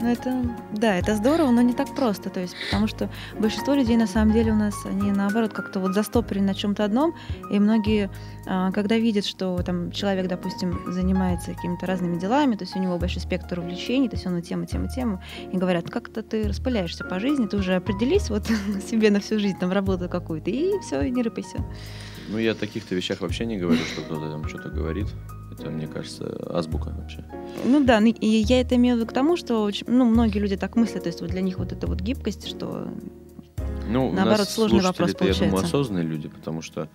Ну, 0.04 0.10
это, 0.10 0.44
да, 0.72 0.96
это 0.96 1.16
здорово, 1.16 1.50
но 1.50 1.62
не 1.62 1.72
так 1.72 1.94
просто. 1.94 2.28
То 2.28 2.38
есть, 2.38 2.54
потому 2.66 2.86
что 2.86 3.08
большинство 3.38 3.72
людей, 3.72 3.96
на 3.96 4.06
самом 4.06 4.34
деле, 4.34 4.52
у 4.52 4.54
нас, 4.54 4.74
они 4.84 5.10
наоборот 5.10 5.54
как-то 5.54 5.80
вот 5.80 5.94
застопорены 5.94 6.48
на 6.48 6.54
чем-то 6.54 6.84
одном. 6.84 7.14
И 7.50 7.58
многие, 7.58 8.10
а, 8.44 8.70
когда 8.72 8.98
видят, 8.98 9.24
что 9.24 9.56
там 9.62 9.90
человек, 9.92 10.28
допустим, 10.28 10.78
занимается 10.92 11.54
какими-то 11.54 11.86
разными 11.86 12.18
делами, 12.18 12.54
то 12.54 12.64
есть 12.64 12.76
у 12.76 12.80
него 12.80 12.98
большой 12.98 13.22
спектр 13.22 13.60
увлечений, 13.60 14.10
то 14.10 14.16
есть 14.16 14.26
он 14.26 14.36
и 14.36 14.42
тему, 14.42 14.66
тему, 14.66 14.88
тему, 14.94 15.22
и 15.50 15.56
говорят, 15.56 15.88
как-то 15.88 16.22
ты 16.22 16.46
распыляешься 16.46 17.02
по 17.04 17.18
жизни, 17.18 17.46
ты 17.46 17.56
уже 17.56 17.74
определись 17.74 18.28
вот 18.28 18.46
себе 18.86 19.10
на 19.10 19.20
всю 19.20 19.38
жизнь, 19.38 19.56
там, 19.58 19.72
работу 19.72 20.10
какую-то, 20.10 20.50
и 20.50 20.78
все, 20.80 21.00
не 21.08 21.22
рыпайся. 21.22 21.64
Ну, 22.30 22.38
я 22.38 22.52
о 22.52 22.54
таких-то 22.54 22.94
вещах 22.94 23.20
вообще 23.20 23.44
не 23.46 23.58
говорю, 23.58 23.78
что 23.92 24.00
кто-то 24.02 24.30
там 24.30 24.48
что-то 24.48 24.68
говорит. 24.70 25.06
Это, 25.52 25.70
мне 25.70 25.86
кажется, 25.86 26.36
азбука 26.50 26.90
вообще. 26.96 27.24
Ну 27.64 27.84
да, 27.84 28.00
ну 28.00 28.06
и 28.08 28.26
я 28.26 28.60
это 28.60 28.74
имею 28.76 28.96
в 28.96 28.98
виду 28.98 29.08
к 29.10 29.12
тому, 29.12 29.36
что 29.36 29.62
очень- 29.62 29.86
ну, 29.88 30.04
многие 30.04 30.38
люди 30.38 30.56
так 30.56 30.74
мыслят, 30.76 31.04
то 31.04 31.08
есть 31.08 31.20
вот 31.20 31.30
для 31.30 31.42
них 31.42 31.58
вот 31.58 31.72
эта 31.72 31.86
вот 31.86 32.00
гибкость, 32.00 32.48
что 32.48 32.88
Ну, 33.88 34.08
у 34.08 34.12
Наоборот, 34.12 34.38
нас 34.40 34.54
сложный 34.54 34.80
вопрос 34.80 35.10
слушатели-то, 35.10 35.24
я 35.26 35.32
думаю, 35.34 35.50
получается. 35.50 35.76
осознанные 35.76 36.04
люди, 36.06 36.28
потому 36.28 36.62
что 36.62 36.88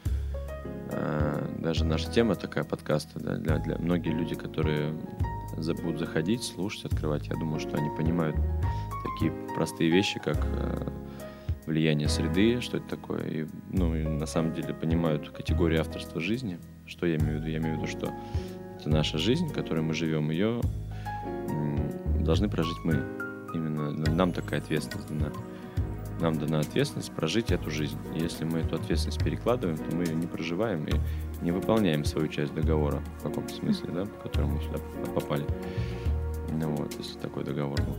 э, 0.92 1.48
даже 1.60 1.86
наша 1.86 2.12
тема 2.12 2.36
такая 2.36 2.64
подкаста, 2.64 3.20
да, 3.20 3.36
для, 3.36 3.58
для 3.60 3.78
многие 3.78 4.10
люди, 4.10 4.36
которые 4.36 4.94
за- 5.58 5.76
будут 5.76 6.00
заходить, 6.00 6.44
слушать, 6.44 6.86
открывать, 6.86 7.28
я 7.28 7.36
думаю, 7.36 7.60
что 7.60 7.78
они 7.78 7.90
понимают 7.96 8.36
такие 9.04 9.32
простые 9.56 9.90
вещи, 9.92 10.20
как 10.20 10.38
э, 10.44 10.88
влияние 11.70 12.10
среды, 12.10 12.62
что 12.62 12.78
это 12.78 12.88
такое, 12.90 13.24
и, 13.28 13.48
ну, 13.70 13.96
и 13.96 14.04
на 14.04 14.26
самом 14.26 14.54
деле 14.54 14.74
понимают 14.74 15.30
категорию 15.30 15.82
авторства 15.82 16.20
жизни. 16.20 16.60
Что 16.86 17.06
я 17.06 17.16
имею 17.16 17.38
в 17.38 17.42
виду? 17.42 17.48
Я 17.48 17.58
имею 17.60 17.76
в 17.76 17.78
виду, 17.78 17.88
что 17.88 18.12
это 18.80 18.90
наша 18.90 19.18
жизнь, 19.18 19.48
в 19.48 19.54
которой 19.54 19.82
мы 19.82 19.94
живем, 19.94 20.32
ее 20.32 20.62
должны 22.20 22.50
прожить 22.50 22.78
мы. 22.84 23.04
Именно 23.54 23.92
нам 23.92 24.32
такая 24.32 24.60
ответственность 24.60 25.08
дана 25.10 25.32
нам 26.20 26.38
дана 26.38 26.60
ответственность 26.60 27.12
прожить 27.12 27.52
эту 27.52 27.72
жизнь. 27.72 27.98
И 28.16 28.20
если 28.20 28.44
мы 28.44 28.60
эту 28.60 28.76
ответственность 28.76 29.24
перекладываем, 29.24 29.78
то 29.78 29.96
мы 29.96 30.04
ее 30.04 30.16
не 30.16 30.28
проживаем 30.28 30.86
и 30.86 30.94
не 31.42 31.52
выполняем 31.52 32.04
свою 32.06 32.28
часть 32.28 32.54
договора 32.54 33.02
в 33.20 33.24
каком-то 33.24 33.54
смысле, 33.54 33.92
да, 33.94 34.06
по 34.06 34.28
которому 34.28 34.56
мы 34.56 34.62
сюда 34.62 34.80
попали. 35.16 35.46
Ну 36.52 36.76
вот, 36.76 36.94
если 36.98 37.18
такой 37.20 37.44
договор 37.44 37.82
был. 37.82 37.96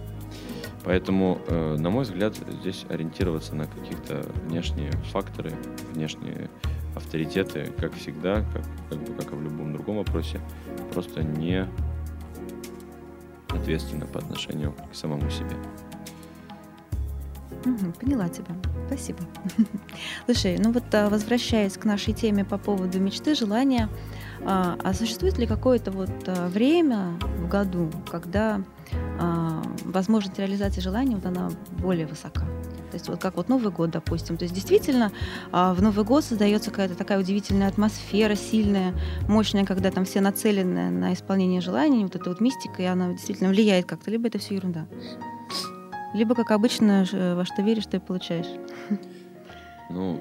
Поэтому, 0.85 1.41
э, 1.47 1.77
на 1.79 1.91
мой 1.91 2.05
взгляд, 2.05 2.35
здесь 2.61 2.87
ориентироваться 2.89 3.55
на 3.55 3.67
каких-то 3.67 4.25
внешние 4.47 4.93
факторы, 5.13 5.53
внешние 5.93 6.51
авторитеты, 6.95 7.73
как 7.79 7.95
всегда, 7.95 8.45
как, 8.53 8.63
как 8.89 8.99
бы 8.99 9.13
как 9.15 9.33
и 9.33 9.37
в 9.37 9.43
любом 9.43 9.73
другом 9.75 9.99
вопросе, 9.99 10.41
просто 10.93 11.23
не 11.23 11.69
ответственно 13.49 14.07
по 14.07 14.19
отношению 14.19 14.75
к 14.91 14.95
самому 14.95 15.29
себе. 15.31 15.57
Поняла 18.01 18.29
тебя. 18.29 18.55
Спасибо. 18.87 19.19
Слушай, 20.25 20.59
ну 20.59 20.73
вот 20.73 20.95
а, 20.95 21.11
возвращаясь 21.11 21.75
к 21.75 21.85
нашей 21.85 22.15
теме 22.15 22.45
по 22.45 22.57
поводу 22.57 22.99
мечты, 23.01 23.35
желания, 23.35 23.91
а, 24.45 24.79
а 24.83 24.95
существует 24.95 25.37
ли 25.39 25.47
какое-то 25.47 25.91
вот 25.91 26.11
а, 26.27 26.49
время 26.49 27.19
в 27.39 27.49
году, 27.49 27.91
когда 28.11 28.63
возможность 29.85 30.39
реализации 30.39 30.81
желания 30.81 31.17
вот 31.17 31.27
она 31.27 31.51
более 31.79 32.07
высока? 32.07 32.43
То 32.91 32.95
есть 32.95 33.09
вот 33.09 33.21
как 33.21 33.37
вот 33.37 33.49
Новый 33.49 33.71
год, 33.71 33.91
допустим. 33.91 34.37
То 34.37 34.43
есть 34.45 34.55
действительно 34.55 35.13
а, 35.53 35.75
в 35.75 35.81
Новый 35.83 36.05
год 36.05 36.25
создается 36.25 36.71
какая-то 36.71 36.97
такая 36.97 37.21
удивительная 37.21 37.69
атмосфера, 37.69 38.35
сильная, 38.35 38.95
мощная, 39.29 39.65
когда 39.65 39.91
там 39.93 40.05
все 40.05 40.21
нацелены 40.21 40.91
на 40.91 41.13
исполнение 41.15 41.61
желаний, 41.61 42.03
вот 42.03 42.17
эта 42.17 42.29
вот 42.29 42.41
мистика, 42.41 42.83
и 42.83 42.87
она 42.87 43.13
действительно 43.13 43.51
влияет 43.51 43.87
как-то. 43.87 44.11
Либо 44.11 44.27
это 44.27 44.39
все 44.39 44.57
ерунда. 44.57 44.87
Либо, 46.15 46.35
как 46.35 46.51
обычно, 46.51 47.05
ж- 47.05 47.37
во 47.37 47.45
что 47.45 47.63
веришь, 47.63 47.87
то 47.87 47.97
и 47.97 48.01
получаешь. 48.01 48.49
Ну, 49.93 50.21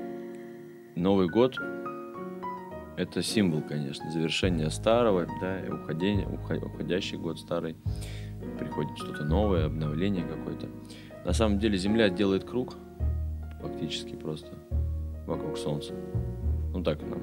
Новый 0.95 1.27
год— 1.29 1.55
это 2.97 3.21
символ, 3.21 3.61
конечно, 3.61 4.09
завершения 4.11 4.69
старого, 4.71 5.27
да, 5.39 5.59
и 5.63 5.69
уходения, 5.69 6.27
ухо- 6.27 6.57
уходящий 6.65 7.17
год 7.17 7.39
старый. 7.39 7.75
Приходит 8.59 8.97
что-то 8.97 9.23
новое, 9.23 9.65
обновление 9.65 10.23
какое-то. 10.23 10.67
На 11.25 11.33
самом 11.33 11.59
деле 11.59 11.77
Земля 11.77 12.09
делает 12.09 12.43
круг, 12.43 12.75
фактически 13.61 14.15
просто, 14.15 14.47
вокруг 15.25 15.57
Солнца. 15.57 15.93
Ну, 16.73 16.83
так 16.83 17.01
нам 17.01 17.19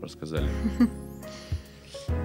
рассказали. 0.00 0.48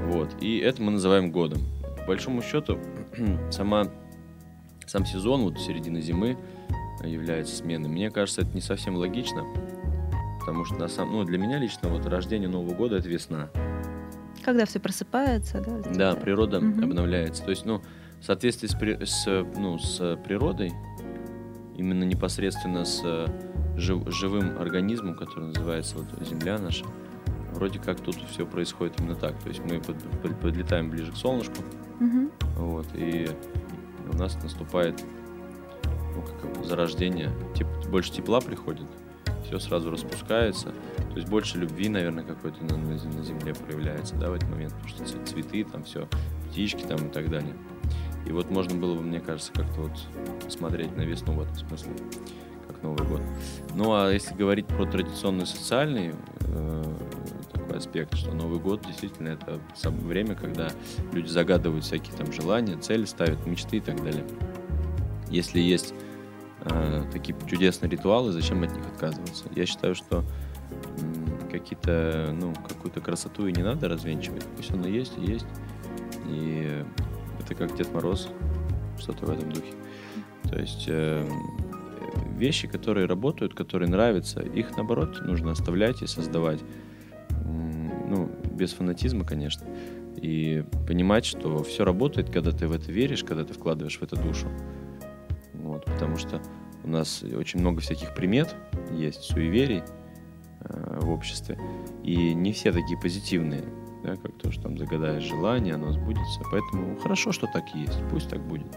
Вот. 0.07 0.29
И 0.41 0.57
это 0.57 0.81
мы 0.81 0.91
называем 0.91 1.31
годом. 1.31 1.59
По 1.99 2.07
большому 2.07 2.41
счету, 2.41 2.79
сама, 3.51 3.87
сам 4.85 5.05
сезон, 5.05 5.43
вот 5.43 5.59
середина 5.59 6.01
зимы, 6.01 6.37
является 7.03 7.55
сменой. 7.55 7.89
Мне 7.89 8.09
кажется, 8.09 8.41
это 8.41 8.53
не 8.53 8.61
совсем 8.61 8.95
логично, 8.95 9.43
потому 10.39 10.65
что 10.65 10.75
на 10.75 10.87
самом, 10.87 11.13
ну, 11.17 11.23
для 11.25 11.37
меня 11.37 11.59
лично 11.59 11.89
вот 11.89 12.05
рождение 12.05 12.49
Нового 12.49 12.73
года 12.73 12.97
это 12.97 13.07
весна. 13.07 13.49
Когда 14.43 14.65
все 14.65 14.79
просыпается, 14.79 15.61
да? 15.61 16.13
Да, 16.13 16.15
природа 16.15 16.59
Мгм. 16.59 16.85
обновляется. 16.85 17.43
То 17.43 17.51
есть, 17.51 17.65
ну, 17.65 17.81
в 18.21 18.25
соответствии 18.25 18.67
с, 18.67 18.75
с, 19.11 19.45
ну, 19.57 19.77
с 19.77 20.17
природой, 20.17 20.71
именно 21.75 22.03
непосредственно 22.03 22.83
с 22.85 23.01
э, 23.03 23.27
жив- 23.77 24.09
живым 24.11 24.57
организмом, 24.59 25.15
который 25.15 25.47
называется 25.49 25.97
вот 25.97 26.27
Земля 26.27 26.57
наша, 26.57 26.85
вроде 27.53 27.79
как 27.79 27.99
тут 27.99 28.15
все 28.31 28.45
происходит 28.45 28.99
именно 28.99 29.15
так. 29.15 29.37
То 29.39 29.49
есть 29.49 29.61
мы 29.63 29.79
под- 29.79 30.01
под- 30.21 30.39
подлетаем 30.39 30.89
ближе 30.89 31.11
к 31.11 31.15
солнышку, 31.15 31.55
Мгм. 31.99 32.31
вот, 32.57 32.87
и 32.95 33.29
у 34.11 34.17
нас 34.17 34.35
наступает 34.41 35.03
ну, 36.15 36.23
как 36.23 36.65
зарождение, 36.65 37.29
теп- 37.53 37.89
больше 37.89 38.11
тепла 38.11 38.41
приходит, 38.41 38.87
все 39.45 39.59
сразу 39.59 39.91
распускается, 39.91 40.73
то 41.11 41.15
есть 41.15 41.29
больше 41.29 41.59
любви, 41.59 41.89
наверное, 41.89 42.23
какой-то 42.23 42.63
на, 42.65 42.75
на 42.75 42.97
зем- 42.97 43.15
на 43.15 43.23
земле 43.23 43.53
проявляется, 43.53 44.15
да, 44.15 44.31
в 44.31 44.33
этот 44.33 44.49
момент, 44.49 44.73
потому 44.73 44.89
что 44.89 45.25
цветы, 45.25 45.63
там 45.63 45.83
все, 45.83 46.07
птички 46.49 46.81
там 46.83 46.97
и 46.97 47.09
так 47.09 47.29
далее. 47.29 47.53
И 48.27 48.31
вот 48.31 48.49
можно 48.49 48.75
было 48.75 48.95
бы, 48.95 49.01
мне 49.01 49.19
кажется, 49.21 49.53
как-то 49.53 49.81
вот 49.81 50.51
смотреть 50.51 50.95
на 50.97 51.01
весну 51.01 51.33
в 51.33 51.41
этом 51.41 51.55
смысле, 51.55 51.93
как 52.67 52.83
Новый 52.83 53.07
год. 53.07 53.21
Ну 53.73 53.93
а 53.93 54.11
если 54.11 54.35
говорить 54.35 54.67
про 54.67 54.85
традиционный 54.85 55.45
социальный 55.45 56.13
э, 56.41 56.83
такой 57.53 57.77
аспект, 57.77 58.15
что 58.15 58.33
Новый 58.33 58.59
год 58.59 58.85
действительно 58.85 59.29
это 59.29 59.59
сам- 59.75 59.99
время, 59.99 60.35
когда 60.35 60.69
люди 61.13 61.27
загадывают 61.27 61.85
всякие 61.85 62.15
там 62.17 62.31
желания, 62.33 62.77
цели 62.77 63.05
ставят, 63.05 63.45
мечты 63.45 63.77
и 63.77 63.81
так 63.81 64.03
далее. 64.03 64.25
Если 65.29 65.59
есть 65.61 65.93
э, 66.65 67.03
такие 67.13 67.37
чудесные 67.47 67.89
ритуалы, 67.89 68.33
зачем 68.33 68.61
от 68.63 68.73
них 68.75 68.85
отказываться? 68.87 69.45
Я 69.55 69.65
считаю, 69.65 69.95
что 69.95 70.25
какие-то, 71.49 72.35
ну, 72.37 72.53
какую-то 72.67 72.99
красоту 72.99 73.47
и 73.47 73.53
не 73.53 73.63
надо 73.63 73.87
развенчивать. 73.87 74.43
Пусть 74.57 74.71
оно 74.71 74.87
есть 74.87 75.13
и 75.17 75.31
есть. 75.31 75.45
И 76.27 76.83
это 77.47 77.55
как 77.55 77.75
Дед 77.77 77.93
Мороз, 77.93 78.27
что-то 78.99 79.25
в 79.25 79.29
этом 79.29 79.51
духе. 79.51 79.73
То 80.49 80.59
есть 80.59 80.85
э, 80.87 81.25
вещи, 82.35 82.67
которые 82.67 83.05
работают, 83.05 83.53
которые 83.53 83.89
нравятся, 83.89 84.41
их 84.41 84.75
наоборот 84.75 85.21
нужно 85.21 85.51
оставлять 85.51 86.01
и 86.01 86.07
создавать. 86.07 86.59
Ну, 87.45 88.31
без 88.51 88.73
фанатизма, 88.73 89.25
конечно. 89.25 89.67
И 90.15 90.63
понимать, 90.87 91.25
что 91.25 91.63
все 91.63 91.83
работает, 91.85 92.29
когда 92.29 92.51
ты 92.51 92.67
в 92.67 92.71
это 92.71 92.91
веришь, 92.91 93.23
когда 93.23 93.43
ты 93.43 93.53
вкладываешь 93.53 93.97
в 93.97 94.03
это 94.03 94.15
душу. 94.15 94.47
Вот, 95.53 95.85
потому 95.85 96.17
что 96.17 96.41
у 96.83 96.89
нас 96.89 97.23
очень 97.23 97.59
много 97.59 97.81
всяких 97.81 98.13
примет 98.15 98.55
есть, 98.91 99.23
суеверий 99.23 99.83
э, 100.61 100.99
в 101.01 101.09
обществе. 101.09 101.59
И 102.03 102.33
не 102.33 102.53
все 102.53 102.71
такие 102.71 102.99
позитивные, 102.99 103.63
да, 104.03 104.15
как 104.15 104.37
то, 104.37 104.51
что 104.51 104.63
там 104.63 104.77
загадаешь 104.77 105.23
желание, 105.23 105.75
оно 105.75 105.91
сбудется. 105.91 106.41
Поэтому 106.51 106.97
хорошо, 106.97 107.31
что 107.31 107.47
так 107.51 107.73
есть, 107.75 107.99
пусть 108.09 108.29
так 108.29 108.41
будет. 108.41 108.67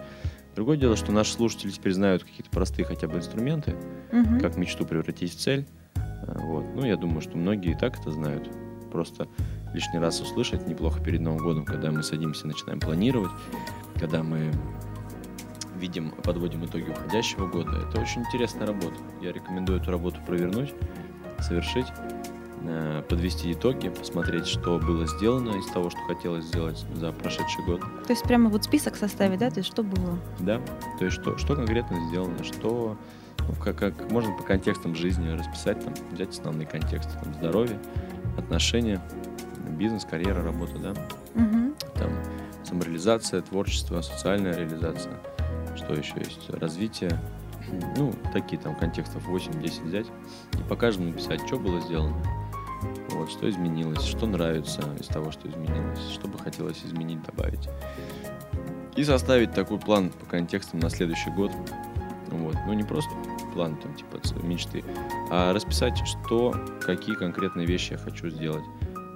Другое 0.56 0.76
дело, 0.76 0.96
что 0.96 1.12
наши 1.12 1.32
слушатели 1.32 1.70
теперь 1.70 1.92
знают 1.92 2.24
какие-то 2.24 2.50
простые 2.50 2.84
хотя 2.84 3.06
бы 3.08 3.18
инструменты, 3.18 3.76
Мгм. 4.12 4.40
как 4.40 4.56
мечту 4.56 4.84
превратить 4.84 5.32
в 5.32 5.38
цель. 5.38 5.66
А, 5.96 6.38
Вот. 6.40 6.64
Ну, 6.74 6.84
я 6.84 6.96
думаю, 6.96 7.20
что 7.20 7.36
многие 7.36 7.72
и 7.72 7.74
так 7.78 7.98
это 8.00 8.10
знают. 8.10 8.50
Просто 8.90 9.28
лишний 9.72 10.00
раз 10.00 10.20
услышать 10.20 10.66
неплохо 10.66 11.00
перед 11.02 11.20
Новым 11.20 11.38
годом, 11.38 11.64
когда 11.64 11.90
мы 11.92 12.02
садимся 12.02 12.44
и 12.44 12.48
начинаем 12.48 12.80
планировать, 12.80 13.30
когда 14.00 14.22
мы 14.24 14.50
видим, 15.78 16.10
подводим 16.24 16.64
итоги 16.64 16.90
уходящего 16.90 17.46
года. 17.46 17.86
Это 17.88 18.00
очень 18.00 18.22
интересная 18.22 18.66
работа. 18.66 18.96
Я 19.22 19.32
рекомендую 19.32 19.80
эту 19.80 19.90
работу 19.92 20.18
провернуть, 20.26 20.74
совершить, 21.38 21.86
подвести 23.08 23.52
итоги, 23.52 23.88
посмотреть, 23.88 24.46
что 24.46 24.78
было 24.78 25.06
сделано 25.06 25.56
из 25.58 25.66
того, 25.66 25.90
что 25.90 25.98
хотелось 26.06 26.44
сделать 26.44 26.84
за 26.94 27.12
прошедший 27.12 27.64
год. 27.64 27.80
То 28.06 28.12
есть 28.12 28.22
прямо 28.24 28.50
вот 28.50 28.64
список 28.64 28.96
составить, 28.96 29.38
да? 29.38 29.50
То 29.50 29.58
есть 29.58 29.70
что 29.70 29.82
было? 29.82 30.18
Да, 30.38 30.60
то 30.98 31.04
есть 31.04 31.20
что, 31.20 31.38
что 31.38 31.56
конкретно 31.56 31.98
сделано, 32.08 32.44
что 32.44 32.96
ну, 33.48 33.54
как, 33.62 33.76
как 33.78 34.10
можно 34.10 34.36
по 34.36 34.42
контекстам 34.42 34.94
жизни 34.94 35.30
расписать, 35.30 35.82
там, 35.84 35.94
взять 36.12 36.30
основные 36.30 36.66
контексты, 36.66 37.12
там, 37.22 37.34
здоровье, 37.34 37.78
отношения, 38.36 39.00
бизнес, 39.78 40.04
карьера, 40.04 40.42
работа, 40.42 40.78
да, 40.78 40.92
Мгм. 41.34 41.74
там, 41.94 42.10
самореализация, 42.64 43.40
творчество, 43.40 44.02
социальная 44.02 44.54
реализация, 44.54 45.14
что 45.76 45.94
еще 45.94 46.14
есть, 46.18 46.50
развитие, 46.50 47.18
ну, 47.96 48.12
такие 48.32 48.60
там 48.60 48.74
контекстов 48.76 49.26
8-10 49.28 49.84
взять, 49.84 50.06
и 50.52 50.62
по 50.68 50.76
каждому 50.76 51.08
написать, 51.08 51.40
что 51.46 51.58
было 51.58 51.80
сделано, 51.80 52.16
вот, 53.12 53.30
что 53.30 53.48
изменилось, 53.48 54.04
что 54.04 54.26
нравится 54.26 54.82
из 54.98 55.06
того, 55.06 55.30
что 55.32 55.48
изменилось, 55.48 56.10
что 56.12 56.28
бы 56.28 56.38
хотелось 56.38 56.84
изменить, 56.84 57.22
добавить. 57.22 57.68
И 58.96 59.04
составить 59.04 59.52
такой 59.52 59.78
план 59.78 60.10
по 60.10 60.26
контекстам 60.26 60.80
на 60.80 60.90
следующий 60.90 61.30
год. 61.30 61.52
Вот. 62.28 62.56
Ну, 62.66 62.72
не 62.72 62.84
просто 62.84 63.10
план, 63.54 63.76
там, 63.76 63.94
типа, 63.94 64.20
мечты, 64.44 64.84
а 65.30 65.52
расписать, 65.52 65.98
что, 66.04 66.54
какие 66.80 67.14
конкретные 67.14 67.66
вещи 67.66 67.92
я 67.92 67.98
хочу 67.98 68.30
сделать, 68.30 68.64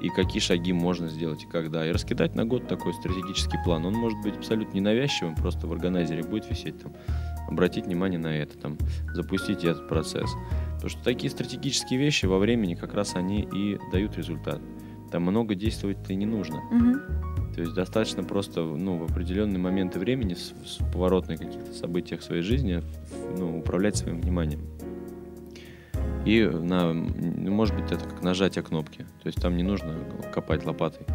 и 0.01 0.11
какие 0.11 0.41
шаги 0.41 0.73
можно 0.73 1.09
сделать, 1.09 1.45
и 1.45 1.47
когда. 1.47 1.87
И 1.87 1.93
раскидать 1.93 2.35
на 2.35 2.45
год 2.45 2.69
такой 2.69 2.93
стратегический 2.93 3.59
план. 3.65 3.87
Он 3.87 3.95
может 3.95 4.21
быть 4.23 4.37
абсолютно 4.37 4.77
ненавязчивым, 4.77 5.35
просто 5.35 5.67
в 5.67 5.73
органайзере 5.73 6.23
будет 6.23 6.51
висеть 6.51 6.83
там, 6.83 6.93
обратить 7.49 7.87
внимание 7.87 8.19
на 8.19 8.37
это, 8.37 8.59
там, 8.59 8.77
запустить 9.15 9.65
этот 9.65 9.89
процесс. 9.89 10.31
Потому 10.85 11.01
что 11.01 11.05
такие 11.05 11.31
стратегические 11.31 11.99
вещи 11.99 12.27
во 12.27 12.37
времени 12.39 12.75
как 12.75 12.93
раз 12.93 13.15
они 13.17 13.49
и 13.51 13.79
дают 13.91 14.19
результат. 14.19 14.61
Там 15.11 15.23
много 15.23 15.55
действовать-то 15.55 16.13
и 16.13 16.17
не 16.17 16.27
нужно. 16.27 16.61
Мгм. 16.71 17.01
То 17.55 17.63
есть 17.63 17.73
достаточно 17.73 18.23
просто 18.23 18.61
ну, 18.61 18.99
в 18.99 19.05
определенные 19.11 19.59
моменты 19.59 19.99
времени, 19.99 20.35
с, 20.35 20.53
с 20.67 20.85
поворотных 20.93 21.39
каких-то 21.39 21.73
событиях 21.73 22.21
своей 22.21 22.43
жизни, 22.43 22.83
в- 22.83 23.39
ну, 23.39 23.61
управлять 23.61 23.97
своим 23.97 24.21
вниманием. 24.21 24.61
И 26.27 26.43
на, 26.45 26.91
м, 26.91 27.51
может 27.51 27.75
быть, 27.75 27.91
это 27.91 28.05
как 28.05 28.23
нажатие 28.23 28.63
кнопки. 28.63 29.07
То 29.23 29.27
есть 29.29 29.41
там 29.41 29.57
не 29.57 29.63
нужно 29.63 29.95
копать 30.35 30.67
лопатой. 30.67 31.07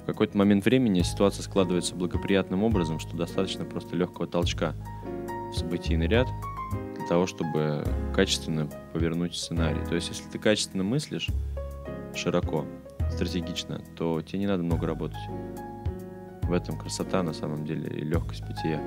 В 0.00 0.06
какой-то 0.06 0.38
момент 0.38 0.64
времени 0.64 1.02
ситуация 1.02 1.42
складывается 1.42 1.94
благоприятным 1.94 2.62
образом, 2.64 2.98
что 3.00 3.14
достаточно 3.18 3.66
просто 3.66 3.96
легкого 3.96 4.26
толчка 4.26 4.74
в 5.52 5.58
событийный 5.58 6.06
ряд 6.08 6.26
для 7.04 7.08
того, 7.10 7.26
чтобы 7.26 7.84
качественно 8.14 8.66
повернуть 8.94 9.36
сценарий. 9.36 9.84
То 9.84 9.94
есть 9.94 10.08
если 10.08 10.26
ты 10.30 10.38
качественно 10.38 10.84
мыслишь, 10.84 11.28
широко, 12.14 12.64
стратегично, 13.10 13.82
то 13.94 14.22
тебе 14.22 14.38
не 14.38 14.46
надо 14.46 14.62
много 14.62 14.86
работать. 14.86 15.18
В 16.44 16.52
этом 16.54 16.78
красота 16.78 17.22
на 17.22 17.34
самом 17.34 17.66
деле 17.66 17.94
и 17.94 18.02
легкость 18.02 18.42
бытия. 18.46 18.82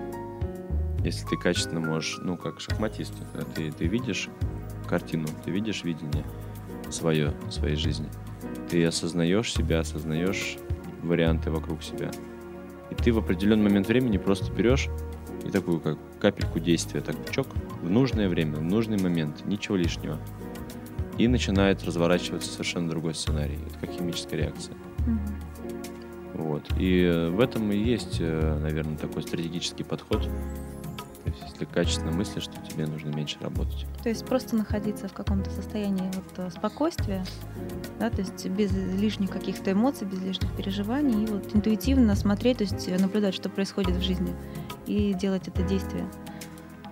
Если 1.03 1.27
ты 1.27 1.37
качественно 1.37 1.79
можешь, 1.79 2.17
ну, 2.23 2.37
как 2.37 2.59
шахматист, 2.59 3.13
когда 3.31 3.47
ты, 3.51 3.71
ты 3.71 3.85
видишь 3.85 4.29
картину, 4.89 5.27
ты 5.45 5.51
видишь 5.51 5.83
видение 5.83 6.25
свое, 6.89 7.35
своей 7.51 7.75
жизни. 7.75 8.09
Ты 8.67 8.83
осознаешь 8.83 9.53
себя, 9.53 9.81
осознаешь 9.81 10.57
варианты 11.03 11.51
вокруг 11.51 11.83
себя. 11.83 12.09
И 12.89 12.95
ты 12.95 13.11
в 13.11 13.19
определенный 13.19 13.65
момент 13.65 13.87
времени 13.87 14.17
просто 14.17 14.51
берешь 14.51 14.87
и 15.45 15.51
такую 15.51 15.79
как 15.79 15.99
капельку 16.17 16.59
действия, 16.59 17.01
так 17.01 17.15
чок, 17.31 17.47
в 17.81 17.89
нужное 17.89 18.29
время, 18.29 18.55
в 18.57 18.63
нужный 18.63 18.97
момент, 18.97 19.45
ничего 19.45 19.75
лишнего. 19.75 20.17
И 21.17 21.27
начинает 21.27 21.83
разворачиваться 21.83 22.51
совершенно 22.51 22.89
другой 22.89 23.15
сценарий. 23.15 23.57
Это 23.67 23.87
как 23.87 23.91
химическая 23.91 24.39
реакция. 24.39 24.75
Мгм. 25.05 25.19
Вот. 26.37 26.63
И 26.77 27.01
э, 27.01 27.29
в 27.29 27.39
этом 27.39 27.71
и 27.71 27.77
есть, 27.77 28.17
э, 28.19 28.59
наверное, 28.61 28.97
такой 28.97 29.23
стратегический 29.23 29.83
подход 29.83 30.21
То 30.21 30.29
есть, 31.25 31.39
если 31.51 31.65
качественно 31.65 32.11
мыслишь, 32.11 32.45
то 32.45 32.61
тебе 32.69 32.85
нужно 32.85 33.09
меньше 33.09 33.37
работать. 33.41 33.87
То 34.03 34.09
есть 34.09 34.23
просто 34.25 34.55
находиться 34.55 35.07
в 35.07 35.13
каком-то 35.13 35.49
состоянии 35.49 36.11
вот 36.13 36.45
э, 36.45 36.49
спокойствия, 36.51 37.25
да, 37.99 38.11
то 38.11 38.21
есть 38.21 38.45
без 38.49 38.71
лишних 38.71 39.31
каких-то 39.31 39.71
эмоций, 39.71 40.05
без 40.05 40.21
лишних 40.21 40.55
переживаний, 40.55 41.23
и 41.23 41.25
вот 41.25 41.55
интуитивно 41.55 42.15
смотреть, 42.15 42.59
то 42.59 42.63
есть 42.65 42.87
наблюдать, 43.01 43.33
что 43.33 43.49
происходит 43.49 43.95
в 43.95 44.01
жизни, 44.01 44.35
и 44.87 45.13
делать 45.13 45.47
это 45.47 45.61
действие. 45.63 46.07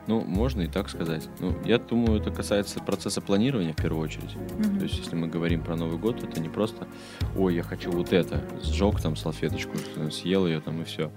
Ну, 0.08 0.22
можно 0.22 0.62
и 0.62 0.68
так 0.68 0.90
сказать. 0.90 1.28
Ну, 1.40 1.54
я 1.66 1.80
думаю, 1.80 2.22
это 2.22 2.30
касается 2.30 2.80
процесса 2.80 3.22
планирования 3.22 3.74
в 3.74 3.76
первую 3.76 4.04
очередь. 4.04 4.36
Мгм. 4.36 4.78
То 4.78 4.84
есть, 4.84 5.00
если 5.00 5.16
мы 5.16 5.28
говорим 5.28 5.64
про 5.64 5.76
Новый 5.76 5.98
год, 5.98 6.24
это 6.24 6.40
не 6.40 6.50
просто, 6.50 6.88
ой, 7.36 7.56
я 7.56 7.64
хочу 7.64 7.92
вот 7.92 8.14
это, 8.14 8.44
сжег 8.62 9.02
там 9.02 9.16
салфеточку, 9.16 9.78
съел 10.12 10.46
ее 10.46 10.62
там 10.62 10.82
и 10.82 10.84
все. 10.84 11.12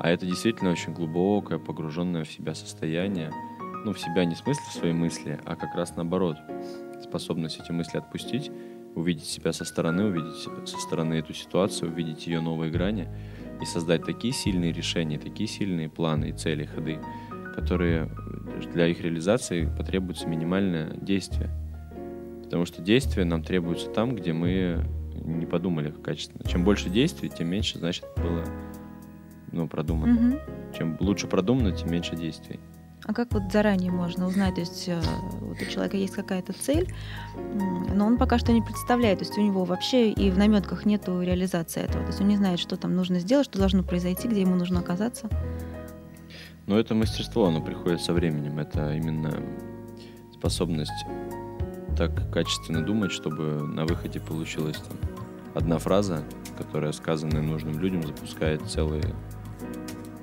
А 0.00 0.10
это 0.10 0.26
действительно 0.26 0.72
очень 0.72 0.92
глубокое, 0.92 1.58
погруженное 1.58 2.24
в 2.24 2.30
себя 2.30 2.54
состояние. 2.54 3.32
Ну, 3.84 3.92
в 3.92 4.00
себя 4.00 4.24
не 4.24 4.34
в 4.34 4.38
смысле 4.38 4.62
в 4.68 4.72
свои 4.74 4.92
мысли, 4.92 5.40
а 5.44 5.56
как 5.56 5.74
раз 5.74 5.96
наоборот. 5.96 6.36
Способность 7.02 7.60
эти 7.60 7.70
мысли 7.70 7.98
отпустить, 7.98 8.50
увидеть 8.94 9.26
себя 9.26 9.52
со 9.52 9.64
стороны, 9.64 10.04
увидеть 10.04 10.48
со 10.66 10.78
стороны 10.78 11.14
эту 11.14 11.32
ситуацию, 11.32 11.90
увидеть 11.90 12.26
ее 12.26 12.40
новые 12.40 12.70
грани 12.70 13.08
и 13.60 13.64
создать 13.64 14.04
такие 14.04 14.32
сильные 14.32 14.72
решения, 14.72 15.18
такие 15.18 15.48
сильные 15.48 15.88
планы 15.88 16.30
и 16.30 16.32
цели, 16.32 16.64
ходы, 16.64 16.98
которые 17.54 18.10
для 18.72 18.88
их 18.88 19.00
реализации 19.00 19.66
потребуется 19.76 20.26
минимальное 20.26 20.90
действие. 21.00 21.50
Потому 22.42 22.66
что 22.66 22.82
действия 22.82 23.24
нам 23.24 23.42
требуются 23.42 23.88
там, 23.90 24.14
где 24.14 24.32
мы 24.32 24.84
не 25.24 25.46
подумали 25.46 25.90
качественно. 25.90 26.44
Чем 26.48 26.64
больше 26.64 26.90
действий, 26.90 27.28
тем 27.28 27.48
меньше, 27.48 27.78
значит, 27.78 28.04
было 28.16 28.44
ну, 29.52 29.68
продумано. 29.68 30.12
Мгм. 30.12 30.38
Чем 30.76 30.96
лучше 31.00 31.26
продумано, 31.26 31.72
тем 31.72 31.90
меньше 31.90 32.16
действий. 32.16 32.60
А 33.06 33.12
как 33.12 33.32
вот 33.32 33.52
заранее 33.52 33.92
можно 33.92 34.26
узнать, 34.26 34.54
то 34.54 34.60
есть 34.60 34.88
э, 34.88 34.98
вот 35.40 35.60
у 35.60 35.64
человека 35.66 35.96
есть 35.96 36.14
какая-то 36.14 36.54
цель, 36.54 36.92
но 37.94 38.06
он 38.06 38.16
пока 38.16 38.38
что 38.38 38.52
не 38.52 38.62
представляет, 38.62 39.18
то 39.18 39.24
есть 39.24 39.36
у 39.36 39.42
него 39.42 39.64
вообще 39.64 40.10
и 40.10 40.30
в 40.30 40.38
наметках 40.38 40.86
нету 40.86 41.20
реализации 41.20 41.82
этого, 41.82 42.02
то 42.02 42.08
есть 42.08 42.20
он 42.20 42.28
не 42.28 42.36
знает, 42.36 42.58
что 42.58 42.76
там 42.76 42.94
нужно 42.94 43.20
сделать, 43.20 43.46
что 43.46 43.58
должно 43.58 43.82
произойти, 43.82 44.26
где 44.26 44.40
ему 44.40 44.54
нужно 44.54 44.80
оказаться. 44.80 45.28
Но 46.66 46.78
это 46.78 46.94
мастерство, 46.94 47.46
оно 47.46 47.60
приходит 47.60 48.00
со 48.00 48.14
временем. 48.14 48.58
Это 48.58 48.94
именно 48.94 49.34
способность 50.32 51.04
так 51.96 52.32
качественно 52.32 52.82
думать, 52.82 53.12
чтобы 53.12 53.62
на 53.68 53.84
выходе 53.84 54.18
получилась 54.18 54.78
там 54.78 54.96
одна 55.54 55.78
фраза, 55.78 56.24
которая, 56.56 56.92
сказанная 56.92 57.42
нужным 57.42 57.78
людям, 57.78 58.02
запускает 58.02 58.62
целые 58.62 59.14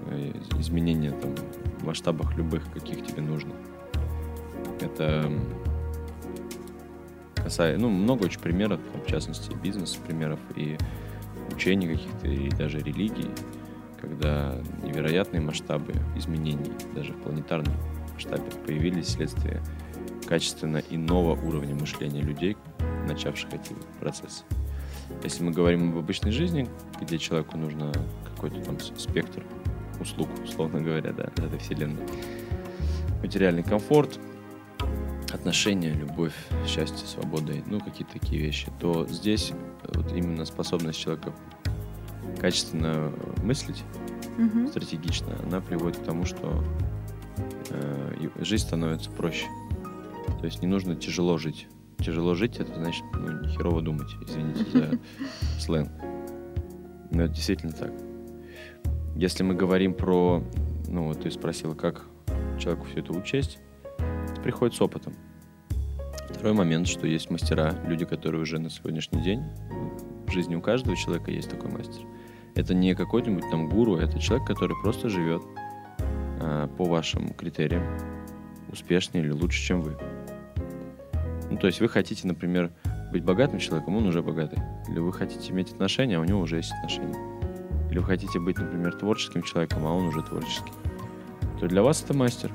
э, 0.08 0.34
изменения 0.60 1.12
там, 1.12 1.36
в 1.82 1.86
масштабах 1.86 2.36
любых, 2.36 2.64
каких 2.72 3.06
тебе 3.06 3.22
нужно. 3.22 3.54
Это 4.80 5.32
касается, 7.36 7.82
ну, 7.82 7.90
много 7.90 8.26
очень 8.26 8.40
примеров, 8.40 8.80
в 9.06 9.10
частности, 9.10 9.54
бизнес-примеров 9.54 10.40
и 10.56 10.78
учений 11.52 11.88
каких-то, 11.88 12.28
и 12.28 12.50
даже 12.50 12.80
религий, 12.80 13.30
когда 14.00 14.58
невероятные 14.84 15.42
масштабы 15.42 15.94
изменений, 16.16 16.72
даже 16.96 17.14
в 17.14 17.22
планетарном 17.22 17.74
масштабе, 18.14 18.50
появились 18.66 19.08
вследствие 19.08 19.62
качественно 20.28 20.82
иного 20.90 21.40
уровня 21.42 21.76
мышления 21.76 22.22
людей, 22.22 22.58
начавших 23.08 23.54
эти 23.54 23.76
процессы. 24.00 24.44
Если 25.24 25.44
мы 25.44 25.52
говорим 25.52 25.92
об 25.92 25.98
обычной 25.98 26.32
жизни, 26.32 26.68
где 27.02 27.18
человеку 27.18 27.58
нужно 27.58 27.92
какой-то 28.34 28.62
там 28.62 28.80
спектр 28.80 29.44
услуг, 30.02 30.30
условно 30.44 30.82
говоря, 30.82 31.14
да, 31.14 31.24
этой 31.24 31.60
вселенной, 31.60 32.04
материальный 33.22 33.64
комфорт, 33.64 34.20
отношения, 35.32 35.94
любовь, 35.94 36.34
счастье, 36.68 37.08
свобода, 37.08 37.54
ну, 37.66 37.80
какие-то 37.80 38.14
такие 38.14 38.42
вещи, 38.42 38.68
то 38.80 39.08
здесь 39.08 39.54
вот 39.94 40.12
именно 40.12 40.46
способность 40.46 41.00
человека 41.00 41.34
качественно 42.40 43.12
мыслить, 43.44 43.84
Мгм. 44.38 44.68
стратегично, 44.68 45.36
она 45.46 45.62
приводит 45.62 46.00
к 46.00 46.04
тому, 46.04 46.26
что 46.26 46.64
э, 47.70 48.30
жизнь 48.40 48.66
становится 48.66 49.10
проще. 49.12 49.46
То 50.40 50.46
есть 50.46 50.62
не 50.62 50.68
нужно 50.68 50.96
тяжело 50.96 51.38
жить. 51.38 51.68
Тяжело 52.00 52.34
жить 52.34 52.58
это 52.58 52.74
значит 52.76 53.04
ну, 53.14 53.48
херово 53.50 53.82
думать, 53.82 54.10
извините 54.28 54.66
за 54.72 55.00
сленг. 55.60 55.92
Но 57.12 57.24
это 57.24 57.34
действительно 57.34 57.74
так. 57.74 57.92
Если 59.16 59.44
мы 59.44 59.54
говорим 59.54 59.94
про, 59.94 60.44
ну 60.88 61.08
вот 61.08 61.22
ты 61.22 61.32
спросила, 61.32 61.76
как 61.76 62.06
человеку 62.60 62.86
все 62.86 63.00
это 63.00 63.14
учесть, 63.14 63.60
это 63.98 64.42
приходит 64.42 64.76
с 64.76 64.82
опытом. 64.82 65.14
Второй 66.30 66.54
момент, 66.54 66.88
что 66.88 67.08
есть 67.08 67.30
мастера, 67.30 67.76
люди, 67.86 68.06
которые 68.06 68.42
уже 68.42 68.58
на 68.58 68.70
сегодняшний 68.70 69.22
день 69.22 69.44
в 70.28 70.32
жизни 70.32 70.56
у 70.56 70.62
каждого 70.62 70.96
человека 70.96 71.30
есть 71.30 71.50
такой 71.50 71.72
мастер. 71.72 72.02
Это 72.56 72.74
не 72.74 72.96
какой-нибудь 72.96 73.50
там 73.52 73.70
гуру, 73.70 73.98
это 73.98 74.20
человек, 74.20 74.48
который 74.48 74.76
просто 74.82 75.10
живет 75.10 75.42
а, 76.40 76.68
по 76.68 76.86
вашим 76.86 77.34
критериям 77.34 77.84
успешнее 78.72 79.24
или 79.24 79.32
лучше, 79.32 79.62
чем 79.62 79.82
вы. 79.82 79.98
Ну, 81.50 81.58
то 81.58 81.68
есть 81.68 81.82
вы 81.82 81.90
хотите, 81.90 82.28
например, 82.28 82.72
быть 83.12 83.24
богатым 83.24 83.60
человеком, 83.60 83.98
он 83.98 84.08
уже 84.08 84.24
богатый. 84.24 84.60
Или 84.90 85.00
вы 85.00 85.12
хотите 85.12 85.52
иметь 85.52 85.72
отношения, 85.72 86.18
а 86.18 86.22
у 86.22 86.24
него 86.24 86.40
уже 86.40 86.58
есть 86.58 86.72
отношения. 86.72 87.31
Или 87.92 88.00
вы 88.00 88.06
хотите 88.06 88.40
быть, 88.40 88.58
например, 88.58 88.94
творческим 88.96 89.44
человеком, 89.44 89.86
а 89.86 89.94
он 89.94 90.06
уже 90.08 90.22
творческий. 90.24 90.72
То 91.60 91.68
для 91.68 91.84
вас 91.84 92.02
это 92.02 92.16
мастер. 92.16 92.52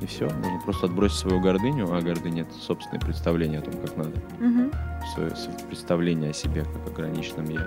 И 0.00 0.06
все. 0.06 0.26
Можно 0.28 0.60
просто 0.62 0.86
отбросить 0.86 1.16
свою 1.18 1.40
гордыню, 1.40 1.90
а 1.92 2.00
гордыня 2.02 2.42
это 2.42 2.52
собственное 2.54 3.00
представление 3.00 3.60
о 3.60 3.62
том, 3.62 3.74
как 3.80 3.96
надо 3.96 4.12
Мгм. 4.38 4.70
свое 5.14 5.30
представление 5.68 6.30
о 6.30 6.34
себе 6.34 6.64
как 6.64 6.92
ограниченном 6.92 7.48
я. 7.48 7.62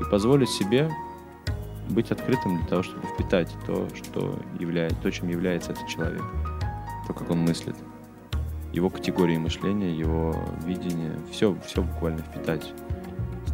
И 0.00 0.10
позволить 0.10 0.50
себе 0.50 0.90
быть 1.88 2.10
открытым 2.10 2.58
для 2.58 2.66
того, 2.66 2.82
чтобы 2.82 3.06
впитать 3.06 3.50
то, 3.66 3.88
что 3.94 4.38
является, 4.60 4.98
то, 5.00 5.10
чем 5.10 5.28
является 5.28 5.72
этот 5.72 5.86
человек, 5.88 6.22
то, 7.06 7.14
как 7.14 7.30
он 7.30 7.38
мыслит, 7.38 7.76
его 8.72 8.90
категории 8.90 9.38
мышления, 9.38 9.96
его 9.96 10.36
видение, 10.66 11.12
все, 11.30 11.56
все 11.64 11.82
буквально 11.82 12.18
впитать, 12.18 12.72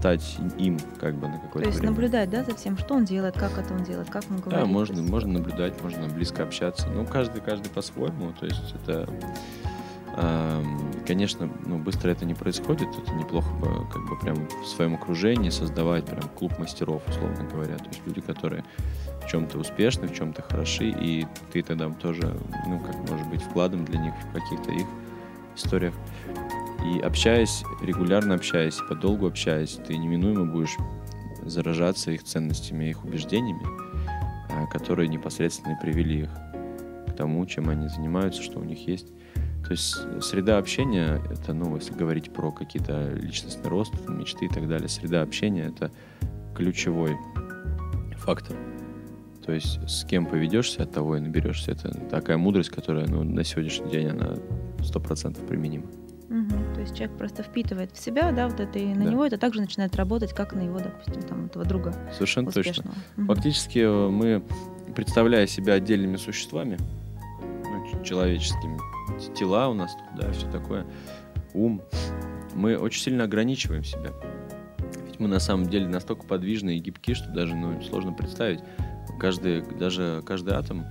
стать 0.03 0.37
им 0.59 0.81
как 1.01 1.15
бы 1.15 1.29
на 1.29 1.35
То 1.35 1.43
какое-то 1.43 1.69
есть 1.69 1.79
время. 1.79 1.95
наблюдать, 1.95 2.29
да, 2.29 2.43
за 2.43 2.57
всем, 2.57 2.77
что 2.77 2.95
он 2.95 3.05
делает, 3.05 3.39
как 3.39 3.57
это 3.57 3.73
он 3.73 3.85
делает, 3.85 4.11
как 4.11 4.25
он 4.29 4.39
говорит. 4.39 4.59
Да, 4.59 4.61
то 4.63 4.67
можно, 4.67 4.99
есть- 4.99 5.09
можно 5.11 5.33
наблюдать, 5.35 5.81
можно 5.81 6.09
близко 6.09 6.43
общаться. 6.43 6.89
Ну, 6.89 7.07
каждый, 7.07 7.41
каждый 7.41 7.69
по-своему. 7.71 8.33
То 8.33 8.47
есть 8.47 8.75
это, 8.83 9.09
эм, 10.17 10.93
конечно, 11.07 11.49
ну, 11.67 11.79
быстро 11.79 12.11
это 12.11 12.25
не 12.25 12.35
происходит. 12.35 12.89
Это 12.89 13.13
неплохо 13.15 13.49
бы 13.55 13.89
как 13.93 14.03
бы 14.09 14.19
прям 14.21 14.49
в 14.49 14.67
своем 14.67 14.95
окружении 14.95 15.51
создавать 15.51 16.05
прям 16.05 16.29
клуб 16.37 16.59
мастеров, 16.59 17.01
условно 17.07 17.45
говоря. 17.53 17.77
То 17.77 17.87
есть 17.87 18.01
люди, 18.05 18.21
которые 18.21 18.65
в 19.25 19.29
чем-то 19.29 19.57
успешны, 19.57 20.09
в 20.09 20.15
чем-то 20.15 20.43
хороши, 20.43 20.89
и 20.89 21.29
ты 21.53 21.63
тогда 21.63 21.89
тоже, 21.91 22.37
ну, 22.67 22.81
как 22.81 22.97
может 23.09 23.29
быть, 23.29 23.41
вкладом 23.41 23.85
для 23.85 24.01
них 24.01 24.15
в 24.15 24.33
каких-то 24.33 24.73
их 24.73 24.87
историях. 25.55 25.95
И 26.85 26.99
общаясь, 27.01 27.65
регулярно 27.81 28.35
общаясь, 28.35 28.79
подолгу 28.89 29.27
общаясь, 29.27 29.79
ты 29.87 29.97
неминуемо 29.97 30.47
будешь 30.47 30.77
заражаться 31.43 32.11
их 32.11 32.25
ценностями, 32.25 32.87
их 32.87 33.05
убеждениями, 33.05 33.65
а, 34.51 34.67
которые 34.67 35.09
непосредственно 35.09 35.79
привели 35.81 36.23
их 36.23 36.31
к 37.09 37.17
тому, 37.17 37.45
чем 37.47 37.69
они 37.69 37.89
занимаются, 37.89 38.43
что 38.43 38.59
у 38.59 38.65
них 38.65 38.87
есть. 38.87 39.09
То 39.65 39.71
есть 39.73 39.97
среда 40.23 40.59
общения, 40.59 41.23
это, 41.31 41.55
ну, 41.55 41.77
если 41.77 41.95
говорить 41.95 42.33
про 42.33 42.51
какие-то 42.51 43.11
личностный 43.15 43.71
рост, 43.71 43.93
мечты 44.09 44.47
и 44.47 44.49
так 44.49 44.69
далее, 44.69 44.89
среда 44.89 45.23
общения— 45.23 45.73
это 45.77 45.93
ключевой 46.55 47.17
фактор. 48.17 48.57
То 49.45 49.53
есть 49.53 49.81
с 49.89 50.05
кем 50.05 50.27
поведешься, 50.27 50.83
от 50.83 50.93
того 50.93 51.17
и 51.17 51.21
наберешься. 51.21 51.73
Это 51.73 51.93
такая 52.11 52.39
мудрость, 52.39 52.71
которая 52.71 53.07
ну, 53.07 53.25
на 53.25 53.45
сегодняшний 53.45 53.91
день, 53.91 54.09
она 54.09 54.37
сто 54.83 55.01
процентов 55.01 55.45
применима. 55.47 55.87
То 56.75 56.81
есть 56.81 56.97
человек 56.97 57.17
просто 57.19 57.43
впитывает 57.43 57.93
в 57.93 57.99
себя, 57.99 58.33
да, 58.33 58.49
вот 58.49 58.59
это, 58.59 58.79
и 58.79 58.87
на 58.95 59.05
Да. 59.05 59.11
него 59.11 59.25
это 59.27 59.37
также 59.37 59.61
начинает 59.61 59.95
работать, 59.97 60.33
как 60.33 60.55
на 60.55 60.61
его, 60.61 60.79
допустим, 60.79 61.23
там, 61.23 61.47
этого 61.47 61.65
друга 61.65 61.95
Совершенно 62.15 62.51
точно. 62.51 62.71
успешного. 62.71 62.95
Мгм. 63.17 63.27
Фактически 63.27 63.79
э, 63.81 64.09
мы, 64.09 64.43
представляя 64.95 65.47
себя 65.47 65.75
отдельными 65.75 66.17
существами, 66.17 66.79
ну, 67.65 68.03
человеческими, 68.03 68.79
тела 69.35 69.69
у 69.69 69.75
нас 69.75 69.93
тут, 69.95 70.21
да, 70.21 70.33
все 70.33 70.51
такое, 70.51 70.87
ум, 71.53 71.83
мы 72.55 72.77
очень 72.77 73.03
сильно 73.03 73.25
ограничиваем 73.25 73.85
себя. 73.85 74.13
Ведь 75.07 75.21
мы 75.21 75.29
на 75.29 75.39
самом 75.39 75.67
деле 75.67 75.87
настолько 75.87 76.27
подвижны 76.27 76.77
и 76.77 76.81
гибки, 76.81 77.13
что 77.15 77.29
даже 77.31 77.55
ну, 77.55 77.81
сложно 77.83 78.13
представить. 78.15 78.61
Каждый, 79.21 79.63
даже 79.79 80.23
каждый 80.27 80.55
атом, 80.55 80.87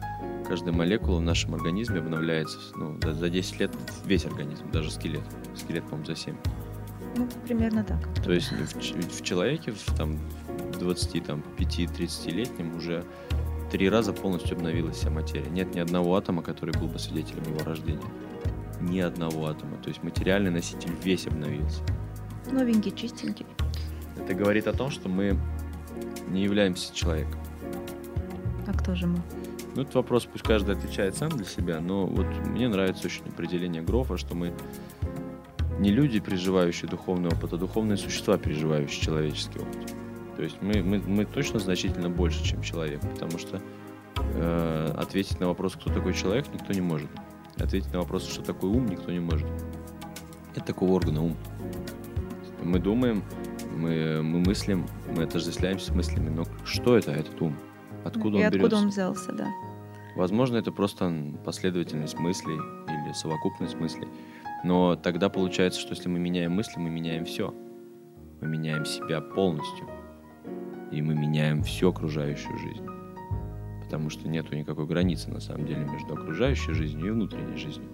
каждая 0.51 0.73
молекула 0.73 1.19
в 1.19 1.21
нашем 1.21 1.55
организме 1.55 1.99
обновляется 1.99 2.57
ну, 2.75 2.99
за- 3.01 3.13
за 3.13 3.29
10 3.29 3.59
лет 3.61 3.71
весь 4.05 4.25
организм, 4.25 4.69
даже 4.69 4.91
скелет. 4.91 5.23
Скелет, 5.55 5.85
по-моему, 5.85 6.05
за 6.05 6.15
7. 6.17 6.35
Ну, 7.15 7.29
примерно 7.45 7.85
так. 7.85 7.99
То 8.21 8.33
есть 8.33 8.51
в, 8.51 9.17
в 9.17 9.23
человеке 9.23 9.71
в, 9.71 9.85
там, 9.95 10.17
в 10.73 10.77
25-30-летнем 10.77 12.75
уже 12.75 13.05
три 13.71 13.89
раза 13.89 14.11
полностью 14.11 14.57
обновилась 14.57 14.97
вся 14.97 15.09
материя. 15.09 15.49
Нет 15.49 15.73
ни 15.73 15.79
одного 15.79 16.17
атома, 16.17 16.41
который 16.41 16.77
был 16.77 16.89
бы 16.89 16.99
свидетелем 16.99 17.43
его 17.43 17.63
рождения. 17.63 18.01
Ни 18.81 18.99
одного 18.99 19.47
атома. 19.47 19.77
То 19.77 19.87
есть 19.87 20.03
материальный 20.03 20.51
носитель 20.51 20.91
весь 21.01 21.27
обновился. 21.27 21.81
Новенький, 22.51 22.91
чистенький. 22.91 23.45
Это 24.17 24.33
говорит 24.33 24.67
о 24.67 24.73
том, 24.73 24.91
что 24.91 25.07
мы 25.07 25.39
не 26.27 26.43
являемся 26.43 26.93
человеком. 26.93 27.39
А 28.67 28.73
кто 28.73 28.95
же 28.95 29.07
мы? 29.07 29.21
Ну, 29.75 29.83
этот 29.83 29.95
вопрос 29.95 30.25
пусть 30.25 30.43
каждый 30.43 30.75
отвечает 30.75 31.15
сам 31.15 31.29
для 31.29 31.45
себя, 31.45 31.79
но 31.79 32.05
вот 32.05 32.25
мне 32.47 32.67
нравится 32.67 33.07
очень 33.07 33.23
определение 33.27 33.81
Грофа, 33.81 34.17
что 34.17 34.35
мы 34.35 34.53
не 35.79 35.91
люди, 35.91 36.19
переживающие 36.19 36.89
духовный 36.89 37.29
опыт, 37.29 37.53
а 37.53 37.57
духовные 37.57 37.97
существа, 37.97 38.37
переживающие 38.37 39.01
человеческий 39.01 39.59
опыт. 39.59 39.95
То 40.35 40.43
есть 40.43 40.57
мы, 40.61 40.83
мы, 40.83 40.99
мы 40.99 41.25
точно 41.25 41.59
значительно 41.59 42.09
больше, 42.09 42.43
чем 42.43 42.61
человек, 42.61 43.01
потому 43.01 43.37
что 43.39 43.61
э, 44.17 44.93
ответить 44.97 45.39
на 45.39 45.47
вопрос, 45.47 45.75
кто 45.75 45.91
такой 45.91 46.13
человек, 46.13 46.47
никто 46.53 46.73
не 46.73 46.81
может. 46.81 47.09
Ответить 47.57 47.91
на 47.93 47.99
вопрос, 47.99 48.27
что 48.27 48.41
такое 48.41 48.71
ум, 48.71 48.87
никто 48.87 49.11
не 49.11 49.19
может. 49.19 49.47
Нет 50.55 50.65
такого 50.65 50.91
органа 50.91 51.23
ум. 51.23 51.37
Мы 52.63 52.79
думаем, 52.79 53.23
мы, 53.75 54.21
мы 54.21 54.39
мыслим, 54.39 54.85
мы 55.15 55.23
отождествляемся 55.23 55.87
с 55.87 55.95
мыслями, 55.95 56.29
но 56.29 56.43
что 56.65 56.97
это, 56.97 57.11
этот 57.11 57.41
ум? 57.41 57.55
Откуда 58.03 58.37
И 58.37 58.41
он 58.41 58.45
откуда 58.47 58.57
берется? 58.57 58.77
он 58.77 58.87
взялся, 58.89 59.31
да. 59.31 59.47
Возможно, 60.15 60.57
это 60.57 60.71
просто 60.71 61.13
последовательность 61.45 62.17
мыслей 62.19 62.55
или 62.55 63.13
совокупность 63.13 63.79
мыслей. 63.79 64.07
Но 64.63 64.95
тогда 64.95 65.29
получается, 65.29 65.79
что 65.79 65.91
если 65.91 66.09
мы 66.09 66.19
меняем 66.19 66.51
мысли, 66.51 66.79
мы 66.79 66.89
меняем 66.89 67.25
все. 67.25 67.53
Мы 68.41 68.47
меняем 68.47 68.85
себя 68.85 69.21
полностью. 69.21 69.87
И 70.91 71.01
мы 71.01 71.15
меняем 71.15 71.63
всю 71.63 71.89
окружающую 71.89 72.57
жизнь. 72.57 72.85
Потому 73.83 74.09
что 74.09 74.27
нету 74.27 74.55
никакой 74.55 74.85
границы, 74.85 75.31
на 75.31 75.39
самом 75.39 75.65
деле, 75.65 75.85
между 75.85 76.13
окружающей 76.13 76.73
жизнью 76.73 77.07
и 77.07 77.11
внутренней 77.11 77.57
жизнью. 77.57 77.89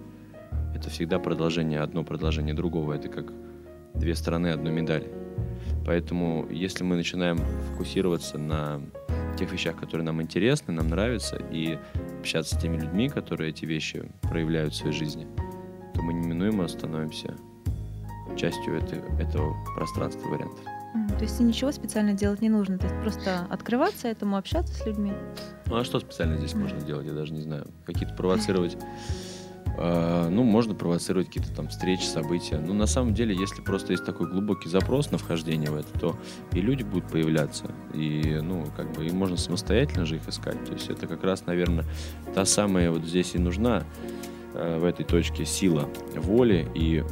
Это 0.74 0.90
всегда 0.90 1.18
продолжение, 1.18 1.80
одно 1.80 2.04
продолжение 2.04 2.54
другого. 2.54 2.92
Это 2.92 3.08
как 3.08 3.32
две 3.94 4.14
стороны 4.14 4.48
одной 4.48 4.72
медали. 4.72 5.10
Поэтому, 5.86 6.46
если 6.50 6.84
мы 6.84 6.96
начинаем 6.96 7.38
фокусироваться 7.72 8.38
на 8.38 8.80
тех 9.38 9.52
вещах, 9.52 9.76
которые 9.76 10.04
нам 10.04 10.20
интересны, 10.20 10.72
нам 10.74 10.88
нравятся, 10.88 11.36
и 11.50 11.78
общаться 12.20 12.54
с 12.54 12.58
теми 12.58 12.78
людьми, 12.78 13.08
которые 13.08 13.50
эти 13.50 13.64
вещи 13.64 14.10
проявляют 14.22 14.74
в 14.74 14.76
своей 14.76 14.94
жизни, 14.94 15.26
то 15.94 16.02
мы 16.02 16.12
неминуемо 16.12 16.68
становимся 16.68 17.34
частью 18.36 18.76
этой- 18.76 19.02
этого 19.20 19.54
пространства 19.76 20.28
вариантов. 20.28 20.60
То 21.18 21.22
есть 21.24 21.38
ничего 21.40 21.72
специально 21.72 22.12
делать 22.14 22.40
не 22.40 22.48
нужно. 22.48 22.78
То 22.78 22.86
есть 22.86 23.00
просто 23.00 23.46
открываться 23.50 24.08
этому, 24.08 24.36
общаться 24.36 24.72
с 24.74 24.86
людьми. 24.86 25.12
Ну 25.66 25.76
а 25.76 25.84
что 25.84 26.00
специально 26.00 26.36
здесь 26.38 26.54
можно 26.54 26.80
делать, 26.80 27.06
я 27.06 27.12
даже 27.12 27.32
не 27.32 27.40
знаю. 27.40 27.66
Какие-то 27.84 28.14
провоцировать... 28.14 28.76
э, 29.78 30.28
ну, 30.30 30.42
можно 30.42 30.74
провоцировать 30.74 31.28
какие-то 31.28 31.54
там 31.54 31.68
встречи, 31.68 32.02
события. 32.02 32.58
Но 32.58 32.74
на 32.74 32.86
самом 32.86 33.14
деле, 33.14 33.34
если 33.34 33.62
просто 33.62 33.92
есть 33.92 34.04
такой 34.04 34.28
глубокий 34.28 34.68
запрос 34.68 35.10
на 35.10 35.18
вхождение 35.18 35.70
в 35.70 35.76
это, 35.76 35.98
то 35.98 36.16
и 36.52 36.60
люди 36.60 36.82
будут 36.82 37.10
появляться. 37.10 37.70
И, 37.94 38.40
ну, 38.42 38.66
как 38.76 38.92
бы, 38.92 39.06
и 39.06 39.10
можно 39.10 39.36
самостоятельно 39.36 40.04
же 40.04 40.16
их 40.16 40.28
искать. 40.28 40.62
То 40.64 40.72
есть 40.72 40.90
это 40.90 41.06
как 41.06 41.24
раз, 41.24 41.46
наверное, 41.46 41.84
та 42.34 42.44
самая 42.44 42.90
вот 42.90 43.04
здесь 43.04 43.34
и 43.34 43.38
нужна 43.38 43.84
э, 44.54 44.78
в 44.78 44.84
этой 44.84 45.04
точке 45.04 45.44
сила 45.46 45.88
воли 46.16 46.68
и 46.74 47.04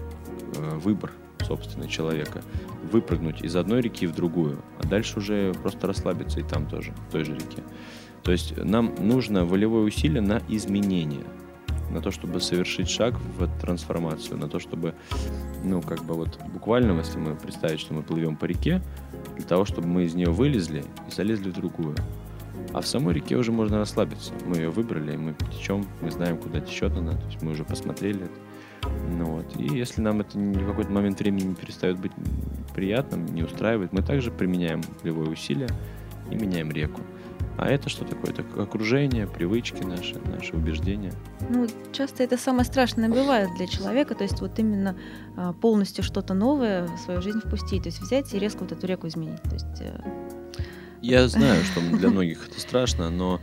э, 0.57 0.79
выбор 0.79 1.12
собственного 1.47 1.91
человека. 1.91 2.43
Выпрыгнуть 2.91 3.43
из 3.43 3.57
одной 3.57 3.81
реки 3.81 4.07
в 4.07 4.14
другую, 4.14 4.62
а 4.79 4.87
дальше 4.87 5.19
уже 5.19 5.53
просто 5.55 5.87
расслабиться 5.87 6.41
и 6.41 6.43
там 6.43 6.67
тоже, 6.67 6.93
в 7.09 7.12
той 7.12 7.25
же 7.25 7.35
реке. 7.35 7.62
То 8.23 8.33
есть 8.33 8.57
нам 8.57 8.95
нужно 8.99 9.45
волевое 9.45 9.85
усилие 9.85 10.21
на 10.21 10.43
изменение, 10.49 11.25
на 11.97 12.03
то, 12.03 12.11
чтобы 12.11 12.40
совершить 12.42 12.90
шаг 12.90 13.14
в 13.38 13.49
трансформацию, 13.59 14.36
на 14.36 14.49
то, 14.49 14.59
чтобы, 14.59 14.94
ну, 15.64 15.80
как 15.80 16.05
бы 16.05 16.12
вот 16.12 16.38
буквально, 16.53 16.92
если 16.99 17.18
мы 17.18 17.34
представить, 17.34 17.80
что 17.80 17.94
мы 17.94 18.03
плывем 18.03 18.36
по 18.36 18.44
реке, 18.44 18.82
для 19.36 19.47
того, 19.47 19.64
чтобы 19.64 19.88
мы 19.88 20.05
из 20.05 20.14
нее 20.14 20.30
вылезли 20.30 20.84
и 21.09 21.11
залезли 21.11 21.49
в 21.51 21.55
другую. 21.55 21.97
А 22.74 22.82
в 22.82 22.86
самой 22.86 23.14
реке 23.14 23.36
уже 23.36 23.51
можно 23.51 23.78
расслабиться. 23.78 24.32
Мы 24.44 24.57
ее 24.57 24.70
выбрали, 24.70 25.16
мы 25.16 25.34
течем, 25.51 25.86
мы 26.03 26.11
знаем, 26.11 26.36
куда 26.36 26.61
течет 26.61 26.92
она, 26.92 27.12
то 27.12 27.26
есть 27.26 27.40
мы 27.40 27.53
уже 27.53 27.64
посмотрели. 27.64 28.28
Ну 29.16 29.24
вот. 29.24 29.57
И 29.59 29.78
если 29.78 30.03
нам 30.03 30.20
это 30.20 30.38
в 30.38 30.66
какой-то 30.66 30.90
момент 30.90 31.18
времени 31.18 31.44
не 31.44 31.55
перестает 31.55 31.99
быть 31.99 32.12
приятным, 32.74 33.24
не 33.26 33.42
устраивает, 33.42 33.94
мы 33.94 34.03
также 34.03 34.30
применяем 34.30 34.82
волевое 35.03 35.30
усилие 35.30 35.68
и 36.30 36.34
меняем 36.34 36.70
реку. 36.70 37.01
А 37.59 37.68
это 37.68 37.88
что 37.88 38.04
такое? 38.04 38.32
Это 38.32 38.44
окружение, 38.62 39.26
привычки 39.26 39.82
наши, 39.82 40.18
наши 40.26 40.54
убеждения. 40.54 41.12
Ну, 41.48 41.66
часто 41.92 42.22
это 42.22 42.36
самое 42.36 42.64
страшное 42.64 43.09
бывает 43.09 43.48
для 43.57 43.66
человека, 43.66 44.14
то 44.14 44.24
есть 44.24 44.40
вот 44.40 44.59
именно 44.59 44.96
а, 45.36 45.52
полностью 45.54 46.04
что-то 46.04 46.34
новое 46.34 46.86
в 46.86 46.98
свою 46.98 47.22
жизнь 47.22 47.40
впустить, 47.40 47.84
то 47.84 47.88
есть 47.88 48.00
взять 48.00 48.32
и 48.34 48.38
резко 48.38 48.61
вот 48.61 48.72
эту 48.72 48.86
реку 48.86 49.09
изменить. 49.09 49.40
То 49.42 49.54
есть 49.54 49.80
э, 49.80 49.98
Я 51.00 51.26
знаю, 51.28 51.62
что 51.64 51.80
для 51.96 52.11
многих 52.11 52.46
это 52.48 52.61
страшно, 52.61 53.09
но, 53.09 53.40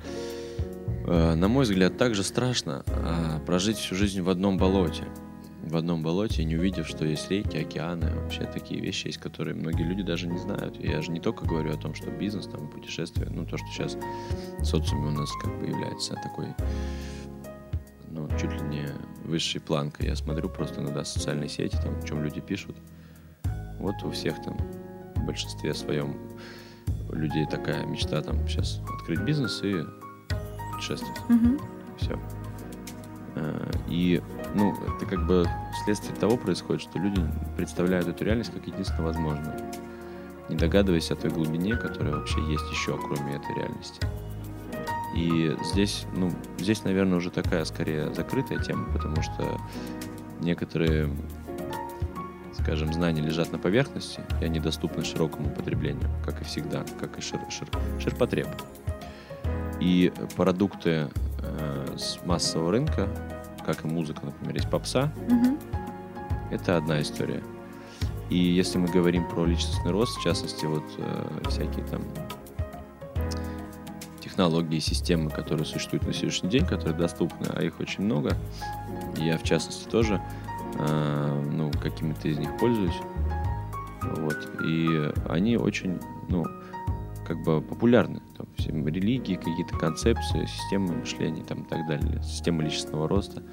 э, 1.08 1.34
на 1.34 1.48
мой 1.48 1.64
взгляд, 1.64 1.98
также 1.98 2.24
страшно 2.24 2.84
э, 2.86 3.40
прожить 3.46 3.78
всю 3.78 3.96
жизнь 3.96 4.22
в 4.22 4.30
одном 4.30 4.58
болоте. 4.58 5.06
В 5.64 5.78
одном 5.78 6.04
болоте, 6.04 6.44
не 6.44 6.58
увидев, 6.58 6.88
что 6.88 7.06
есть 7.06 7.32
реки, 7.32 7.58
океаны, 7.58 8.14
вообще 8.20 8.44
такие 8.44 8.82
вещи 8.82 9.08
есть, 9.08 9.18
которые 9.18 9.56
многие 9.56 9.84
люди 9.84 10.04
даже 10.04 10.28
не 10.28 10.38
знают. 10.38 10.78
Я 10.78 11.02
же 11.02 11.10
не 11.12 11.22
только 11.22 11.46
говорю 11.46 11.74
о 11.74 11.78
том, 11.78 11.96
что 11.96 12.12
бизнес, 12.12 12.48
там, 12.48 12.68
путешествия, 12.68 13.28
ну, 13.30 13.46
то, 13.46 13.58
что 13.58 13.66
сейчас 13.68 13.98
в 14.60 14.66
социуме 14.66 15.08
у 15.08 15.12
нас 15.12 15.32
как 15.42 15.58
бы 15.60 15.66
является 15.68 16.16
такой, 16.16 16.48
ну, 18.12 18.28
чуть 18.40 18.52
ли 18.52 18.62
не 18.62 18.88
высшей 19.24 19.62
планкой. 19.62 20.10
Я 20.10 20.18
смотрю 20.18 20.50
просто 20.50 20.82
иногда 20.82 21.06
социальные 21.06 21.48
сети, 21.48 21.78
там, 21.82 21.98
о 21.98 22.06
чем 22.06 22.22
люди 22.22 22.42
пишут. 22.42 22.76
Вот 23.80 23.96
у 24.04 24.12
всех 24.12 24.42
там, 24.44 24.58
в 25.16 25.26
большинстве 25.26 25.74
своем, 25.74 26.18
людей 27.10 27.46
такая 27.50 27.86
мечта 27.86 28.22
там 28.22 28.48
сейчас 28.48 28.82
открыть 29.00 29.22
бизнес 29.22 29.62
и 29.64 29.76
путешествовать. 30.74 31.20
мгм. 31.30 31.60
Все. 31.98 32.20
И, 33.88 34.22
ну, 34.54 34.76
это 34.96 35.06
как 35.06 35.26
бы 35.26 35.46
вследствие 35.82 36.16
того 36.16 36.38
происходит, 36.38 36.82
что 36.82 37.00
люди 37.00 37.22
представляют 37.58 38.08
эту 38.08 38.24
реальность 38.26 38.52
как 38.54 38.68
единственно 38.68 39.04
возможную, 39.08 39.56
не 40.50 40.56
догадываясь 40.56 41.10
о 41.12 41.16
той 41.16 41.32
глубине, 41.32 41.76
которая 41.76 42.16
вообще 42.16 42.40
есть 42.52 42.70
еще, 42.72 42.98
кроме 42.98 43.36
этой 43.36 43.56
реальности. 43.56 44.06
И 45.16 45.56
здесь, 45.64 46.06
ну, 46.16 46.32
здесь, 46.58 46.84
наверное, 46.84 47.18
уже 47.18 47.30
такая 47.30 47.66
скорее 47.66 48.14
закрытая 48.14 48.60
тема, 48.60 48.86
потому 48.92 49.22
что 49.22 49.60
некоторые, 50.40 51.10
скажем, 52.60 52.92
знания 52.94 53.22
лежат 53.22 53.52
на 53.52 53.60
поверхности, 53.60 54.22
и 54.42 54.46
они 54.46 54.60
доступны 54.60 55.04
широкому 55.04 55.50
потреблению, 55.50 56.10
как 56.26 56.42
и 56.42 56.46
всегда, 56.46 56.84
как 57.00 57.18
и 57.18 57.22
шир, 57.22 57.40
шир, 57.50 57.68
ширпотреб. 58.00 58.48
И 59.80 60.12
продукты 60.36 61.10
э, 61.64 61.98
с 61.98 62.20
массового 62.26 62.72
рынка, 62.72 63.08
как 63.66 63.84
и 63.86 63.88
музыка, 63.88 64.22
например, 64.26 64.56
есть 64.56 64.70
попса, 64.70 65.12
Мгм. 65.30 65.58
это 66.52 66.78
одна 66.78 67.02
история. 67.02 67.42
И 68.30 68.38
если 68.38 68.78
мы 68.78 68.88
говорим 68.88 69.28
про 69.28 69.46
личностный 69.46 69.92
рост, 69.92 70.18
в 70.18 70.24
частности, 70.24 70.66
вот 70.66 70.84
э, 70.98 71.50
всякие 71.50 71.86
там 71.86 72.02
технологии, 74.20 74.80
системы, 74.80 75.30
которые 75.30 75.66
существуют 75.66 76.06
на 76.08 76.14
сегодняшний 76.14 76.50
день, 76.50 76.66
которые 76.66 76.98
доступны, 76.98 77.48
а 77.54 77.62
их 77.64 77.80
очень 77.80 78.04
много. 78.04 78.36
Я, 79.18 79.38
в 79.38 79.44
частности, 79.44 79.88
тоже 79.90 80.20
э, 80.80 81.44
ну, 81.52 81.72
какими-то 81.82 82.28
из 82.28 82.38
них 82.40 82.50
пользуюсь. 82.58 82.96
Вот. 84.02 84.38
И 84.66 85.12
они 85.30 85.58
очень, 85.58 86.00
ну, 86.30 86.46
как 87.26 87.44
бы 87.44 87.62
популярны. 87.62 88.22
Там, 88.38 88.48
все 88.58 88.72
религии, 88.72 89.36
какие-то 89.36 89.78
концепции, 89.78 90.46
системы 90.46 90.96
мышления 90.96 91.44
там, 91.44 91.64
и 91.64 91.68
так 91.68 91.88
далее, 91.88 92.22
системы 92.24 92.64
личностного 92.64 93.08
роста. 93.08 93.44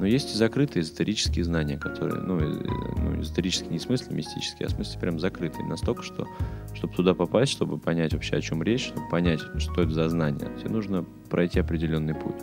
Но 0.00 0.06
есть 0.06 0.34
и 0.34 0.36
закрытые 0.36 0.82
эзотерические 0.82 1.44
знания, 1.44 1.78
которые, 1.78 2.20
ну, 2.20 2.38
э, 2.40 2.62
ну 2.96 3.20
эзотерические 3.20 3.70
не 3.70 3.78
в 3.78 3.82
смысле 3.82 4.16
мистические, 4.16 4.66
а 4.66 4.68
в 4.68 4.72
смысле 4.72 5.00
прям 5.00 5.20
закрытые. 5.20 5.66
Настолько, 5.66 6.02
что, 6.02 6.28
чтобы 6.74 6.94
туда 6.94 7.14
попасть, 7.14 7.52
чтобы 7.52 7.78
понять 7.78 8.12
вообще, 8.12 8.36
о 8.36 8.40
чем 8.40 8.62
речь, 8.62 8.86
чтобы 8.86 9.08
понять, 9.08 9.40
что 9.58 9.82
это 9.82 9.92
за 9.92 10.08
знание, 10.08 10.50
тебе 10.58 10.70
нужно 10.70 11.04
пройти 11.30 11.60
определенный 11.60 12.14
путь. 12.14 12.42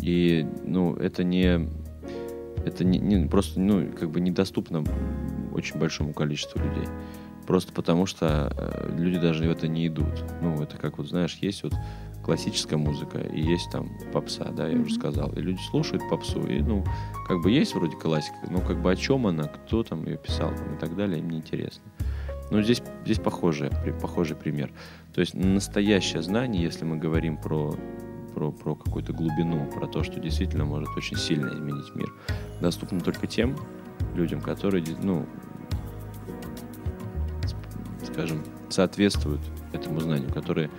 И, 0.00 0.46
ну, 0.64 0.94
это 0.94 1.24
не, 1.24 1.68
это 2.64 2.84
не, 2.84 2.98
не- 2.98 3.26
просто, 3.26 3.60
ну, 3.60 3.92
как 3.92 4.10
бы 4.10 4.20
недоступно 4.20 4.82
очень 5.52 5.78
большому 5.78 6.14
количеству 6.14 6.58
людей. 6.58 6.88
Просто 7.50 7.72
потому 7.72 8.06
что 8.06 8.54
э, 8.56 8.94
люди 8.96 9.18
даже 9.18 9.48
в 9.48 9.50
это 9.50 9.66
не 9.66 9.88
идут. 9.88 10.24
Ну, 10.40 10.62
это 10.62 10.76
как 10.76 10.98
вот, 10.98 11.08
знаешь, 11.08 11.36
есть 11.40 11.64
вот 11.64 11.72
классическая 12.22 12.76
музыка 12.76 13.18
и 13.18 13.40
есть 13.40 13.72
там 13.72 13.90
попса, 14.12 14.44
да, 14.52 14.68
я 14.68 14.78
уже 14.78 14.94
сказал. 14.94 15.32
И 15.32 15.40
люди 15.40 15.58
слушают 15.68 16.08
попсу, 16.08 16.46
и, 16.46 16.60
ну, 16.60 16.84
как 17.26 17.42
бы 17.42 17.50
есть 17.50 17.74
вроде 17.74 17.96
классика, 17.96 18.36
но 18.48 18.60
как 18.60 18.80
бы 18.80 18.92
о 18.92 18.94
чем 18.94 19.26
она, 19.26 19.48
кто 19.48 19.82
там 19.82 20.06
ее 20.06 20.16
писал 20.16 20.50
там, 20.50 20.76
и 20.76 20.78
так 20.78 20.94
далее, 20.94 21.18
им 21.18 21.28
неинтересно. 21.28 21.82
Ну, 22.52 22.62
здесь, 22.62 22.84
здесь 23.04 23.18
похожий, 23.18 23.70
похожий 24.00 24.36
пример. 24.36 24.70
То 25.12 25.20
есть 25.20 25.34
настоящее 25.34 26.22
знание, 26.22 26.62
если 26.62 26.84
мы 26.84 26.98
говорим 26.98 27.36
про, 27.36 27.74
про, 28.32 28.52
про 28.52 28.76
какую-то 28.76 29.12
глубину, 29.12 29.68
про 29.72 29.88
то, 29.88 30.04
что 30.04 30.20
действительно 30.20 30.66
может 30.66 30.90
очень 30.96 31.16
сильно 31.16 31.48
изменить 31.48 31.96
мир, 31.96 32.14
доступно 32.60 33.00
только 33.00 33.26
тем 33.26 33.56
людям, 34.14 34.40
которые, 34.40 34.84
ну, 35.02 35.26
скажем, 38.12 38.42
соответствуют 38.68 39.40
этому 39.72 40.00
знанию, 40.00 40.32
которые, 40.32 40.70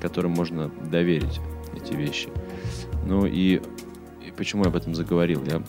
которым 0.00 0.32
можно 0.32 0.70
доверить 0.90 1.40
эти 1.74 1.94
вещи. 1.94 2.28
Ну 3.06 3.26
и, 3.26 3.60
и 4.24 4.32
почему 4.36 4.64
я 4.64 4.70
об 4.70 4.76
этом 4.76 4.94
заговорил? 4.94 5.44
Я 5.44 5.62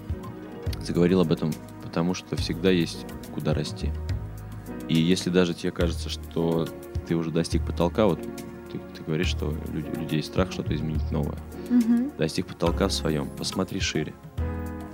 заговорил 0.82 1.22
об 1.22 1.32
этом, 1.32 1.52
потому 1.84 2.14
что 2.14 2.36
всегда 2.36 2.70
есть 2.70 3.06
куда 3.34 3.54
расти. 3.54 3.92
И 4.88 4.96
если 4.96 5.30
даже 5.30 5.54
тебе 5.54 5.72
кажется, 5.72 6.10
что 6.10 6.68
ты 7.08 7.16
уже 7.16 7.32
достиг 7.32 7.66
потолка, 7.66 8.06
вот 8.06 8.22
ты, 8.72 8.80
ты 8.96 9.04
говоришь, 9.06 9.28
что 9.28 9.48
у 9.48 10.00
людей 10.00 10.22
страх 10.22 10.52
что-то 10.52 10.76
изменить 10.76 11.12
новое. 11.12 11.38
Угу. 11.70 12.12
Достиг 12.18 12.48
потолка 12.48 12.88
в 12.88 12.94
своем, 12.94 13.30
посмотри 13.38 13.80
шире. 13.80 14.14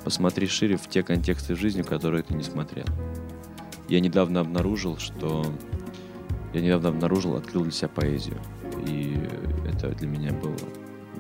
Посмотри 0.03 0.47
шире 0.47 0.78
в 0.78 0.88
те 0.88 1.03
контексты 1.03 1.55
жизни, 1.55 1.82
в 1.82 1.88
которые 1.88 2.24
ты 2.24 2.34
не 2.34 2.43
смотрел. 2.43 2.86
Я 3.88 3.99
недавно 3.99 4.39
обнаружил, 4.39 4.97
что 4.97 5.45
я 6.54 6.62
недавно 6.62 6.89
обнаружил, 6.89 7.36
открыл 7.36 7.64
для 7.64 7.72
себя 7.72 7.89
поэзию. 7.89 8.38
И 8.86 9.18
это 9.68 9.89
для 9.89 10.08
меня 10.08 10.34
было 10.34 10.56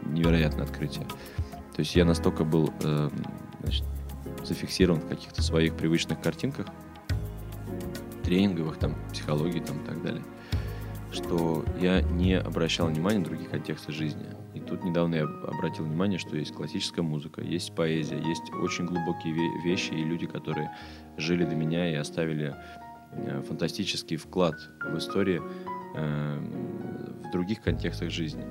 невероятное 0.05 0.63
открытие. 0.63 1.05
То 1.73 1.79
есть 1.79 1.95
я 1.95 2.05
настолько 2.05 2.43
был 2.43 2.71
э, 2.83 3.09
значит, 3.61 3.85
зафиксирован 4.43 5.01
в 5.01 5.07
каких-то 5.07 5.41
своих 5.41 5.75
привычных 5.75 6.21
картинках, 6.21 6.67
тренинговых, 8.23 8.77
там, 8.77 8.95
психологии 9.11 9.59
там, 9.59 9.83
и 9.83 9.85
так 9.85 10.01
далее, 10.03 10.23
что 11.11 11.65
я 11.79 12.01
не 12.01 12.33
обращал 12.37 12.87
внимания 12.87 13.19
на 13.19 13.25
других 13.25 13.49
контексты 13.49 13.91
жизни. 13.91 14.25
И 14.53 14.59
тут 14.59 14.83
недавно 14.83 15.15
я 15.15 15.23
обратил 15.23 15.85
внимание, 15.85 16.19
что 16.19 16.35
есть 16.37 16.53
классическая 16.53 17.01
музыка, 17.01 17.41
есть 17.41 17.73
поэзия, 17.73 18.17
есть 18.17 18.43
очень 18.61 18.85
глубокие 18.85 19.33
вещи 19.63 19.93
и 19.93 20.03
люди, 20.03 20.27
которые 20.27 20.71
жили 21.17 21.45
до 21.45 21.55
меня 21.55 21.89
и 21.89 21.95
оставили 21.95 22.55
фантастический 23.47 24.17
вклад 24.17 24.55
в 24.83 24.97
истории 24.97 25.41
э, 25.95 26.39
в 27.27 27.31
других 27.31 27.61
контекстах 27.61 28.09
жизни. 28.09 28.45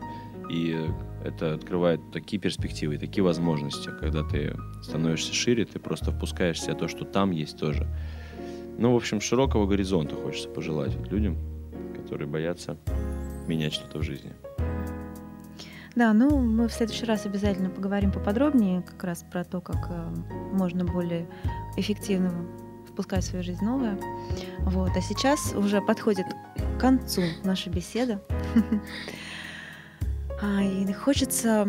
И 0.50 0.76
это 1.24 1.54
открывает 1.54 2.00
такие 2.12 2.40
перспективы, 2.40 2.98
такие 2.98 3.22
возможности. 3.22 3.90
Когда 4.00 4.24
ты 4.24 4.56
становишься 4.82 5.32
шире, 5.32 5.64
ты 5.64 5.78
просто 5.78 6.10
впускаешь 6.10 6.58
в 6.58 6.62
себя 6.62 6.74
то, 6.74 6.88
что 6.88 7.04
там 7.04 7.30
есть 7.30 7.58
тоже. 7.58 7.86
Ну, 8.78 8.92
в 8.92 8.96
общем, 8.96 9.20
широкого 9.20 9.66
горизонта 9.66 10.16
хочется 10.16 10.48
пожелать 10.48 10.96
людям, 11.10 11.36
которые 11.96 12.26
боятся 12.26 12.76
менять 13.46 13.74
что-то 13.74 13.98
в 13.98 14.02
жизни. 14.02 14.32
Да, 15.96 16.12
ну 16.12 16.38
мы 16.38 16.68
в 16.68 16.72
следующий 16.72 17.04
раз 17.04 17.26
обязательно 17.26 17.68
поговорим 17.68 18.12
поподробнее 18.12 18.82
как 18.82 19.02
раз 19.04 19.24
про 19.30 19.44
то, 19.44 19.60
как 19.60 19.88
э, 19.90 20.14
можно 20.52 20.84
более 20.84 21.28
эффективно 21.76 22.32
впускать 23.00 23.24
в 23.24 23.28
свою 23.28 23.42
жизнь 23.42 23.64
новое. 23.64 23.98
Вот. 24.58 24.90
А 24.94 25.00
сейчас 25.00 25.54
уже 25.54 25.80
подходит 25.80 26.26
к 26.56 26.80
концу 26.80 27.22
наша 27.44 27.70
беседа. 27.70 28.22
А, 30.42 30.62
и 30.62 30.90
хочется 30.94 31.68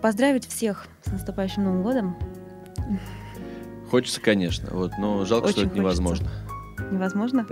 поздравить 0.00 0.44
всех 0.44 0.88
с 1.04 1.12
наступающим 1.12 1.62
Новым 1.62 1.84
годом. 1.84 2.16
Хочется, 3.92 4.20
конечно, 4.20 4.70
вот, 4.72 4.90
но 4.98 5.24
жалко, 5.24 5.44
Очень 5.44 5.52
что 5.52 5.66
это 5.66 5.76
невозможно. 5.76 6.28
Невозможно? 6.90 7.46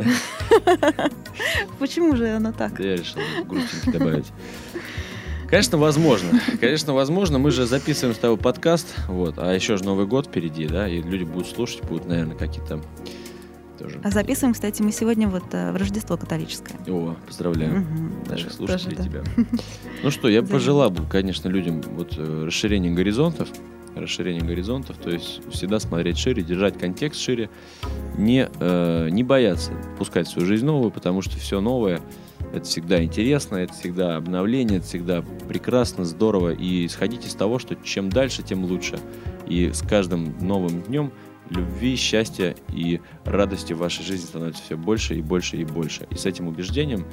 Почему 1.78 2.16
же 2.16 2.30
оно 2.30 2.50
так? 2.50 2.80
я 2.80 2.96
решил 2.96 3.20
грустинки 3.46 3.96
добавить. 3.96 4.26
Конечно, 5.50 5.78
возможно. 5.78 6.40
Конечно, 6.60 6.94
возможно. 6.94 7.38
Мы 7.38 7.50
же 7.50 7.66
записываем 7.66 8.14
с 8.14 8.18
тобой 8.18 8.38
подкаст, 8.38 8.86
вот, 9.08 9.34
а 9.38 9.52
еще 9.52 9.76
же 9.76 9.84
Новый 9.84 10.06
год 10.06 10.28
впереди, 10.28 10.66
да, 10.66 10.88
и 10.88 11.02
люди 11.02 11.24
будут 11.24 11.48
слушать, 11.48 11.82
будут, 11.82 12.06
наверное, 12.06 12.36
какие-то 12.36 12.80
тоже. 13.76 14.00
А 14.04 14.10
записываем, 14.10 14.54
кстати, 14.54 14.80
мы 14.80 14.92
сегодня 14.92 15.26
вот 15.26 15.42
э, 15.52 15.72
в 15.72 15.76
Рождество 15.76 16.16
католическое. 16.16 16.76
О, 16.86 17.16
поздравляю 17.26 17.80
угу, 17.80 18.30
наших 18.30 18.52
слушателей 18.52 18.96
тоже, 18.96 19.08
тебя. 19.08 19.22
Ну 20.04 20.10
что, 20.12 20.28
я 20.28 20.42
пожелал 20.44 20.90
бы, 20.90 21.04
конечно, 21.08 21.48
людям 21.48 21.80
вот 21.82 22.14
э, 22.16 22.44
расширения 22.46 22.90
горизонтов, 22.90 23.48
расширение 23.96 24.42
горизонтов, 24.42 24.98
то 24.98 25.10
есть 25.10 25.40
всегда 25.50 25.80
смотреть 25.80 26.16
шире, 26.16 26.44
держать 26.44 26.78
контекст 26.78 27.20
шире, 27.20 27.50
не, 28.16 28.48
э, 28.60 29.08
не 29.10 29.24
бояться 29.24 29.72
пускать 29.98 30.28
свою 30.28 30.46
жизнь 30.46 30.64
новую, 30.64 30.92
потому 30.92 31.22
что 31.22 31.38
все 31.38 31.60
новое 31.60 32.00
это 32.52 32.64
всегда 32.64 33.02
интересно, 33.02 33.56
это 33.56 33.72
всегда 33.72 34.16
обновление, 34.16 34.78
это 34.78 34.86
всегда 34.86 35.22
прекрасно, 35.48 36.04
здорово. 36.04 36.52
И 36.52 36.86
исходить 36.86 37.26
из 37.26 37.34
того, 37.34 37.58
что 37.58 37.76
чем 37.76 38.10
дальше, 38.10 38.42
тем 38.42 38.64
лучше. 38.64 38.98
И 39.46 39.70
с 39.72 39.82
каждым 39.82 40.36
новым 40.40 40.82
днем 40.82 41.12
любви, 41.50 41.96
счастья 41.96 42.54
и 42.68 43.00
радости 43.24 43.72
в 43.72 43.78
вашей 43.78 44.04
жизни 44.04 44.26
становится 44.26 44.62
все 44.62 44.76
больше 44.76 45.16
и 45.16 45.22
больше 45.22 45.56
и 45.56 45.64
больше. 45.64 46.06
И 46.10 46.16
с 46.16 46.26
этим 46.26 46.48
убеждением 46.48 47.04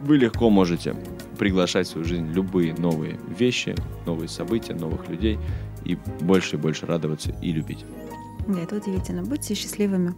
вы 0.00 0.18
легко 0.18 0.50
можете 0.50 0.94
приглашать 1.38 1.86
в 1.86 1.90
свою 1.90 2.06
жизнь 2.06 2.30
любые 2.32 2.74
новые 2.74 3.18
вещи, 3.38 3.74
новые 4.06 4.28
события, 4.28 4.74
новых 4.74 5.08
людей 5.08 5.38
и 5.84 5.98
больше 6.20 6.56
и 6.56 6.58
больше 6.58 6.86
радоваться 6.86 7.34
и 7.42 7.52
любить. 7.52 7.84
Да, 8.46 8.60
это 8.60 8.76
удивительно. 8.76 9.22
Будьте 9.22 9.54
счастливыми. 9.54 10.14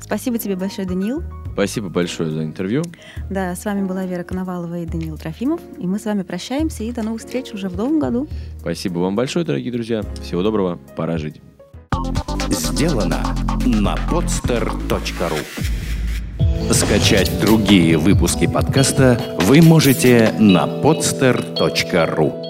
Спасибо 0.00 0.38
тебе 0.38 0.56
большое, 0.56 0.86
Даниил. 0.86 1.22
Спасибо 1.52 1.88
большое 1.88 2.30
за 2.30 2.44
интервью. 2.44 2.82
Да, 3.28 3.54
с 3.54 3.64
вами 3.64 3.86
была 3.86 4.06
Вера 4.06 4.22
Коновалова 4.22 4.78
и 4.78 4.86
Даниил 4.86 5.18
Трофимов. 5.18 5.60
И 5.78 5.86
мы 5.86 5.98
с 5.98 6.04
вами 6.04 6.22
прощаемся 6.22 6.84
и 6.84 6.92
до 6.92 7.02
новых 7.02 7.20
встреч 7.20 7.52
уже 7.52 7.68
в 7.68 7.76
новом 7.76 7.98
году. 7.98 8.28
Спасибо 8.60 8.98
вам 8.98 9.16
большое, 9.16 9.44
дорогие 9.44 9.72
друзья. 9.72 10.02
Всего 10.22 10.42
доброго. 10.42 10.78
Пора 10.96 11.18
жить. 11.18 11.40
Сделано 12.50 13.22
на 13.66 13.94
podster.ru 14.10 15.38
Скачать 16.72 17.40
другие 17.40 17.98
выпуски 17.98 18.46
подкаста 18.46 19.20
вы 19.40 19.60
можете 19.60 20.32
на 20.38 20.66
podster.ru 20.66 22.49